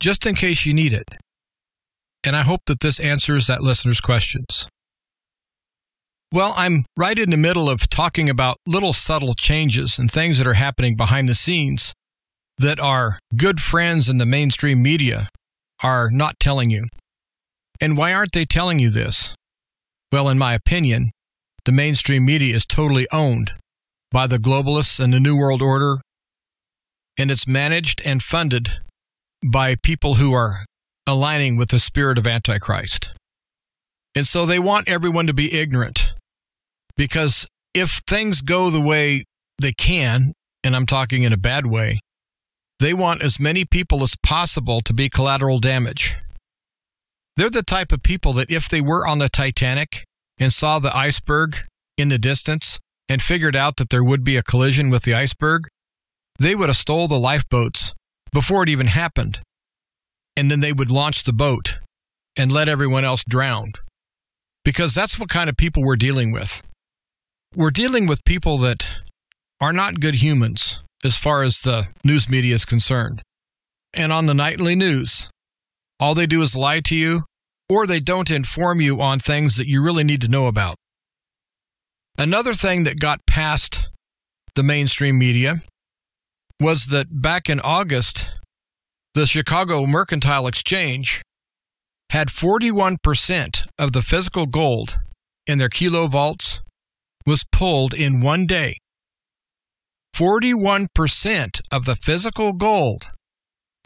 just 0.00 0.26
in 0.26 0.34
case 0.34 0.66
you 0.66 0.74
need 0.74 0.92
it 0.92 1.08
and 2.24 2.36
I 2.36 2.42
hope 2.42 2.62
that 2.66 2.80
this 2.80 3.00
answers 3.00 3.46
that 3.46 3.62
listener's 3.62 4.00
questions. 4.00 4.68
Well, 6.32 6.52
I'm 6.56 6.84
right 6.96 7.18
in 7.18 7.30
the 7.30 7.36
middle 7.36 7.70
of 7.70 7.88
talking 7.88 8.28
about 8.28 8.58
little 8.66 8.92
subtle 8.92 9.32
changes 9.32 9.98
and 9.98 10.10
things 10.10 10.38
that 10.38 10.46
are 10.46 10.54
happening 10.54 10.94
behind 10.94 11.28
the 11.28 11.34
scenes 11.34 11.94
that 12.58 12.78
our 12.80 13.18
good 13.36 13.62
friends 13.62 14.08
in 14.08 14.18
the 14.18 14.26
mainstream 14.26 14.82
media 14.82 15.28
are 15.82 16.10
not 16.10 16.38
telling 16.38 16.70
you. 16.70 16.88
And 17.80 17.96
why 17.96 18.12
aren't 18.12 18.32
they 18.32 18.44
telling 18.44 18.78
you 18.78 18.90
this? 18.90 19.34
Well, 20.10 20.28
in 20.28 20.38
my 20.38 20.54
opinion, 20.54 21.10
the 21.64 21.72
mainstream 21.72 22.24
media 22.24 22.56
is 22.56 22.64
totally 22.64 23.06
owned 23.12 23.52
by 24.10 24.26
the 24.26 24.38
globalists 24.38 24.98
and 24.98 25.12
the 25.12 25.20
New 25.20 25.36
World 25.36 25.60
Order, 25.60 25.98
and 27.18 27.30
it's 27.30 27.46
managed 27.46 28.00
and 28.04 28.22
funded 28.22 28.78
by 29.44 29.74
people 29.74 30.14
who 30.14 30.32
are 30.32 30.64
aligning 31.06 31.56
with 31.56 31.68
the 31.70 31.78
spirit 31.78 32.16
of 32.16 32.26
Antichrist. 32.26 33.12
And 34.14 34.26
so 34.26 34.46
they 34.46 34.58
want 34.58 34.88
everyone 34.88 35.26
to 35.26 35.34
be 35.34 35.52
ignorant 35.52 36.14
because 36.96 37.46
if 37.74 38.00
things 38.06 38.40
go 38.40 38.70
the 38.70 38.80
way 38.80 39.24
they 39.60 39.72
can, 39.72 40.32
and 40.64 40.74
I'm 40.74 40.86
talking 40.86 41.22
in 41.22 41.32
a 41.32 41.38
bad 41.38 41.66
way, 41.66 42.00
they 42.80 42.94
want 42.94 43.22
as 43.22 43.38
many 43.38 43.64
people 43.64 44.02
as 44.02 44.16
possible 44.22 44.80
to 44.82 44.94
be 44.94 45.08
collateral 45.08 45.58
damage. 45.58 46.16
They're 47.38 47.48
the 47.48 47.62
type 47.62 47.92
of 47.92 48.02
people 48.02 48.32
that 48.32 48.50
if 48.50 48.68
they 48.68 48.80
were 48.80 49.06
on 49.06 49.20
the 49.20 49.28
Titanic 49.28 50.02
and 50.38 50.52
saw 50.52 50.80
the 50.80 50.94
iceberg 50.94 51.58
in 51.96 52.08
the 52.08 52.18
distance 52.18 52.80
and 53.08 53.22
figured 53.22 53.54
out 53.54 53.76
that 53.76 53.90
there 53.90 54.02
would 54.02 54.24
be 54.24 54.36
a 54.36 54.42
collision 54.42 54.90
with 54.90 55.04
the 55.04 55.14
iceberg, 55.14 55.68
they 56.40 56.56
would 56.56 56.68
have 56.68 56.76
stole 56.76 57.06
the 57.06 57.16
lifeboats 57.16 57.94
before 58.32 58.64
it 58.64 58.68
even 58.68 58.88
happened 58.88 59.38
and 60.36 60.50
then 60.50 60.58
they 60.58 60.72
would 60.72 60.90
launch 60.90 61.22
the 61.22 61.32
boat 61.32 61.78
and 62.36 62.50
let 62.50 62.68
everyone 62.68 63.04
else 63.04 63.22
drown. 63.22 63.70
Because 64.64 64.92
that's 64.92 65.16
what 65.16 65.28
kind 65.28 65.48
of 65.48 65.56
people 65.56 65.84
we're 65.84 65.94
dealing 65.94 66.32
with. 66.32 66.60
We're 67.54 67.70
dealing 67.70 68.08
with 68.08 68.24
people 68.24 68.58
that 68.58 68.96
are 69.60 69.72
not 69.72 70.00
good 70.00 70.16
humans 70.16 70.82
as 71.04 71.16
far 71.16 71.44
as 71.44 71.60
the 71.60 71.86
news 72.02 72.28
media 72.28 72.56
is 72.56 72.64
concerned. 72.64 73.22
And 73.94 74.12
on 74.12 74.26
the 74.26 74.34
nightly 74.34 74.74
news, 74.74 75.30
all 76.00 76.14
they 76.14 76.26
do 76.26 76.42
is 76.42 76.56
lie 76.56 76.80
to 76.80 76.94
you 76.94 77.24
or 77.68 77.86
they 77.86 78.00
don't 78.00 78.30
inform 78.30 78.80
you 78.80 79.00
on 79.00 79.18
things 79.18 79.56
that 79.56 79.68
you 79.68 79.82
really 79.82 80.04
need 80.04 80.20
to 80.22 80.28
know 80.28 80.46
about. 80.46 80.76
Another 82.16 82.54
thing 82.54 82.84
that 82.84 82.98
got 82.98 83.26
past 83.26 83.88
the 84.54 84.62
mainstream 84.62 85.18
media 85.18 85.56
was 86.60 86.86
that 86.86 87.22
back 87.22 87.48
in 87.48 87.60
August, 87.60 88.32
the 89.14 89.26
Chicago 89.26 89.86
Mercantile 89.86 90.46
Exchange 90.46 91.22
had 92.10 92.28
41% 92.28 93.66
of 93.78 93.92
the 93.92 94.02
physical 94.02 94.46
gold 94.46 94.98
in 95.46 95.58
their 95.58 95.68
kilo 95.68 96.06
vaults 96.06 96.60
was 97.26 97.44
pulled 97.52 97.92
in 97.94 98.20
one 98.20 98.46
day. 98.46 98.78
41% 100.16 101.60
of 101.70 101.84
the 101.84 101.94
physical 101.94 102.52
gold 102.52 103.10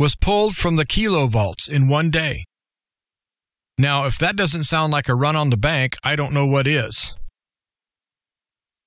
was 0.03 0.16
pulled 0.16 0.57
from 0.57 0.74
the 0.74 0.84
kilo 0.84 1.28
vaults 1.28 1.68
in 1.68 1.86
one 1.86 2.11
day. 2.11 2.44
Now, 3.78 4.05
if 4.05 4.18
that 4.18 4.34
doesn't 4.34 4.64
sound 4.64 4.92
like 4.92 5.09
a 5.09 5.14
run 5.14 5.36
on 5.36 5.50
the 5.50 5.57
bank, 5.57 5.94
I 6.03 6.16
don't 6.16 6.34
know 6.34 6.44
what 6.44 6.66
is. 6.66 7.14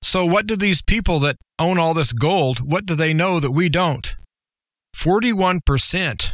So, 0.04 0.26
what 0.26 0.46
do 0.46 0.58
these 0.58 0.82
people 0.82 1.20
that 1.20 1.38
own 1.58 1.80
all 1.80 1.94
this 1.94 2.12
gold, 2.12 2.70
what 2.70 2.86
do 2.86 2.96
they 2.96 3.14
know 3.14 3.40
that 3.40 3.52
we 3.52 3.70
don't? 3.70 4.14
41% 4.94 6.34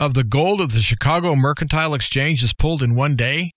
of 0.00 0.14
the 0.14 0.24
gold 0.24 0.62
of 0.62 0.72
the 0.72 0.80
Chicago 0.80 1.34
Mercantile 1.34 1.92
Exchange 1.92 2.42
is 2.42 2.54
pulled 2.54 2.82
in 2.82 2.94
one 2.94 3.14
day. 3.14 3.50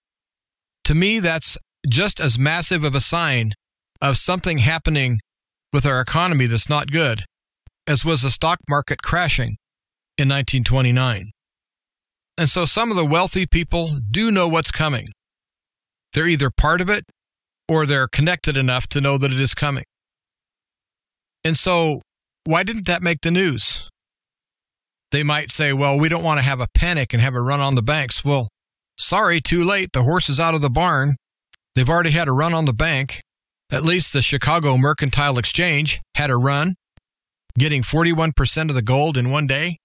To 0.83 0.93
me, 0.93 1.21
that's 1.21 1.57
just 1.89 2.19
as 2.19 2.37
massive 2.37 2.83
of 2.83 2.93
a 2.93 2.99
sign 2.99 3.53
of 4.01 4.17
something 4.17 4.57
happening 4.57 5.19
with 5.71 5.85
our 5.85 6.01
economy 6.01 6.45
that's 6.45 6.67
not 6.67 6.91
good 6.91 7.23
as 7.87 8.03
was 8.03 8.21
the 8.21 8.29
stock 8.29 8.59
market 8.67 9.01
crashing 9.01 9.55
in 10.17 10.29
1929. 10.29 11.31
And 12.37 12.49
so 12.49 12.65
some 12.65 12.91
of 12.91 12.97
the 12.97 13.05
wealthy 13.05 13.45
people 13.45 13.99
do 14.11 14.31
know 14.31 14.47
what's 14.47 14.71
coming. 14.71 15.07
They're 16.13 16.27
either 16.27 16.49
part 16.49 16.81
of 16.81 16.89
it 16.89 17.05
or 17.69 17.85
they're 17.85 18.07
connected 18.07 18.57
enough 18.57 18.87
to 18.87 19.01
know 19.01 19.17
that 19.17 19.31
it 19.31 19.39
is 19.39 19.53
coming. 19.53 19.85
And 21.43 21.57
so, 21.57 22.01
why 22.45 22.63
didn't 22.63 22.87
that 22.87 23.01
make 23.01 23.21
the 23.21 23.31
news? 23.31 23.89
They 25.11 25.23
might 25.23 25.51
say, 25.51 25.73
well, 25.73 25.97
we 25.97 26.09
don't 26.09 26.23
want 26.23 26.39
to 26.39 26.45
have 26.45 26.59
a 26.59 26.67
panic 26.73 27.13
and 27.13 27.21
have 27.21 27.35
a 27.35 27.41
run 27.41 27.59
on 27.59 27.75
the 27.75 27.81
banks. 27.81 28.25
Well, 28.25 28.49
sorry, 28.97 29.39
too 29.41 29.63
late. 29.63 29.91
The 29.93 30.03
horse 30.03 30.29
is 30.29 30.39
out 30.39 30.55
of 30.55 30.61
the 30.61 30.69
barn. 30.69 31.15
They've 31.75 31.89
already 31.89 32.11
had 32.11 32.27
a 32.27 32.33
run 32.33 32.53
on 32.53 32.65
the 32.65 32.73
bank. 32.73 33.21
At 33.71 33.83
least 33.83 34.13
the 34.13 34.21
Chicago 34.21 34.77
Mercantile 34.77 35.37
Exchange 35.37 36.01
had 36.15 36.29
a 36.29 36.37
run, 36.37 36.75
getting 37.57 37.81
41% 37.81 38.69
of 38.69 38.75
the 38.75 38.81
gold 38.81 39.17
in 39.17 39.31
one 39.31 39.47
day. 39.47 39.77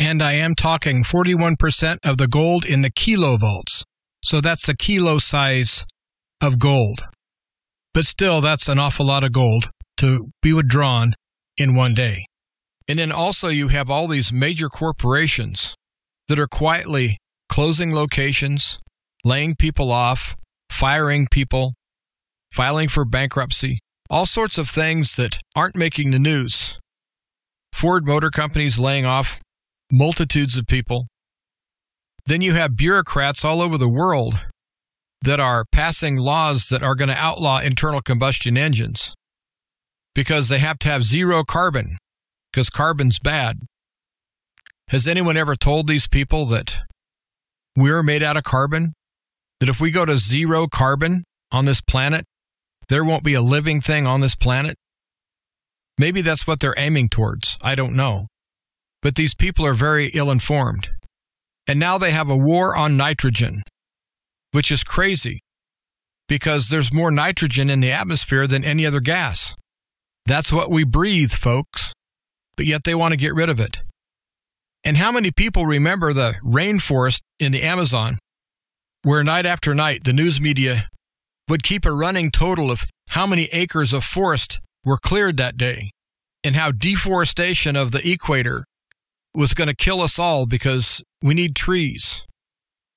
And 0.00 0.22
I 0.22 0.32
am 0.32 0.54
talking 0.54 1.04
41% 1.04 1.98
of 2.06 2.16
the 2.16 2.26
gold 2.26 2.64
in 2.64 2.80
the 2.80 2.90
kilo 2.90 3.36
vaults. 3.36 3.84
So 4.24 4.40
that's 4.40 4.64
the 4.64 4.74
kilo 4.74 5.18
size 5.18 5.84
of 6.40 6.58
gold. 6.58 7.04
But 7.92 8.06
still, 8.06 8.40
that's 8.40 8.66
an 8.66 8.78
awful 8.78 9.04
lot 9.04 9.24
of 9.24 9.32
gold 9.32 9.68
to 9.98 10.30
be 10.40 10.54
withdrawn 10.54 11.12
in 11.58 11.74
one 11.74 11.92
day. 11.92 12.24
And 12.88 12.98
then 12.98 13.12
also, 13.12 13.48
you 13.48 13.68
have 13.68 13.90
all 13.90 14.08
these 14.08 14.32
major 14.32 14.70
corporations 14.70 15.74
that 16.28 16.38
are 16.38 16.48
quietly 16.48 17.18
closing 17.50 17.94
locations, 17.94 18.80
laying 19.22 19.54
people 19.54 19.92
off, 19.92 20.34
firing 20.70 21.26
people, 21.30 21.74
filing 22.50 22.88
for 22.88 23.04
bankruptcy, 23.04 23.80
all 24.08 24.24
sorts 24.24 24.56
of 24.56 24.70
things 24.70 25.16
that 25.16 25.40
aren't 25.54 25.76
making 25.76 26.10
the 26.10 26.18
news. 26.18 26.78
Ford 27.74 28.06
Motor 28.06 28.30
Company's 28.30 28.78
laying 28.78 29.04
off 29.04 29.40
multitudes 29.90 30.56
of 30.56 30.66
people. 30.66 31.06
Then 32.26 32.42
you 32.42 32.54
have 32.54 32.76
bureaucrats 32.76 33.44
all 33.44 33.60
over 33.60 33.76
the 33.76 33.88
world 33.88 34.44
that 35.22 35.40
are 35.40 35.64
passing 35.72 36.16
laws 36.16 36.68
that 36.68 36.82
are 36.82 36.94
going 36.94 37.08
to 37.08 37.16
outlaw 37.16 37.60
internal 37.60 38.00
combustion 38.00 38.56
engines 38.56 39.14
because 40.14 40.48
they 40.48 40.58
have 40.58 40.78
to 40.80 40.88
have 40.88 41.02
zero 41.04 41.44
carbon 41.44 41.98
because 42.52 42.70
carbon's 42.70 43.18
bad. 43.18 43.60
Has 44.88 45.06
anyone 45.06 45.36
ever 45.36 45.54
told 45.54 45.86
these 45.86 46.08
people 46.08 46.46
that 46.46 46.78
we're 47.76 48.02
made 48.02 48.22
out 48.22 48.36
of 48.36 48.44
carbon? 48.44 48.94
That 49.60 49.68
if 49.68 49.80
we 49.80 49.90
go 49.90 50.04
to 50.06 50.16
zero 50.16 50.66
carbon 50.66 51.24
on 51.52 51.66
this 51.66 51.80
planet, 51.80 52.24
there 52.88 53.04
won't 53.04 53.22
be 53.22 53.34
a 53.34 53.42
living 53.42 53.80
thing 53.80 54.06
on 54.06 54.20
this 54.20 54.34
planet? 54.34 54.76
Maybe 55.98 56.22
that's 56.22 56.46
what 56.46 56.60
they're 56.60 56.74
aiming 56.78 57.10
towards. 57.10 57.58
I 57.62 57.74
don't 57.74 57.94
know. 57.94 58.26
But 59.02 59.14
these 59.14 59.34
people 59.34 59.66
are 59.66 59.74
very 59.74 60.06
ill 60.14 60.30
informed. 60.30 60.90
And 61.66 61.78
now 61.78 61.98
they 61.98 62.10
have 62.10 62.28
a 62.28 62.36
war 62.36 62.76
on 62.76 62.96
nitrogen, 62.96 63.62
which 64.52 64.70
is 64.70 64.82
crazy 64.82 65.40
because 66.28 66.68
there's 66.68 66.92
more 66.92 67.10
nitrogen 67.10 67.70
in 67.70 67.80
the 67.80 67.92
atmosphere 67.92 68.46
than 68.46 68.64
any 68.64 68.86
other 68.86 69.00
gas. 69.00 69.54
That's 70.26 70.52
what 70.52 70.70
we 70.70 70.84
breathe, 70.84 71.32
folks. 71.32 71.92
But 72.56 72.66
yet 72.66 72.84
they 72.84 72.94
want 72.94 73.12
to 73.12 73.16
get 73.16 73.34
rid 73.34 73.48
of 73.48 73.58
it. 73.58 73.80
And 74.84 74.96
how 74.96 75.12
many 75.12 75.30
people 75.30 75.66
remember 75.66 76.12
the 76.12 76.34
rainforest 76.44 77.20
in 77.38 77.52
the 77.52 77.62
Amazon, 77.62 78.18
where 79.02 79.24
night 79.24 79.46
after 79.46 79.74
night 79.74 80.04
the 80.04 80.12
news 80.12 80.40
media 80.40 80.88
would 81.48 81.62
keep 81.62 81.84
a 81.84 81.92
running 81.92 82.30
total 82.30 82.70
of 82.70 82.84
how 83.10 83.26
many 83.26 83.48
acres 83.52 83.92
of 83.92 84.04
forest 84.04 84.60
were 84.84 84.96
cleared 84.96 85.36
that 85.36 85.56
day 85.56 85.90
and 86.44 86.54
how 86.54 86.70
deforestation 86.70 87.76
of 87.76 87.90
the 87.90 88.08
equator 88.08 88.64
was 89.34 89.54
going 89.54 89.68
to 89.68 89.74
kill 89.74 90.00
us 90.00 90.18
all 90.18 90.46
because 90.46 91.02
we 91.22 91.34
need 91.34 91.54
trees. 91.54 92.24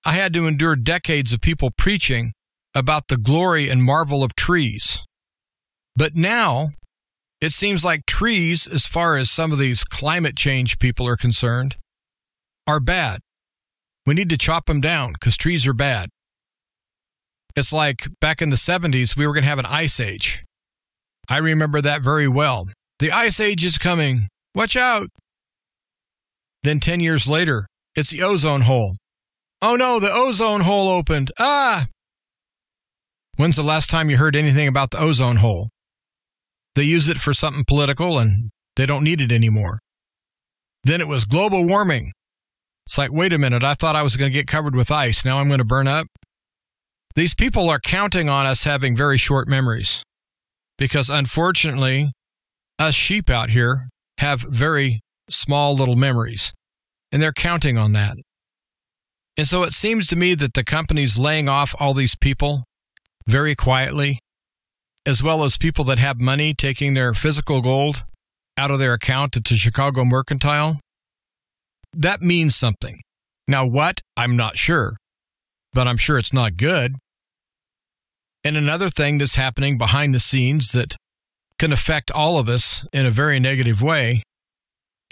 I 0.06 0.14
had 0.14 0.34
to 0.34 0.48
endure 0.48 0.76
decades 0.76 1.32
of 1.32 1.42
people 1.42 1.72
preaching 1.78 2.34
about 2.76 3.08
the 3.08 3.18
glory 3.18 3.70
and 3.70 3.84
marvel 3.84 4.24
of 4.24 4.36
trees. 4.36 5.06
But 5.96 6.16
now, 6.16 6.70
it 7.40 7.52
seems 7.52 7.86
like 7.86 8.06
trees, 8.06 8.66
as 8.66 8.86
far 8.86 9.16
as 9.16 9.30
some 9.30 9.52
of 9.52 9.60
these 9.60 9.84
climate 9.84 10.36
change 10.36 10.80
people 10.80 11.08
are 11.08 11.18
concerned, 11.18 11.78
are 12.66 12.80
bad. 12.80 13.20
We 14.06 14.14
need 14.14 14.30
to 14.30 14.38
chop 14.38 14.66
them 14.66 14.82
down 14.82 15.14
because 15.14 15.38
trees 15.38 15.68
are 15.68 15.74
bad. 15.74 16.10
It's 17.56 17.72
like 17.72 18.08
back 18.20 18.42
in 18.42 18.50
the 18.50 18.56
70s, 18.56 19.16
we 19.16 19.28
were 19.28 19.34
going 19.34 19.44
to 19.44 19.50
have 19.50 19.60
an 19.60 19.66
ice 19.66 20.00
age. 20.00 20.44
I 21.30 21.38
remember 21.38 21.82
that 21.82 22.02
very 22.02 22.28
well. 22.28 22.68
The 23.00 23.12
ice 23.12 23.40
age 23.40 23.64
is 23.64 23.78
coming. 23.78 24.28
Watch 24.56 24.76
out. 24.76 25.08
Then 26.64 26.80
10 26.80 27.00
years 27.00 27.28
later, 27.28 27.68
it's 27.96 28.10
the 28.10 28.24
ozone 28.24 28.62
hole. 28.62 28.96
Oh 29.62 29.76
no, 29.76 30.00
the 30.00 30.12
ozone 30.12 30.62
hole 30.62 30.90
opened. 30.90 31.32
Ah! 31.40 31.88
When's 33.36 33.56
the 33.56 33.64
last 33.64 33.90
time 33.90 34.10
you 34.10 34.18
heard 34.18 34.36
anything 34.36 34.68
about 34.68 34.92
the 34.92 35.00
ozone 35.00 35.38
hole? 35.38 35.70
They 36.76 36.84
use 36.84 37.10
it 37.10 37.18
for 37.18 37.34
something 37.34 37.66
political 37.66 38.18
and 38.20 38.50
they 38.76 38.86
don't 38.86 39.04
need 39.04 39.22
it 39.22 39.32
anymore. 39.32 39.80
Then 40.84 41.02
it 41.02 41.08
was 41.08 41.26
global 41.26 41.66
warming. 41.66 42.12
It's 42.86 42.98
like, 42.98 43.12
wait 43.12 43.34
a 43.34 43.38
minute, 43.38 43.64
I 43.64 43.74
thought 43.74 43.96
I 43.96 44.04
was 44.04 44.18
going 44.18 44.32
to 44.32 44.38
get 44.38 44.48
covered 44.48 44.76
with 44.76 44.92
ice. 44.92 45.24
Now 45.24 45.40
I'm 45.40 45.48
going 45.48 45.60
to 45.60 45.66
burn 45.66 45.88
up. 45.88 46.08
These 47.16 47.36
people 47.36 47.70
are 47.70 47.80
counting 47.80 48.28
on 48.28 48.46
us 48.46 48.64
having 48.64 48.96
very 48.96 49.18
short 49.18 49.48
memories 49.48 50.04
because 50.78 51.10
unfortunately, 51.10 52.12
us 52.80 52.96
sheep 52.96 53.30
out 53.30 53.52
here 53.52 53.88
have 54.18 54.42
very 54.42 55.00
small 55.30 55.76
little 55.76 55.96
memories 55.96 56.54
and 57.14 57.22
they're 57.22 57.32
counting 57.32 57.78
on 57.78 57.94
that. 57.94 58.18
And 59.38 59.48
so 59.48 59.64
it 59.64 59.74
seems 59.74 60.08
to 60.08 60.16
me 60.16 60.34
that 60.36 60.56
the 60.56 60.64
company's 60.64 61.18
laying 61.18 61.48
off 61.48 61.76
all 61.80 61.94
these 61.94 62.16
people 62.16 62.64
very 63.28 63.56
quietly, 63.56 64.20
as 65.06 65.24
well 65.24 65.44
as 65.44 65.58
people 65.58 65.86
that 65.86 66.00
have 66.00 66.20
money 66.20 66.54
taking 66.54 66.94
their 66.94 67.14
physical 67.14 67.62
gold 67.62 68.04
out 68.58 68.72
of 68.72 68.80
their 68.80 68.94
account 68.94 69.38
at 69.38 69.44
the 69.44 69.56
Chicago 69.56 70.04
Mercantile. 70.04 70.80
That 71.94 72.22
means 72.22 72.56
something. 72.56 73.02
Now, 73.48 73.66
what? 73.66 74.02
I'm 74.18 74.36
not 74.36 74.58
sure, 74.58 74.98
but 75.72 75.88
I'm 75.88 75.98
sure 75.98 76.18
it's 76.18 76.34
not 76.34 76.58
good. 76.58 76.96
And 78.44 78.58
another 78.58 78.90
thing 78.90 79.20
that's 79.20 79.36
happening 79.36 79.78
behind 79.78 80.14
the 80.14 80.20
scenes 80.20 80.72
that 80.72 80.96
can 81.60 81.72
affect 81.72 82.12
all 82.12 82.38
of 82.40 82.50
us 82.50 82.88
in 82.92 83.06
a 83.06 83.12
very 83.12 83.40
negative 83.40 83.82
way 83.82 84.24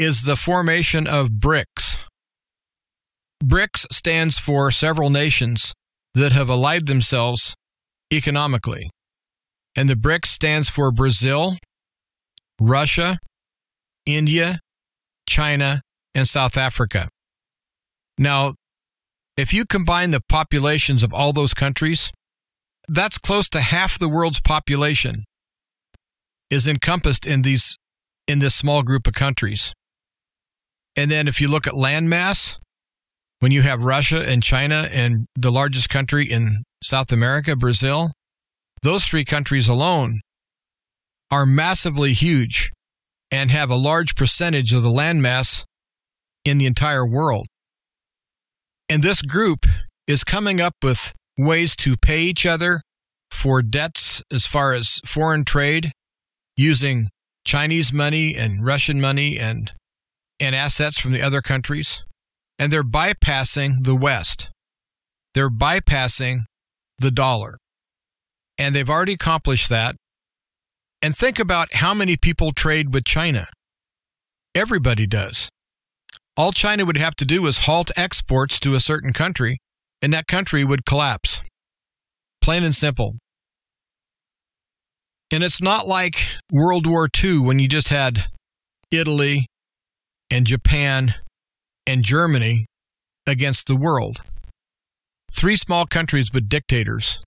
is 0.02 0.24
the 0.24 0.36
formation 0.36 1.06
of 1.06 1.30
BRICS. 1.30 2.08
BRICS 3.44 3.86
stands 3.92 4.40
for 4.40 4.72
several 4.72 5.12
nations 5.12 5.74
that 6.16 6.32
have 6.32 6.50
allied 6.50 6.88
themselves 6.88 7.54
economically. 8.12 8.90
And 9.76 9.88
the 9.88 9.96
BRICS 9.96 10.26
stands 10.26 10.70
for 10.70 10.92
Brazil, 10.92 11.58
Russia, 12.60 13.20
India, 14.08 14.60
China, 15.30 15.82
and 16.16 16.28
South 16.28 16.58
Africa. 16.58 17.08
Now, 18.18 18.56
if 19.38 19.54
you 19.54 19.66
combine 19.66 20.10
the 20.10 20.22
populations 20.28 21.04
of 21.04 21.14
all 21.14 21.32
those 21.32 21.54
countries, 21.54 22.12
that's 22.90 23.20
close 23.20 23.48
to 23.50 23.62
half 23.62 24.00
the 24.00 24.10
world's 24.10 24.42
population 24.42 25.26
is 26.50 26.68
encompassed 26.68 27.28
in 27.28 27.44
these 27.44 27.78
in 28.28 28.40
this 28.40 28.56
small 28.56 28.82
group 28.82 29.06
of 29.06 29.14
countries. 29.14 29.74
And 30.96 31.10
then 31.10 31.28
if 31.28 31.40
you 31.40 31.48
look 31.48 31.68
at 31.68 31.76
land 31.76 32.10
mass, 32.10 32.60
when 33.40 33.52
you 33.52 33.62
have 33.64 33.84
Russia 33.84 34.24
and 34.28 34.44
China 34.44 34.88
and 34.92 35.26
the 35.36 35.52
largest 35.52 35.90
country 35.90 36.30
in 36.30 36.64
South 36.84 37.12
America, 37.12 37.56
Brazil, 37.56 38.12
those 38.82 39.06
three 39.06 39.26
countries 39.26 39.68
alone 39.68 40.22
are 41.32 41.46
massively 41.46 42.14
huge 42.14 42.72
and 43.32 43.50
have 43.50 43.70
a 43.70 43.76
large 43.76 44.16
percentage 44.16 44.74
of 44.74 44.84
the 44.84 44.92
land 44.92 45.22
mass 45.22 45.66
in 46.44 46.58
the 46.58 46.66
entire 46.66 47.08
world. 47.08 47.48
And 48.90 49.02
this 49.02 49.22
group 49.22 49.66
is 50.06 50.24
coming 50.24 50.60
up 50.60 50.74
with 50.84 51.14
ways 51.38 51.76
to 51.78 51.96
pay 51.96 52.22
each 52.22 52.46
other 52.46 52.82
for 53.32 53.62
debts 53.62 54.22
as 54.32 54.46
far 54.46 54.74
as 54.74 55.00
foreign 55.06 55.46
trade 55.46 55.92
using 56.58 57.10
Chinese 57.46 57.94
money 57.94 58.36
and 58.36 58.64
Russian 58.64 59.00
money 59.00 59.40
and 59.40 59.72
and 60.42 60.56
assets 60.56 61.00
from 61.00 61.14
the 61.14 61.22
other 61.22 61.42
countries 61.42 62.04
and 62.62 62.72
they're 62.72 62.84
bypassing 62.84 63.84
the 63.86 63.96
west. 63.96 64.52
They're 65.34 65.50
bypassing 65.50 66.42
the 67.00 67.10
dollar. 67.10 67.58
And 68.58 68.76
they've 68.76 68.90
already 68.90 69.14
accomplished 69.14 69.70
that. 69.70 69.96
And 71.02 71.18
think 71.18 71.40
about 71.40 71.74
how 71.74 71.96
many 71.96 72.18
people 72.18 72.52
trade 72.52 72.94
with 72.94 73.04
China. 73.04 73.48
Everybody 74.54 75.08
does. 75.08 75.50
All 76.38 76.52
China 76.52 76.86
would 76.86 76.98
have 76.98 77.16
to 77.16 77.26
do 77.26 77.48
is 77.48 77.66
halt 77.66 77.90
exports 77.98 78.60
to 78.60 78.76
a 78.76 78.80
certain 78.80 79.14
country 79.14 79.58
and 80.02 80.14
that 80.14 80.28
country 80.28 80.64
would 80.64 80.86
collapse. 80.86 81.42
Plain 82.42 82.64
and 82.64 82.76
simple. 82.76 83.16
And 85.32 85.44
it's 85.44 85.62
not 85.62 85.88
like 85.88 86.28
World 86.52 86.86
War 86.86 87.08
II 87.24 87.40
when 87.40 87.58
you 87.58 87.68
just 87.68 87.90
had 87.90 88.26
Italy 88.92 89.48
and 90.32 90.48
Japan 90.48 91.16
and 91.86 92.04
Germany 92.04 92.66
against 93.28 93.68
the 93.68 93.76
world. 93.76 94.22
Three 95.32 95.58
small 95.58 95.86
countries 95.86 96.30
but 96.30 96.50
dictators. 96.50 97.22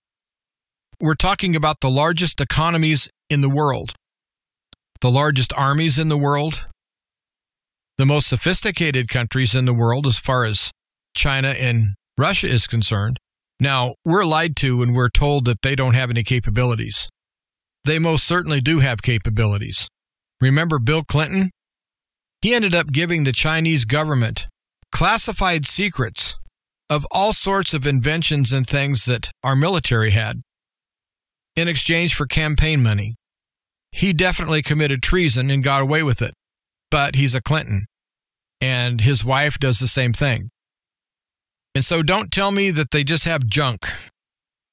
We're 0.99 1.15
talking 1.15 1.55
about 1.55 1.81
the 1.81 1.89
largest 1.89 2.41
economies 2.41 3.09
in 3.29 3.41
the 3.41 3.49
world, 3.49 3.93
the 5.01 5.11
largest 5.11 5.53
armies 5.55 5.99
in 5.99 6.09
the 6.09 6.17
world, 6.17 6.67
the 7.97 8.05
most 8.05 8.27
sophisticated 8.27 9.07
countries 9.07 9.55
in 9.55 9.65
the 9.65 9.73
world 9.73 10.05
as 10.07 10.17
far 10.17 10.45
as 10.45 10.71
China 11.15 11.49
and 11.49 11.95
Russia 12.17 12.47
is 12.47 12.67
concerned. 12.67 13.17
Now, 13.59 13.95
we're 14.03 14.25
lied 14.25 14.55
to 14.57 14.77
when 14.77 14.93
we're 14.93 15.09
told 15.09 15.45
that 15.45 15.61
they 15.61 15.75
don't 15.75 15.93
have 15.93 16.09
any 16.09 16.23
capabilities. 16.23 17.09
They 17.85 17.99
most 17.99 18.25
certainly 18.25 18.61
do 18.61 18.79
have 18.79 19.01
capabilities. 19.01 19.87
Remember 20.41 20.79
Bill 20.79 21.03
Clinton? 21.03 21.51
He 22.45 22.53
ended 22.53 22.75
up 22.75 22.91
giving 22.91 23.23
the 23.23 23.31
Chinese 23.31 23.85
government 23.85 24.45
classified 24.91 25.65
secrets 25.65 26.37
of 26.91 27.03
all 27.09 27.33
sorts 27.33 27.73
of 27.73 27.87
inventions 27.87 28.53
and 28.53 28.67
things 28.67 29.05
that 29.05 29.31
our 29.43 29.55
military 29.55 30.11
had 30.11 30.43
in 31.55 31.67
exchange 31.67 32.13
for 32.13 32.27
campaign 32.27 32.83
money. 32.83 33.15
He 33.91 34.13
definitely 34.13 34.61
committed 34.61 35.01
treason 35.01 35.49
and 35.49 35.63
got 35.63 35.81
away 35.81 36.03
with 36.03 36.21
it, 36.21 36.35
but 36.91 37.15
he's 37.15 37.33
a 37.33 37.41
Clinton, 37.41 37.87
and 38.61 39.01
his 39.01 39.25
wife 39.25 39.57
does 39.57 39.79
the 39.79 39.87
same 39.87 40.13
thing. 40.13 40.51
And 41.73 41.83
so 41.83 42.03
don't 42.03 42.29
tell 42.29 42.51
me 42.51 42.69
that 42.69 42.91
they 42.91 43.03
just 43.03 43.23
have 43.23 43.47
junk, 43.47 43.87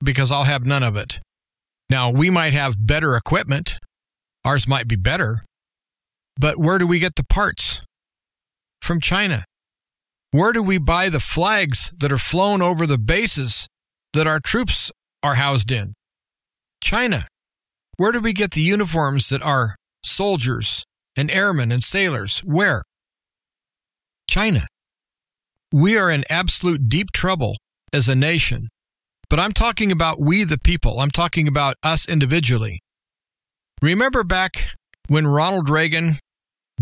because 0.05 0.31
I'll 0.31 0.45
have 0.45 0.67
none 0.67 0.83
of 0.83 0.95
it. 0.95 1.21
Now, 1.89 2.11
we 2.11 2.29
might 2.29 2.53
have 2.53 2.75
better 2.79 3.17
equipment, 3.17 3.79
ours 4.45 4.69
might 4.69 4.89
be 4.89 4.97
better, 4.97 5.47
but 6.43 6.59
where 6.59 6.77
do 6.79 6.87
we 6.87 6.99
get 6.99 7.15
the 7.15 7.25
parts? 7.25 7.81
From 8.83 9.01
China. 9.01 9.45
Where 10.33 10.53
do 10.53 10.63
we 10.63 10.77
buy 10.77 11.09
the 11.09 11.21
flags 11.21 11.93
that 11.97 12.13
are 12.13 12.19
flown 12.19 12.61
over 12.61 12.87
the 12.87 12.99
bases 12.99 13.69
that 14.13 14.27
our 14.27 14.41
troops 14.41 14.91
are 15.23 15.37
housed 15.37 15.71
in? 15.71 15.95
China. 16.83 17.29
Where 17.97 18.13
do 18.13 18.21
we 18.21 18.33
get 18.33 18.51
the 18.51 18.61
uniforms 18.61 19.29
that 19.29 19.41
our 19.41 19.77
soldiers 20.05 20.85
and 21.17 21.31
airmen 21.31 21.71
and 21.71 21.85
sailors 21.85 22.43
wear? 22.45 22.83
China. 24.29 24.67
We 25.73 25.97
are 25.97 26.11
in 26.11 26.25
absolute 26.29 26.89
deep 26.89 27.13
trouble 27.13 27.57
as 27.93 28.09
a 28.09 28.17
nation 28.17 28.69
but 29.33 29.41
I'm 29.41 29.53
talking 29.53 29.91
about 29.91 30.21
we 30.21 30.45
the 30.45 30.59
people. 30.59 31.01
I'm 31.01 31.11
talking 31.11 31.49
about 31.49 31.77
us 31.83 32.07
individually. 32.07 32.81
Remember 33.81 34.25
back 34.25 34.67
when 35.09 35.27
Ronald 35.27 35.71
Reagan 35.71 36.17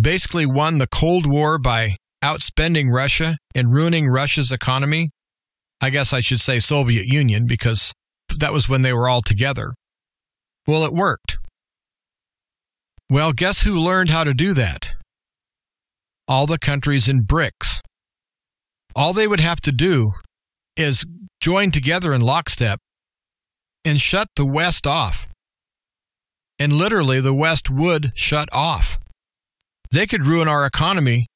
basically 0.01 0.47
won 0.47 0.79
the 0.79 0.87
Cold 0.87 1.27
War 1.27 1.59
by 1.59 1.97
outspending 2.23 2.93
Russia 2.93 3.39
and 3.55 3.73
ruining 3.73 4.09
Russia's 4.09 4.51
economy? 4.51 5.11
I 5.81 5.91
guess 5.91 6.13
I 6.13 6.21
should 6.21 6.41
say 6.41 6.61
Soviet 6.61 7.07
Union 7.07 7.47
because 7.47 7.93
that 8.37 8.53
was 8.53 8.69
when 8.69 8.83
they 8.83 8.93
were 8.93 9.09
all 9.09 9.23
together. 9.23 9.75
Well, 10.67 10.85
it 10.85 10.93
worked. 10.93 11.39
Well, 13.09 13.33
guess 13.33 13.63
who 13.63 13.75
learned 13.75 14.11
how 14.11 14.23
to 14.23 14.33
do 14.33 14.55
that? 14.55 14.93
All 16.29 16.47
the 16.47 16.59
countries 16.59 17.09
in 17.09 17.25
BRICS. 17.25 17.81
All 18.95 19.13
they 19.13 19.27
would 19.27 19.41
have 19.41 19.61
to 19.63 19.73
do 19.73 20.13
is 20.77 21.05
join 21.41 21.73
together 21.73 22.15
in 22.15 22.21
lockstep 22.21 22.79
and 23.85 24.01
shut 24.01 24.29
the 24.37 24.47
West 24.47 24.87
off. 24.87 25.27
And 26.57 26.73
literally, 26.73 27.21
the 27.21 27.35
West 27.35 27.69
would 27.69 28.13
shut 28.15 28.49
off. 28.53 29.00
They 29.93 30.07
could 30.07 30.25
ruin 30.25 30.49
our 30.49 30.65
economy 30.65 31.27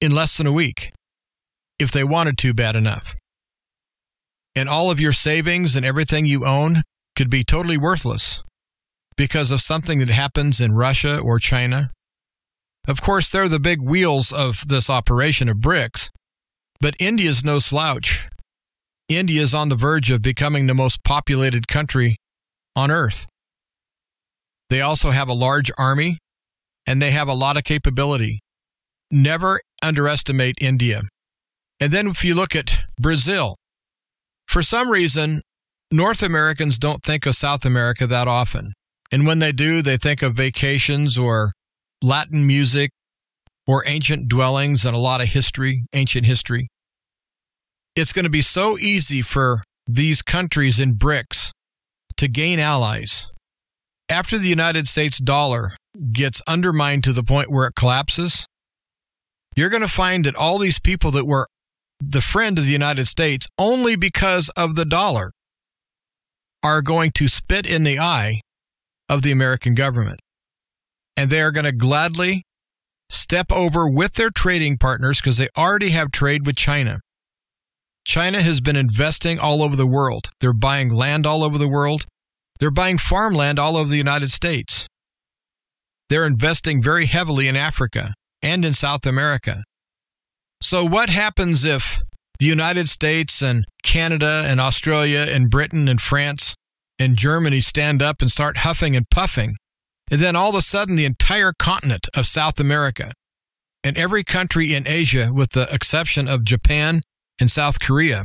in 0.00 0.14
less 0.14 0.36
than 0.36 0.46
a 0.46 0.52
week 0.52 0.92
if 1.78 1.90
they 1.90 2.04
wanted 2.04 2.38
to 2.38 2.54
bad 2.54 2.76
enough. 2.76 3.14
And 4.56 4.68
all 4.68 4.90
of 4.90 4.98
your 4.98 5.12
savings 5.12 5.76
and 5.76 5.84
everything 5.84 6.24
you 6.26 6.44
own 6.44 6.82
could 7.14 7.30
be 7.30 7.44
totally 7.44 7.76
worthless 7.76 8.42
because 9.16 9.50
of 9.50 9.60
something 9.60 9.98
that 9.98 10.08
happens 10.08 10.60
in 10.60 10.72
Russia 10.72 11.18
or 11.18 11.38
China. 11.38 11.90
Of 12.86 13.02
course, 13.02 13.28
they're 13.28 13.48
the 13.48 13.60
big 13.60 13.82
wheels 13.82 14.32
of 14.32 14.66
this 14.66 14.88
operation 14.88 15.48
of 15.48 15.58
BRICS, 15.58 16.10
but 16.80 16.94
India's 16.98 17.44
no 17.44 17.58
slouch. 17.58 18.28
India 19.08 19.42
is 19.42 19.52
on 19.52 19.68
the 19.68 19.76
verge 19.76 20.10
of 20.10 20.22
becoming 20.22 20.66
the 20.66 20.74
most 20.74 21.04
populated 21.04 21.68
country 21.68 22.16
on 22.74 22.90
earth. 22.90 23.26
They 24.70 24.80
also 24.80 25.10
have 25.10 25.28
a 25.28 25.34
large 25.34 25.70
army 25.76 26.18
and 26.88 27.00
they 27.00 27.12
have 27.12 27.28
a 27.28 27.34
lot 27.34 27.56
of 27.56 27.62
capability. 27.62 28.40
Never 29.12 29.60
underestimate 29.82 30.56
India. 30.60 31.02
And 31.78 31.92
then 31.92 32.08
if 32.08 32.24
you 32.24 32.34
look 32.34 32.56
at 32.56 32.80
Brazil, 33.00 33.54
for 34.48 34.62
some 34.62 34.90
reason, 34.90 35.42
North 35.92 36.22
Americans 36.24 36.78
don't 36.78 37.04
think 37.04 37.26
of 37.26 37.36
South 37.36 37.64
America 37.64 38.08
that 38.08 38.26
often. 38.26 38.72
And 39.12 39.24
when 39.24 39.38
they 39.38 39.52
do, 39.52 39.82
they 39.82 39.96
think 39.96 40.22
of 40.22 40.34
vacations 40.34 41.16
or 41.16 41.52
Latin 42.02 42.44
music 42.44 42.90
or 43.66 43.84
ancient 43.86 44.28
dwellings 44.28 44.84
and 44.84 44.96
a 44.96 44.98
lot 44.98 45.20
of 45.20 45.28
history, 45.28 45.84
ancient 45.92 46.26
history 46.26 46.68
it's 47.98 48.12
going 48.12 48.24
to 48.24 48.30
be 48.30 48.42
so 48.42 48.78
easy 48.78 49.22
for 49.22 49.64
these 49.86 50.22
countries 50.22 50.78
in 50.78 50.94
BRICS 50.94 51.50
to 52.16 52.28
gain 52.28 52.60
allies. 52.60 53.28
After 54.08 54.38
the 54.38 54.46
United 54.46 54.86
States 54.86 55.18
dollar 55.18 55.76
gets 56.12 56.42
undermined 56.46 57.04
to 57.04 57.12
the 57.12 57.22
point 57.22 57.50
where 57.50 57.66
it 57.66 57.74
collapses, 57.74 58.46
you're 59.56 59.70
going 59.70 59.82
to 59.82 59.88
find 59.88 60.24
that 60.24 60.36
all 60.36 60.58
these 60.58 60.78
people 60.78 61.10
that 61.12 61.26
were 61.26 61.48
the 62.00 62.20
friend 62.20 62.58
of 62.58 62.64
the 62.64 62.72
United 62.72 63.06
States 63.06 63.48
only 63.58 63.96
because 63.96 64.48
of 64.50 64.76
the 64.76 64.84
dollar 64.84 65.32
are 66.62 66.82
going 66.82 67.10
to 67.12 67.28
spit 67.28 67.66
in 67.66 67.84
the 67.84 67.98
eye 67.98 68.40
of 69.08 69.22
the 69.22 69.32
American 69.32 69.74
government. 69.74 70.20
And 71.16 71.30
they 71.30 71.40
are 71.40 71.50
going 71.50 71.64
to 71.64 71.72
gladly 71.72 72.44
step 73.08 73.50
over 73.50 73.88
with 73.88 74.14
their 74.14 74.30
trading 74.30 74.78
partners 74.78 75.20
because 75.20 75.38
they 75.38 75.48
already 75.56 75.90
have 75.90 76.12
trade 76.12 76.46
with 76.46 76.56
China. 76.56 77.00
China 78.04 78.40
has 78.42 78.60
been 78.60 78.76
investing 78.76 79.38
all 79.38 79.62
over 79.62 79.76
the 79.76 79.86
world. 79.86 80.30
They're 80.40 80.52
buying 80.52 80.90
land 80.90 81.26
all 81.26 81.42
over 81.42 81.58
the 81.58 81.68
world. 81.68 82.06
They're 82.60 82.70
buying 82.70 82.98
farmland 82.98 83.58
all 83.58 83.76
over 83.76 83.88
the 83.88 83.96
United 83.96 84.30
States. 84.30 84.77
They're 86.08 86.26
investing 86.26 86.82
very 86.82 87.06
heavily 87.06 87.48
in 87.48 87.56
Africa 87.56 88.14
and 88.42 88.64
in 88.64 88.72
South 88.72 89.04
America. 89.04 89.64
So, 90.62 90.84
what 90.84 91.08
happens 91.08 91.64
if 91.64 92.00
the 92.38 92.46
United 92.46 92.88
States 92.88 93.42
and 93.42 93.64
Canada 93.82 94.44
and 94.46 94.60
Australia 94.60 95.26
and 95.28 95.50
Britain 95.50 95.88
and 95.88 96.00
France 96.00 96.54
and 96.98 97.16
Germany 97.16 97.60
stand 97.60 98.02
up 98.02 98.20
and 98.20 98.30
start 98.30 98.58
huffing 98.58 98.96
and 98.96 99.08
puffing? 99.10 99.56
And 100.10 100.20
then 100.20 100.34
all 100.34 100.50
of 100.50 100.56
a 100.56 100.62
sudden, 100.62 100.96
the 100.96 101.04
entire 101.04 101.52
continent 101.58 102.08
of 102.16 102.26
South 102.26 102.58
America 102.58 103.12
and 103.84 103.96
every 103.96 104.24
country 104.24 104.74
in 104.74 104.88
Asia, 104.88 105.30
with 105.32 105.50
the 105.50 105.72
exception 105.72 106.26
of 106.26 106.44
Japan 106.44 107.02
and 107.38 107.50
South 107.50 107.80
Korea, 107.80 108.24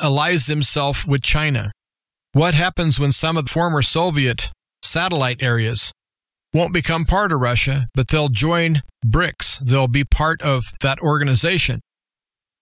allies 0.00 0.46
himself 0.46 1.06
with 1.06 1.22
China. 1.22 1.72
What 2.32 2.54
happens 2.54 3.00
when 3.00 3.12
some 3.12 3.36
of 3.36 3.46
the 3.46 3.50
former 3.50 3.82
Soviet 3.82 4.50
satellite 4.82 5.42
areas 5.42 5.92
won't 6.54 6.72
become 6.72 7.04
part 7.04 7.32
of 7.32 7.40
Russia, 7.40 7.88
but 7.94 8.08
they'll 8.08 8.28
join 8.28 8.82
BRICS? 9.04 9.58
They'll 9.58 9.88
be 9.88 10.04
part 10.04 10.40
of 10.40 10.72
that 10.80 11.00
organization. 11.00 11.80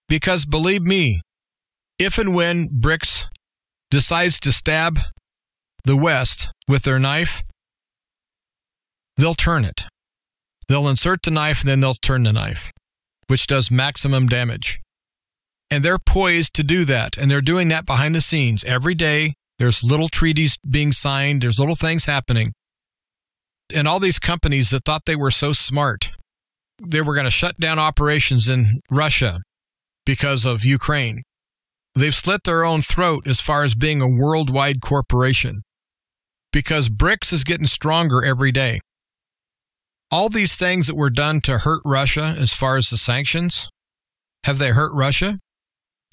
Because 0.09 0.45
believe 0.45 0.81
me, 0.81 1.21
if 1.99 2.17
and 2.17 2.35
when 2.35 2.69
BRICS 2.69 3.27
decides 3.91 4.39
to 4.41 4.51
stab 4.51 4.99
the 5.85 5.95
West 5.95 6.51
with 6.67 6.83
their 6.83 6.99
knife, 6.99 7.43
they'll 9.15 9.35
turn 9.35 9.63
it. 9.63 9.85
They'll 10.67 10.87
insert 10.87 11.21
the 11.23 11.31
knife 11.31 11.61
and 11.61 11.69
then 11.69 11.79
they'll 11.81 11.93
turn 11.93 12.23
the 12.23 12.33
knife, 12.33 12.71
which 13.27 13.47
does 13.47 13.69
maximum 13.69 14.27
damage. 14.27 14.81
And 15.69 15.83
they're 15.83 15.99
poised 15.99 16.53
to 16.55 16.63
do 16.63 16.85
that. 16.85 17.17
And 17.17 17.29
they're 17.29 17.41
doing 17.41 17.67
that 17.69 17.85
behind 17.85 18.15
the 18.15 18.21
scenes. 18.21 18.63
Every 18.63 18.95
day, 18.95 19.33
there's 19.59 19.83
little 19.83 20.09
treaties 20.09 20.57
being 20.67 20.91
signed, 20.91 21.41
there's 21.41 21.59
little 21.59 21.75
things 21.75 22.05
happening. 22.05 22.53
And 23.73 23.87
all 23.87 23.99
these 23.99 24.19
companies 24.19 24.69
that 24.69 24.85
thought 24.85 25.05
they 25.05 25.15
were 25.15 25.31
so 25.31 25.53
smart, 25.53 26.11
they 26.81 27.01
were 27.01 27.13
going 27.13 27.25
to 27.25 27.31
shut 27.31 27.59
down 27.59 27.79
operations 27.79 28.47
in 28.47 28.81
Russia 28.91 29.39
because 30.05 30.45
of 30.45 30.63
Ukraine. 30.63 31.23
They've 31.95 32.13
slit 32.13 32.43
their 32.43 32.65
own 32.65 32.81
throat 32.81 33.27
as 33.27 33.39
far 33.39 33.63
as 33.63 33.75
being 33.75 34.01
a 34.01 34.07
worldwide 34.07 34.81
corporation 34.81 35.61
because 36.51 36.89
BRICS 36.89 37.33
is 37.33 37.43
getting 37.43 37.67
stronger 37.67 38.23
every 38.23 38.51
day. 38.51 38.79
All 40.11 40.29
these 40.29 40.55
things 40.55 40.87
that 40.87 40.95
were 40.95 41.09
done 41.09 41.41
to 41.41 41.59
hurt 41.59 41.81
Russia 41.83 42.35
as 42.37 42.53
far 42.53 42.77
as 42.77 42.89
the 42.89 42.97
sanctions, 42.97 43.69
have 44.43 44.59
they 44.59 44.69
hurt 44.69 44.93
Russia? 44.93 45.39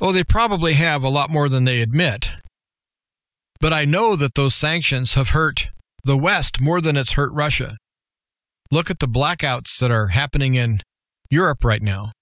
Oh, 0.00 0.12
they 0.12 0.24
probably 0.24 0.74
have 0.74 1.04
a 1.04 1.11
lot 1.11 1.30
more 1.30 1.48
than 1.48 1.64
they 1.64 1.82
admit. 1.82 2.30
But 3.61 3.74
I 3.74 3.84
know 3.84 4.16
that 4.16 4.34
those 4.34 4.54
sanctions 4.54 5.14
have 5.14 5.30
hurt 5.30 5.68
the 6.05 6.16
West 6.16 6.61
more 6.61 6.80
than 6.80 6.96
it's 6.96 7.12
hurt 7.12 7.32
Russia. 7.32 7.76
Look 8.70 8.90
at 8.90 8.98
the 9.01 9.09
blackouts 9.09 9.78
that 9.80 9.90
are 9.90 10.09
happening 10.09 10.55
in 10.55 10.80
Europe 11.30 11.64
right 11.64 11.82
now. 11.82 12.12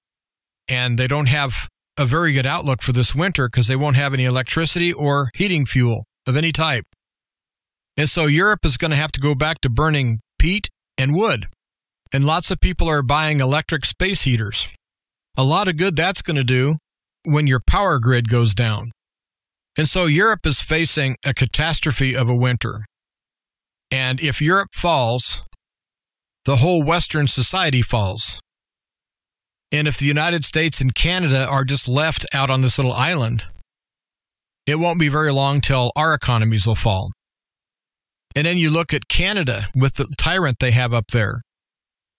And 0.68 0.98
they 0.98 1.06
don't 1.06 1.26
have 1.26 1.68
a 1.98 2.06
very 2.06 2.32
good 2.32 2.46
outlook 2.46 2.82
for 2.82 2.92
this 2.92 3.14
winter 3.14 3.48
because 3.48 3.66
they 3.66 3.76
won't 3.76 3.96
have 3.96 4.14
any 4.14 4.24
electricity 4.24 4.92
or 4.92 5.30
heating 5.34 5.66
fuel 5.66 6.04
of 6.26 6.36
any 6.36 6.52
type. 6.52 6.86
And 7.96 8.08
so 8.08 8.26
Europe 8.26 8.64
is 8.64 8.76
going 8.76 8.92
to 8.92 8.96
have 8.96 9.12
to 9.12 9.20
go 9.20 9.34
back 9.34 9.60
to 9.62 9.68
burning 9.68 10.20
peat 10.38 10.68
and 10.96 11.14
wood. 11.14 11.48
And 12.12 12.24
lots 12.24 12.50
of 12.50 12.60
people 12.60 12.88
are 12.88 13.02
buying 13.02 13.40
electric 13.40 13.84
space 13.84 14.22
heaters. 14.22 14.68
A 15.36 15.42
lot 15.42 15.68
of 15.68 15.76
good 15.76 15.96
that's 15.96 16.22
going 16.22 16.36
to 16.36 16.44
do 16.44 16.76
when 17.24 17.46
your 17.46 17.60
power 17.60 17.98
grid 17.98 18.28
goes 18.28 18.54
down. 18.54 18.92
And 19.76 19.88
so 19.88 20.06
Europe 20.06 20.46
is 20.46 20.62
facing 20.62 21.16
a 21.24 21.34
catastrophe 21.34 22.16
of 22.16 22.28
a 22.28 22.34
winter. 22.34 22.84
And 23.90 24.20
if 24.20 24.42
Europe 24.42 24.70
falls, 24.74 25.42
the 26.44 26.56
whole 26.56 26.82
Western 26.82 27.26
society 27.26 27.82
falls. 27.82 28.40
And 29.70 29.86
if 29.86 29.98
the 29.98 30.06
United 30.06 30.44
States 30.44 30.80
and 30.80 30.94
Canada 30.94 31.46
are 31.46 31.64
just 31.64 31.88
left 31.88 32.24
out 32.32 32.50
on 32.50 32.62
this 32.62 32.78
little 32.78 32.92
island, 32.92 33.44
it 34.66 34.78
won't 34.78 34.98
be 34.98 35.08
very 35.08 35.32
long 35.32 35.60
till 35.60 35.92
our 35.96 36.14
economies 36.14 36.66
will 36.66 36.74
fall. 36.74 37.12
And 38.34 38.46
then 38.46 38.56
you 38.56 38.70
look 38.70 38.92
at 38.92 39.08
Canada 39.08 39.66
with 39.74 39.94
the 39.94 40.06
tyrant 40.16 40.58
they 40.60 40.70
have 40.70 40.92
up 40.92 41.08
there, 41.08 41.42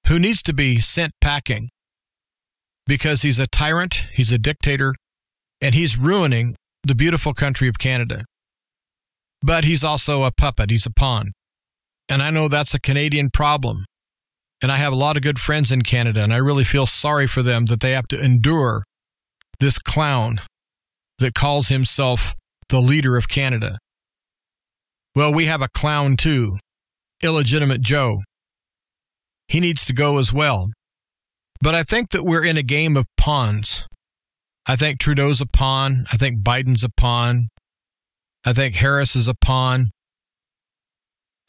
who 0.08 0.20
needs 0.20 0.42
to 0.44 0.54
be 0.54 0.80
sent 0.80 1.14
packing 1.22 1.70
because 2.86 3.22
he's 3.22 3.40
a 3.40 3.48
tyrant, 3.48 4.08
he's 4.14 4.32
a 4.32 4.40
dictator, 4.40 4.96
and 5.62 5.76
he's 5.76 5.98
ruining 5.98 6.56
the 6.84 6.96
beautiful 6.96 7.34
country 7.34 7.68
of 7.68 7.78
Canada. 7.78 8.26
But 9.42 9.64
he's 9.64 9.84
also 9.84 10.24
a 10.24 10.32
puppet, 10.32 10.72
he's 10.72 10.86
a 10.86 10.92
pawn. 10.92 11.32
And 12.10 12.24
I 12.24 12.32
know 12.32 12.48
that's 12.48 12.74
a 12.74 12.80
Canadian 12.80 13.30
problem. 13.30 13.86
And 14.62 14.72
I 14.72 14.78
have 14.78 14.92
a 14.92 14.98
lot 14.98 15.16
of 15.16 15.24
good 15.24 15.40
friends 15.40 15.72
in 15.72 15.84
Canada, 15.84 16.22
and 16.22 16.34
I 16.34 16.38
really 16.38 16.66
feel 16.66 16.86
sorry 16.86 17.28
for 17.28 17.42
them 17.42 17.66
that 17.66 17.80
they 17.80 17.92
have 17.92 18.08
to 18.10 18.20
endure 18.20 18.84
this 19.60 19.80
clown 19.80 20.42
that 21.20 21.34
calls 21.34 21.70
himself 21.70 22.36
the 22.68 22.82
leader 22.82 23.16
of 23.16 23.30
Canada. 23.30 23.78
Well, 25.16 25.34
we 25.34 25.46
have 25.46 25.62
a 25.62 25.70
clown 25.70 26.18
too, 26.18 26.58
illegitimate 27.24 27.82
Joe. 27.82 28.22
He 29.48 29.60
needs 29.60 29.86
to 29.86 29.94
go 29.94 30.18
as 30.18 30.34
well. 30.34 30.70
But 31.62 31.76
I 31.76 31.84
think 31.84 32.12
that 32.12 32.24
we're 32.24 32.44
in 32.44 32.58
a 32.58 32.64
game 32.64 32.96
of 32.96 33.06
pawns. 33.18 33.86
I 34.66 34.76
think 34.76 35.00
Trudeau's 35.00 35.42
a 35.42 35.46
pawn. 35.46 36.06
I 36.12 36.18
think 36.18 36.42
Biden's 36.42 36.84
a 36.84 36.90
pawn. 36.90 37.50
I 38.46 38.54
think 38.54 38.76
Harris 38.76 39.16
is 39.16 39.28
a 39.28 39.34
pawn. 39.34 39.92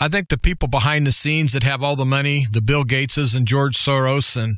I 0.03 0.09
think 0.09 0.29
the 0.29 0.39
people 0.39 0.67
behind 0.67 1.07
the 1.07 1.13
scenes 1.13 1.53
that 1.53 1.63
have 1.63 1.83
all 1.83 1.95
the 1.95 2.07
money, 2.07 2.47
the 2.51 2.63
Bill 2.63 2.85
Gateses 2.85 3.37
and 3.37 3.47
George 3.47 3.77
Soros 3.77 4.35
and 4.35 4.57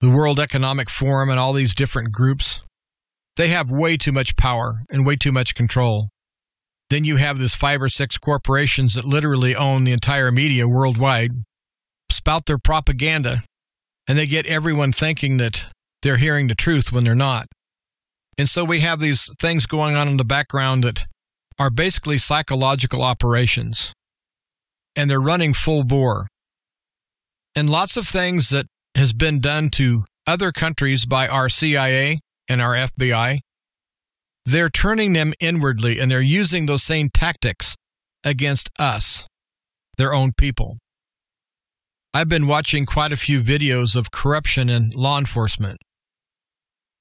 the 0.00 0.08
World 0.08 0.38
Economic 0.38 0.88
Forum 0.88 1.30
and 1.30 1.40
all 1.40 1.52
these 1.52 1.74
different 1.74 2.12
groups, 2.12 2.62
they 3.36 3.48
have 3.48 3.72
way 3.72 3.96
too 3.96 4.12
much 4.12 4.36
power 4.36 4.82
and 4.88 5.04
way 5.04 5.16
too 5.16 5.32
much 5.32 5.56
control. 5.56 6.08
Then 6.90 7.04
you 7.04 7.16
have 7.16 7.38
this 7.38 7.56
five 7.56 7.82
or 7.82 7.88
six 7.88 8.18
corporations 8.18 8.94
that 8.94 9.04
literally 9.04 9.56
own 9.56 9.82
the 9.82 9.92
entire 9.92 10.30
media 10.30 10.68
worldwide, 10.68 11.32
spout 12.08 12.46
their 12.46 12.56
propaganda, 12.56 13.42
and 14.06 14.16
they 14.16 14.28
get 14.28 14.46
everyone 14.46 14.92
thinking 14.92 15.38
that 15.38 15.64
they're 16.02 16.18
hearing 16.18 16.46
the 16.46 16.54
truth 16.54 16.92
when 16.92 17.02
they're 17.02 17.16
not. 17.16 17.48
And 18.38 18.48
so 18.48 18.64
we 18.64 18.78
have 18.80 19.00
these 19.00 19.28
things 19.40 19.66
going 19.66 19.96
on 19.96 20.06
in 20.06 20.18
the 20.18 20.24
background 20.24 20.84
that 20.84 21.04
are 21.58 21.70
basically 21.70 22.18
psychological 22.18 23.02
operations. 23.02 23.92
And 24.98 25.10
they're 25.10 25.20
running 25.20 25.54
full 25.54 25.84
bore. 25.84 26.26
And 27.54 27.70
lots 27.70 27.96
of 27.96 28.06
things 28.06 28.50
that 28.50 28.66
has 28.94 29.14
been 29.14 29.40
done 29.40 29.70
to 29.70 30.04
other 30.26 30.52
countries 30.52 31.06
by 31.06 31.26
our 31.26 31.48
CIA 31.48 32.18
and 32.48 32.60
our 32.60 32.74
FBI, 32.74 33.38
they're 34.44 34.68
turning 34.68 35.12
them 35.12 35.32
inwardly 35.40 35.98
and 36.00 36.10
they're 36.10 36.20
using 36.20 36.66
those 36.66 36.82
same 36.82 37.08
tactics 37.12 37.74
against 38.24 38.68
us, 38.78 39.26
their 39.96 40.12
own 40.12 40.32
people. 40.36 40.78
I've 42.12 42.28
been 42.28 42.46
watching 42.46 42.84
quite 42.84 43.12
a 43.12 43.16
few 43.16 43.42
videos 43.42 43.94
of 43.94 44.10
corruption 44.10 44.68
in 44.68 44.90
law 44.90 45.18
enforcement. 45.18 45.78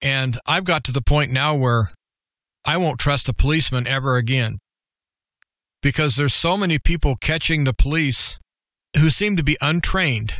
And 0.01 0.37
I've 0.45 0.65
got 0.65 0.83
to 0.85 0.91
the 0.91 1.01
point 1.01 1.31
now 1.31 1.55
where 1.55 1.91
I 2.63 2.77
won't 2.77 2.99
trust 2.99 3.29
a 3.29 3.33
policeman 3.33 3.87
ever 3.87 4.17
again. 4.17 4.59
Because 5.81 6.15
there's 6.15 6.33
so 6.33 6.57
many 6.57 6.79
people 6.79 7.15
catching 7.15 7.63
the 7.63 7.73
police 7.73 8.39
who 8.97 9.09
seem 9.09 9.37
to 9.37 9.43
be 9.43 9.57
untrained, 9.61 10.35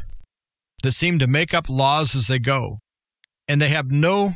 that 0.83 0.93
seem 0.93 1.19
to 1.19 1.27
make 1.27 1.53
up 1.53 1.69
laws 1.69 2.15
as 2.15 2.27
they 2.27 2.39
go, 2.39 2.79
and 3.47 3.61
they 3.61 3.69
have 3.69 3.91
no 3.91 4.33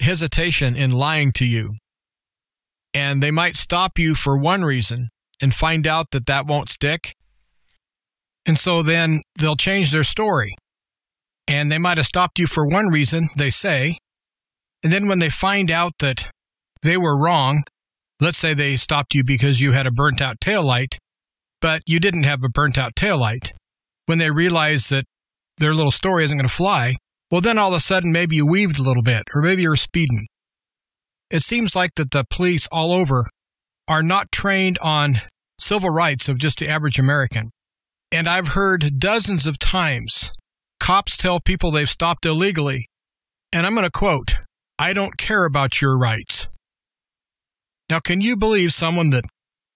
hesitation 0.00 0.76
in 0.76 0.92
lying 0.92 1.32
to 1.32 1.44
you. 1.44 1.74
And 2.94 3.22
they 3.22 3.30
might 3.30 3.56
stop 3.56 3.98
you 3.98 4.14
for 4.14 4.38
one 4.38 4.64
reason 4.64 5.10
and 5.40 5.54
find 5.54 5.86
out 5.86 6.12
that 6.12 6.26
that 6.26 6.46
won't 6.46 6.70
stick. 6.70 7.14
And 8.46 8.58
so 8.58 8.82
then 8.82 9.20
they'll 9.38 9.56
change 9.56 9.90
their 9.90 10.04
story. 10.04 10.54
And 11.48 11.70
they 11.70 11.78
might 11.78 11.98
have 11.98 12.06
stopped 12.06 12.38
you 12.38 12.46
for 12.46 12.66
one 12.66 12.86
reason, 12.86 13.28
they 13.36 13.50
say, 13.50 13.98
and 14.82 14.92
then 14.92 15.08
when 15.08 15.18
they 15.18 15.30
find 15.30 15.70
out 15.70 15.94
that 15.98 16.30
they 16.82 16.96
were 16.96 17.18
wrong, 17.18 17.64
let's 18.20 18.38
say 18.38 18.54
they 18.54 18.76
stopped 18.76 19.14
you 19.14 19.24
because 19.24 19.60
you 19.60 19.72
had 19.72 19.86
a 19.86 19.90
burnt 19.90 20.20
out 20.20 20.40
tail 20.40 20.62
light, 20.62 20.98
but 21.60 21.82
you 21.86 22.00
didn't 22.00 22.24
have 22.24 22.42
a 22.44 22.48
burnt 22.48 22.78
out 22.78 22.96
tail 22.96 23.18
light. 23.18 23.52
When 24.06 24.18
they 24.18 24.30
realize 24.30 24.88
that 24.88 25.04
their 25.58 25.74
little 25.74 25.90
story 25.90 26.24
isn't 26.24 26.36
going 26.36 26.48
to 26.48 26.54
fly, 26.54 26.96
well, 27.30 27.40
then 27.40 27.58
all 27.58 27.70
of 27.70 27.76
a 27.76 27.80
sudden 27.80 28.12
maybe 28.12 28.36
you 28.36 28.46
weaved 28.46 28.78
a 28.78 28.82
little 28.82 29.02
bit, 29.02 29.24
or 29.34 29.42
maybe 29.42 29.62
you're 29.62 29.76
speeding. 29.76 30.26
It 31.30 31.40
seems 31.40 31.74
like 31.74 31.94
that 31.96 32.12
the 32.12 32.24
police 32.28 32.68
all 32.70 32.92
over 32.92 33.26
are 33.88 34.02
not 34.02 34.30
trained 34.30 34.78
on 34.80 35.22
civil 35.58 35.90
rights 35.90 36.28
of 36.28 36.38
just 36.38 36.60
the 36.60 36.68
average 36.68 36.98
American. 36.98 37.50
And 38.12 38.28
I've 38.28 38.48
heard 38.48 39.00
dozens 39.00 39.46
of 39.46 39.58
times 39.58 40.32
cops 40.78 41.16
tell 41.16 41.40
people 41.40 41.70
they've 41.70 41.90
stopped 41.90 42.24
illegally. 42.24 42.88
And 43.52 43.66
I'm 43.66 43.74
going 43.74 43.84
to 43.84 43.90
quote 43.90 44.38
I 44.78 44.92
don't 44.92 45.16
care 45.16 45.44
about 45.44 45.80
your 45.80 45.98
rights. 45.98 46.45
Now, 47.88 48.00
can 48.00 48.20
you 48.20 48.36
believe 48.36 48.72
someone 48.72 49.10
that 49.10 49.24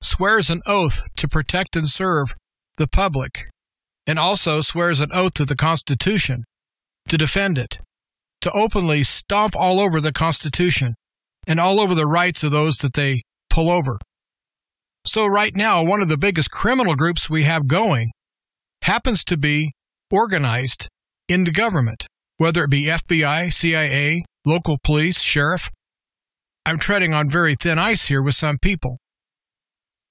swears 0.03 0.51
an 0.51 0.61
oath 0.67 1.09
to 1.17 1.29
protect 1.29 1.77
and 1.77 1.89
serve 1.89 2.35
the 2.77 2.89
public 2.89 3.49
and 4.07 4.19
also 4.19 4.61
swears 4.61 5.01
an 5.01 5.11
oath 5.13 5.35
to 5.35 5.45
the 5.45 5.55
Constitution 5.55 6.45
to 7.09 7.17
defend 7.17 7.59
it, 7.59 7.79
to 8.41 8.51
openly 8.53 9.05
stomp 9.05 9.55
all 9.55 9.79
over 9.79 10.01
the 10.01 10.13
Constitution 10.13 10.95
and 11.47 11.61
all 11.61 11.79
over 11.81 11.95
the 11.95 12.07
rights 12.07 12.43
of 12.43 12.51
those 12.51 12.79
that 12.79 12.95
they 12.95 13.23
pull 13.49 13.71
over? 13.71 13.99
So, 15.07 15.27
right 15.27 15.55
now, 15.55 15.83
one 15.83 16.03
of 16.03 16.09
the 16.09 16.19
biggest 16.19 16.51
criminal 16.51 16.95
groups 16.95 17.31
we 17.31 17.45
have 17.45 17.69
going 17.69 18.11
happens 18.83 19.25
to 19.25 19.37
be 19.37 19.73
organized 20.11 20.89
in 21.29 21.45
the 21.45 21.53
government, 21.53 22.07
whether 22.37 22.65
it 22.65 22.71
be 22.71 22.85
FBI, 22.87 23.53
CIA, 23.53 24.25
local 24.45 24.79
police, 24.83 25.21
sheriff. 25.23 25.71
I'm 26.67 26.79
treading 26.79 27.15
on 27.15 27.29
very 27.31 27.55
thin 27.55 27.79
ice 27.79 28.07
here 28.07 28.23
with 28.23 28.35
some 28.35 28.59
people. 28.59 28.99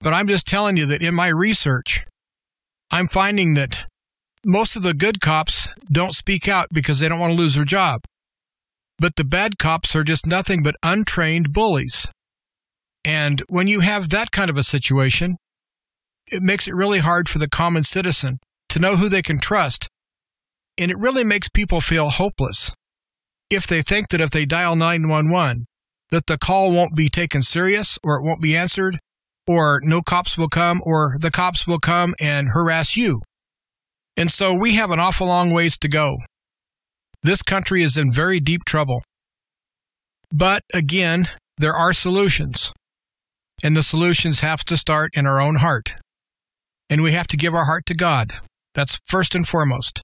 But 0.01 0.13
I'm 0.13 0.27
just 0.27 0.47
telling 0.47 0.77
you 0.77 0.85
that 0.87 1.01
in 1.01 1.13
my 1.13 1.27
research, 1.27 2.05
I'm 2.89 3.07
finding 3.07 3.53
that 3.55 3.85
most 4.45 4.75
of 4.75 4.83
the 4.83 4.93
good 4.93 5.19
cops 5.19 5.67
don't 5.91 6.15
speak 6.15 6.47
out 6.47 6.67
because 6.71 6.99
they 6.99 7.09
don't 7.09 7.19
want 7.19 7.31
to 7.31 7.37
lose 7.37 7.55
their 7.55 7.65
job. 7.65 8.01
But 8.97 9.15
the 9.15 9.23
bad 9.23 9.57
cops 9.57 9.95
are 9.95 10.03
just 10.03 10.25
nothing 10.25 10.63
but 10.63 10.75
untrained 10.81 11.53
bullies. 11.53 12.11
And 13.05 13.43
when 13.47 13.67
you 13.67 13.81
have 13.81 14.09
that 14.09 14.31
kind 14.31 14.49
of 14.49 14.57
a 14.57 14.63
situation, 14.63 15.37
it 16.27 16.41
makes 16.41 16.67
it 16.67 16.75
really 16.75 16.99
hard 16.99 17.29
for 17.29 17.39
the 17.39 17.49
common 17.49 17.83
citizen 17.83 18.37
to 18.69 18.79
know 18.79 18.97
who 18.97 19.09
they 19.09 19.21
can 19.21 19.39
trust. 19.39 19.87
And 20.77 20.91
it 20.91 20.97
really 20.97 21.23
makes 21.23 21.49
people 21.49 21.81
feel 21.81 22.09
hopeless 22.09 22.73
if 23.49 23.67
they 23.67 23.81
think 23.81 24.09
that 24.09 24.21
if 24.21 24.29
they 24.29 24.45
dial 24.45 24.75
911 24.75 25.65
that 26.11 26.27
the 26.27 26.37
call 26.37 26.71
won't 26.71 26.95
be 26.95 27.09
taken 27.09 27.41
serious 27.41 27.97
or 28.03 28.15
it 28.15 28.23
won't 28.23 28.41
be 28.41 28.55
answered 28.55 28.97
or 29.47 29.81
no 29.83 30.01
cops 30.01 30.37
will 30.37 30.47
come 30.47 30.81
or 30.83 31.17
the 31.19 31.31
cops 31.31 31.65
will 31.65 31.79
come 31.79 32.13
and 32.19 32.49
harass 32.49 32.95
you. 32.95 33.21
And 34.15 34.31
so 34.31 34.53
we 34.53 34.75
have 34.75 34.91
an 34.91 34.99
awful 34.99 35.27
long 35.27 35.51
ways 35.51 35.77
to 35.79 35.87
go. 35.87 36.17
This 37.23 37.41
country 37.41 37.81
is 37.81 37.97
in 37.97 38.11
very 38.11 38.39
deep 38.39 38.63
trouble. 38.65 39.01
But 40.31 40.63
again, 40.73 41.27
there 41.57 41.73
are 41.73 41.93
solutions. 41.93 42.73
And 43.63 43.75
the 43.75 43.83
solutions 43.83 44.39
have 44.39 44.63
to 44.65 44.77
start 44.77 45.11
in 45.15 45.25
our 45.25 45.41
own 45.41 45.55
heart. 45.55 45.95
And 46.89 47.01
we 47.01 47.11
have 47.11 47.27
to 47.27 47.37
give 47.37 47.53
our 47.53 47.65
heart 47.65 47.85
to 47.87 47.93
God. 47.93 48.33
That's 48.73 48.99
first 49.05 49.35
and 49.35 49.47
foremost. 49.47 50.01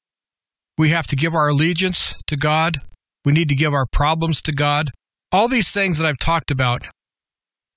We 0.77 0.89
have 0.89 1.07
to 1.07 1.15
give 1.15 1.33
our 1.33 1.49
allegiance 1.49 2.15
to 2.27 2.35
God. 2.35 2.81
We 3.23 3.31
need 3.31 3.49
to 3.49 3.55
give 3.55 3.73
our 3.73 3.85
problems 3.85 4.41
to 4.43 4.51
God. 4.51 4.91
All 5.31 5.47
these 5.47 5.71
things 5.71 5.97
that 5.97 6.05
I've 6.05 6.17
talked 6.17 6.51
about, 6.51 6.87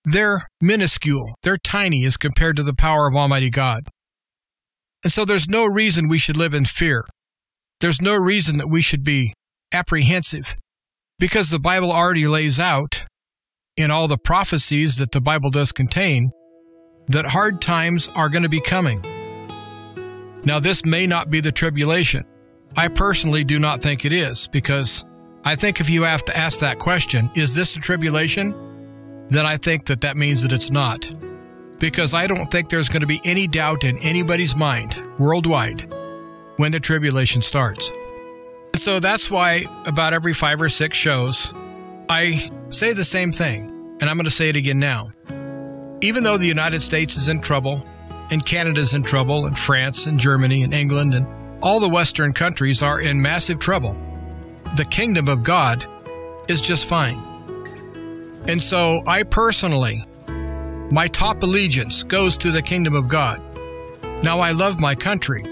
they're 0.04 0.46
minuscule, 0.60 1.34
they're 1.42 1.56
tiny 1.56 2.04
as 2.04 2.16
compared 2.16 2.56
to 2.56 2.62
the 2.62 2.74
power 2.74 3.08
of 3.08 3.16
Almighty 3.16 3.50
God. 3.50 3.88
And 5.04 5.12
so 5.12 5.24
there's 5.24 5.48
no 5.48 5.64
reason 5.64 6.08
we 6.08 6.18
should 6.18 6.36
live 6.36 6.54
in 6.54 6.64
fear. 6.64 7.04
There's 7.80 8.02
no 8.02 8.16
reason 8.16 8.58
that 8.58 8.68
we 8.68 8.82
should 8.82 9.04
be 9.04 9.32
apprehensive 9.72 10.56
because 11.18 11.50
the 11.50 11.58
Bible 11.60 11.92
already 11.92 12.26
lays 12.26 12.58
out 12.58 13.04
in 13.76 13.90
all 13.90 14.08
the 14.08 14.18
prophecies 14.18 14.96
that 14.96 15.12
the 15.12 15.20
Bible 15.20 15.50
does 15.50 15.72
contain 15.72 16.30
that 17.06 17.26
hard 17.26 17.60
times 17.60 18.08
are 18.14 18.28
going 18.28 18.42
to 18.42 18.48
be 18.48 18.60
coming. 18.60 19.02
Now, 20.44 20.60
this 20.60 20.84
may 20.84 21.06
not 21.06 21.30
be 21.30 21.40
the 21.40 21.52
tribulation. 21.52 22.24
I 22.76 22.88
personally 22.88 23.44
do 23.44 23.58
not 23.58 23.82
think 23.82 24.04
it 24.04 24.12
is 24.12 24.46
because 24.48 25.04
I 25.48 25.56
think 25.56 25.80
if 25.80 25.88
you 25.88 26.02
have 26.02 26.26
to 26.26 26.36
ask 26.36 26.60
that 26.60 26.78
question, 26.78 27.30
is 27.34 27.54
this 27.54 27.74
a 27.74 27.80
tribulation? 27.80 28.54
Then 29.30 29.46
I 29.46 29.56
think 29.56 29.86
that 29.86 30.02
that 30.02 30.14
means 30.14 30.42
that 30.42 30.52
it's 30.52 30.70
not. 30.70 31.10
Because 31.78 32.12
I 32.12 32.26
don't 32.26 32.50
think 32.50 32.68
there's 32.68 32.90
going 32.90 33.00
to 33.00 33.06
be 33.06 33.22
any 33.24 33.46
doubt 33.46 33.82
in 33.82 33.96
anybody's 34.00 34.54
mind 34.54 35.02
worldwide 35.18 35.90
when 36.58 36.72
the 36.72 36.80
tribulation 36.80 37.40
starts. 37.40 37.90
So 38.76 39.00
that's 39.00 39.30
why 39.30 39.64
about 39.86 40.12
every 40.12 40.34
five 40.34 40.60
or 40.60 40.68
six 40.68 40.98
shows, 40.98 41.54
I 42.10 42.52
say 42.68 42.92
the 42.92 43.02
same 43.02 43.32
thing, 43.32 43.96
and 44.02 44.10
I'm 44.10 44.18
going 44.18 44.26
to 44.26 44.30
say 44.30 44.50
it 44.50 44.56
again 44.56 44.78
now. 44.78 45.12
Even 46.02 46.24
though 46.24 46.36
the 46.36 46.44
United 46.46 46.82
States 46.82 47.16
is 47.16 47.26
in 47.26 47.40
trouble, 47.40 47.82
and 48.30 48.44
Canada's 48.44 48.92
in 48.92 49.02
trouble, 49.02 49.46
and 49.46 49.56
France, 49.56 50.04
and 50.04 50.20
Germany, 50.20 50.62
and 50.62 50.74
England, 50.74 51.14
and 51.14 51.26
all 51.62 51.80
the 51.80 51.88
Western 51.88 52.34
countries 52.34 52.82
are 52.82 53.00
in 53.00 53.22
massive 53.22 53.58
trouble, 53.58 53.98
the 54.76 54.84
kingdom 54.84 55.28
of 55.28 55.42
God 55.42 55.86
is 56.48 56.60
just 56.60 56.86
fine. 56.86 57.22
And 58.46 58.62
so 58.62 59.02
I 59.06 59.22
personally, 59.24 60.02
my 60.90 61.08
top 61.08 61.42
allegiance 61.42 62.02
goes 62.02 62.38
to 62.38 62.50
the 62.50 62.62
kingdom 62.62 62.94
of 62.94 63.08
God. 63.08 63.42
Now 64.22 64.40
I 64.40 64.52
love 64.52 64.80
my 64.80 64.94
country, 64.94 65.42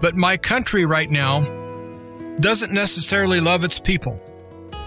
but 0.00 0.16
my 0.16 0.36
country 0.36 0.84
right 0.84 1.10
now 1.10 1.42
doesn't 2.40 2.72
necessarily 2.72 3.40
love 3.40 3.62
its 3.62 3.78
people. 3.78 4.20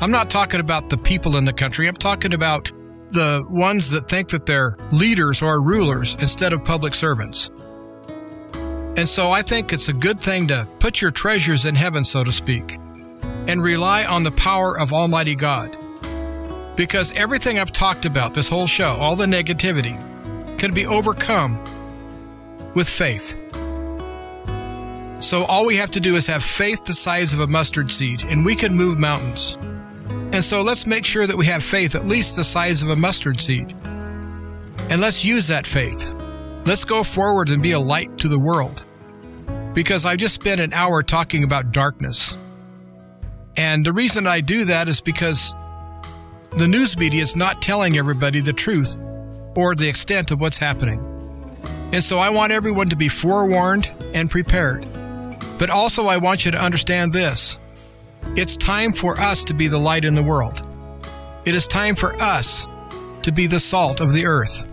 I'm 0.01 0.11
not 0.11 0.29
talking 0.29 0.59
about 0.59 0.89
the 0.89 0.97
people 0.97 1.37
in 1.37 1.45
the 1.45 1.53
country, 1.53 1.87
I'm 1.87 1.95
talking 1.95 2.33
about 2.33 2.71
the 3.11 3.45
ones 3.49 3.91
that 3.91 4.09
think 4.09 4.29
that 4.29 4.45
they're 4.45 4.75
leaders 4.91 5.41
or 5.41 5.61
rulers 5.61 6.17
instead 6.19 6.53
of 6.53 6.65
public 6.65 6.95
servants. 6.95 7.49
And 8.97 9.07
so 9.07 9.31
I 9.31 9.41
think 9.41 9.73
it's 9.73 9.89
a 9.89 9.93
good 9.93 10.19
thing 10.19 10.47
to 10.47 10.67
put 10.79 11.01
your 11.01 11.11
treasures 11.11 11.65
in 11.65 11.75
heaven, 11.75 12.03
so 12.03 12.23
to 12.23 12.31
speak, 12.31 12.77
and 13.47 13.61
rely 13.61 14.05
on 14.05 14.23
the 14.23 14.31
power 14.31 14.77
of 14.77 14.93
Almighty 14.93 15.35
God. 15.35 15.77
Because 16.75 17.11
everything 17.13 17.59
I've 17.59 17.71
talked 17.71 18.05
about 18.05 18.33
this 18.33 18.49
whole 18.49 18.67
show, 18.67 18.91
all 18.99 19.15
the 19.15 19.25
negativity, 19.25 19.97
can 20.57 20.73
be 20.73 20.85
overcome 20.85 21.59
with 22.73 22.89
faith. 22.89 23.39
So 25.23 25.43
all 25.45 25.65
we 25.65 25.77
have 25.77 25.91
to 25.91 25.99
do 25.99 26.17
is 26.17 26.27
have 26.27 26.43
faith 26.43 26.83
the 26.83 26.93
size 26.93 27.33
of 27.33 27.39
a 27.39 27.47
mustard 27.47 27.91
seed, 27.91 28.23
and 28.23 28.45
we 28.45 28.55
can 28.55 28.75
move 28.75 28.99
mountains. 28.99 29.57
And 30.33 30.43
so 30.43 30.61
let's 30.61 30.85
make 30.85 31.05
sure 31.05 31.25
that 31.25 31.37
we 31.37 31.45
have 31.45 31.63
faith 31.63 31.95
at 31.95 32.05
least 32.05 32.35
the 32.35 32.43
size 32.43 32.83
of 32.83 32.89
a 32.89 32.95
mustard 32.95 33.39
seed. 33.39 33.73
And 34.89 35.01
let's 35.01 35.23
use 35.23 35.47
that 35.47 35.65
faith. 35.65 36.11
Let's 36.65 36.83
go 36.83 37.03
forward 37.03 37.49
and 37.49 37.63
be 37.63 37.71
a 37.71 37.79
light 37.79 38.17
to 38.19 38.27
the 38.27 38.39
world. 38.39 38.85
Because 39.73 40.05
I've 40.05 40.17
just 40.17 40.35
spent 40.35 40.59
an 40.61 40.73
hour 40.73 41.01
talking 41.03 41.43
about 41.43 41.71
darkness. 41.71 42.37
And 43.57 43.85
the 43.85 43.93
reason 43.93 44.27
I 44.27 44.41
do 44.41 44.65
that 44.65 44.87
is 44.87 45.01
because 45.01 45.55
the 46.51 46.67
news 46.67 46.97
media 46.97 47.21
is 47.21 47.35
not 47.35 47.61
telling 47.61 47.97
everybody 47.97 48.41
the 48.41 48.53
truth 48.53 48.97
or 49.55 49.75
the 49.75 49.87
extent 49.87 50.31
of 50.31 50.41
what's 50.41 50.57
happening. 50.57 50.99
And 51.91 52.03
so 52.03 52.19
I 52.19 52.29
want 52.29 52.51
everyone 52.51 52.89
to 52.89 52.95
be 52.95 53.07
forewarned 53.07 53.91
and 54.13 54.29
prepared. 54.29 54.85
But 55.57 55.69
also, 55.69 56.07
I 56.07 56.17
want 56.17 56.43
you 56.45 56.51
to 56.51 56.61
understand 56.61 57.13
this 57.13 57.59
it's 58.35 58.57
time 58.57 58.91
for 58.91 59.19
us 59.19 59.43
to 59.45 59.53
be 59.53 59.67
the 59.67 59.77
light 59.77 60.03
in 60.03 60.15
the 60.15 60.23
world. 60.23 60.65
It 61.45 61.55
is 61.55 61.67
time 61.67 61.95
for 61.95 62.13
us 62.21 62.67
to 63.21 63.31
be 63.31 63.47
the 63.47 63.59
salt 63.59 64.01
of 64.01 64.11
the 64.11 64.25
earth. 64.25 64.67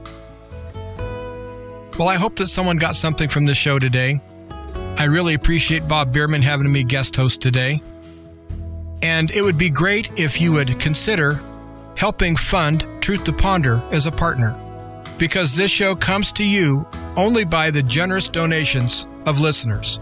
Well, 1.99 2.09
I 2.09 2.17
hope 2.17 2.37
that 2.37 2.47
someone 2.47 2.79
got 2.79 2.97
something 2.97 3.29
from 3.29 3.45
this 3.45 3.59
show 3.59 3.79
today. 3.79 4.21
I 4.97 5.05
really 5.05 5.35
appreciate 5.35 5.87
Bob 5.87 6.13
Bierman 6.13 6.43
having 6.43 6.71
me 6.73 6.83
guest 6.83 7.15
host 7.15 7.41
today. 7.41 7.83
And 9.03 9.31
it 9.33 9.43
would 9.43 9.59
be 9.59 9.71
great 9.71 10.19
if 10.19 10.41
you 10.41 10.53
would 10.53 10.79
consider 10.79 11.43
helping 11.97 12.37
fund 12.37 12.87
Truth 13.01 13.25
to 13.25 13.33
Ponder 13.33 13.83
as 13.91 14.07
a 14.07 14.13
partner, 14.13 14.57
because 15.19 15.55
this 15.55 15.71
show 15.71 15.95
comes 15.95 16.33
to 16.33 16.45
you 16.45 16.87
only 17.17 17.45
by 17.45 17.71
the 17.71 17.83
generous 17.83 18.29
donations 18.29 19.07
of 19.27 19.41
listeners. 19.41 20.01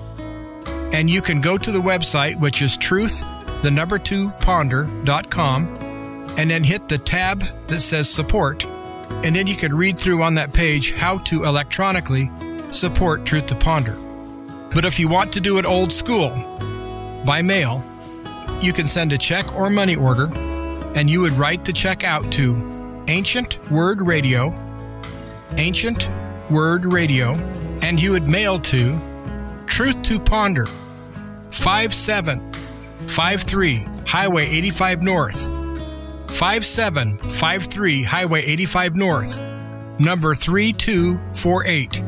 And 0.92 1.08
you 1.08 1.22
can 1.22 1.40
go 1.40 1.56
to 1.56 1.70
the 1.70 1.80
website, 1.80 2.38
which 2.38 2.62
is 2.62 2.76
truth, 2.76 3.24
the 3.62 3.70
number 3.70 3.98
two 3.98 4.30
ponder.com, 4.40 5.66
and 6.36 6.50
then 6.50 6.64
hit 6.64 6.88
the 6.88 6.98
tab 6.98 7.44
that 7.66 7.80
says 7.80 8.08
support. 8.08 8.64
And 9.24 9.34
then 9.34 9.46
you 9.46 9.56
can 9.56 9.74
read 9.74 9.98
through 9.98 10.22
on 10.22 10.34
that 10.36 10.52
page 10.52 10.92
how 10.92 11.18
to 11.18 11.44
electronically 11.44 12.30
support 12.70 13.24
Truth 13.26 13.46
to 13.46 13.56
Ponder. 13.56 13.98
But 14.72 14.84
if 14.84 15.00
you 15.00 15.08
want 15.08 15.32
to 15.32 15.40
do 15.40 15.58
it 15.58 15.66
old 15.66 15.90
school, 15.92 16.30
by 17.26 17.42
mail, 17.42 17.84
you 18.62 18.72
can 18.72 18.86
send 18.86 19.12
a 19.12 19.18
check 19.18 19.52
or 19.54 19.68
money 19.70 19.96
order, 19.96 20.30
and 20.94 21.08
you 21.08 21.20
would 21.20 21.32
write 21.32 21.64
the 21.64 21.72
check 21.72 22.04
out 22.04 22.30
to 22.32 23.02
Ancient 23.08 23.58
Word 23.70 24.06
Radio, 24.06 24.52
Ancient 25.56 26.08
Word 26.50 26.84
Radio, 26.84 27.32
and 27.82 27.98
you 28.00 28.12
would 28.12 28.28
mail 28.28 28.58
to 28.58 28.98
Truth 29.66 30.02
to 30.02 30.20
Ponder, 30.20 30.66
5753 31.50 33.86
Highway 34.06 34.46
85 34.46 35.02
North, 35.02 35.42
5753 36.30 38.02
Highway 38.02 38.42
85 38.42 38.96
North, 38.96 39.40
number 39.98 40.34
3248. 40.34 42.02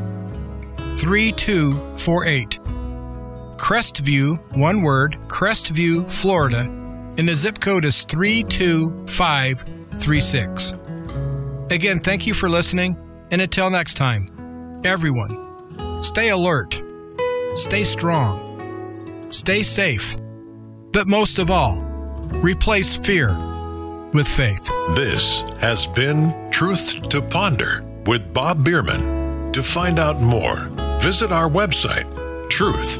3248. 0.95 2.62
Crestview, 3.63 4.37
one 4.57 4.81
word, 4.81 5.13
Crestview, 5.29 6.09
Florida, 6.09 6.67
and 7.17 7.29
the 7.29 7.33
zip 7.33 7.61
code 7.61 7.85
is 7.85 8.03
32536. 8.03 10.73
Again, 11.71 12.01
thank 12.01 12.27
you 12.27 12.33
for 12.33 12.49
listening, 12.49 12.97
and 13.31 13.41
until 13.41 13.69
next 13.69 13.93
time, 13.93 14.81
everyone, 14.83 16.03
stay 16.03 16.31
alert, 16.31 16.81
stay 17.55 17.85
strong, 17.85 19.31
stay 19.31 19.63
safe, 19.63 20.17
but 20.91 21.07
most 21.07 21.39
of 21.39 21.49
all, 21.49 21.79
replace 22.41 22.97
fear 22.97 23.29
with 24.11 24.27
faith. 24.27 24.67
This 24.93 25.39
has 25.61 25.87
been 25.87 26.51
Truth 26.51 27.07
to 27.07 27.21
Ponder 27.21 27.81
with 28.07 28.33
Bob 28.33 28.65
Bierman. 28.65 29.53
To 29.53 29.63
find 29.63 29.99
out 29.99 30.19
more, 30.19 30.65
visit 30.99 31.31
our 31.31 31.49
website, 31.49 32.03
truth, 32.49 32.99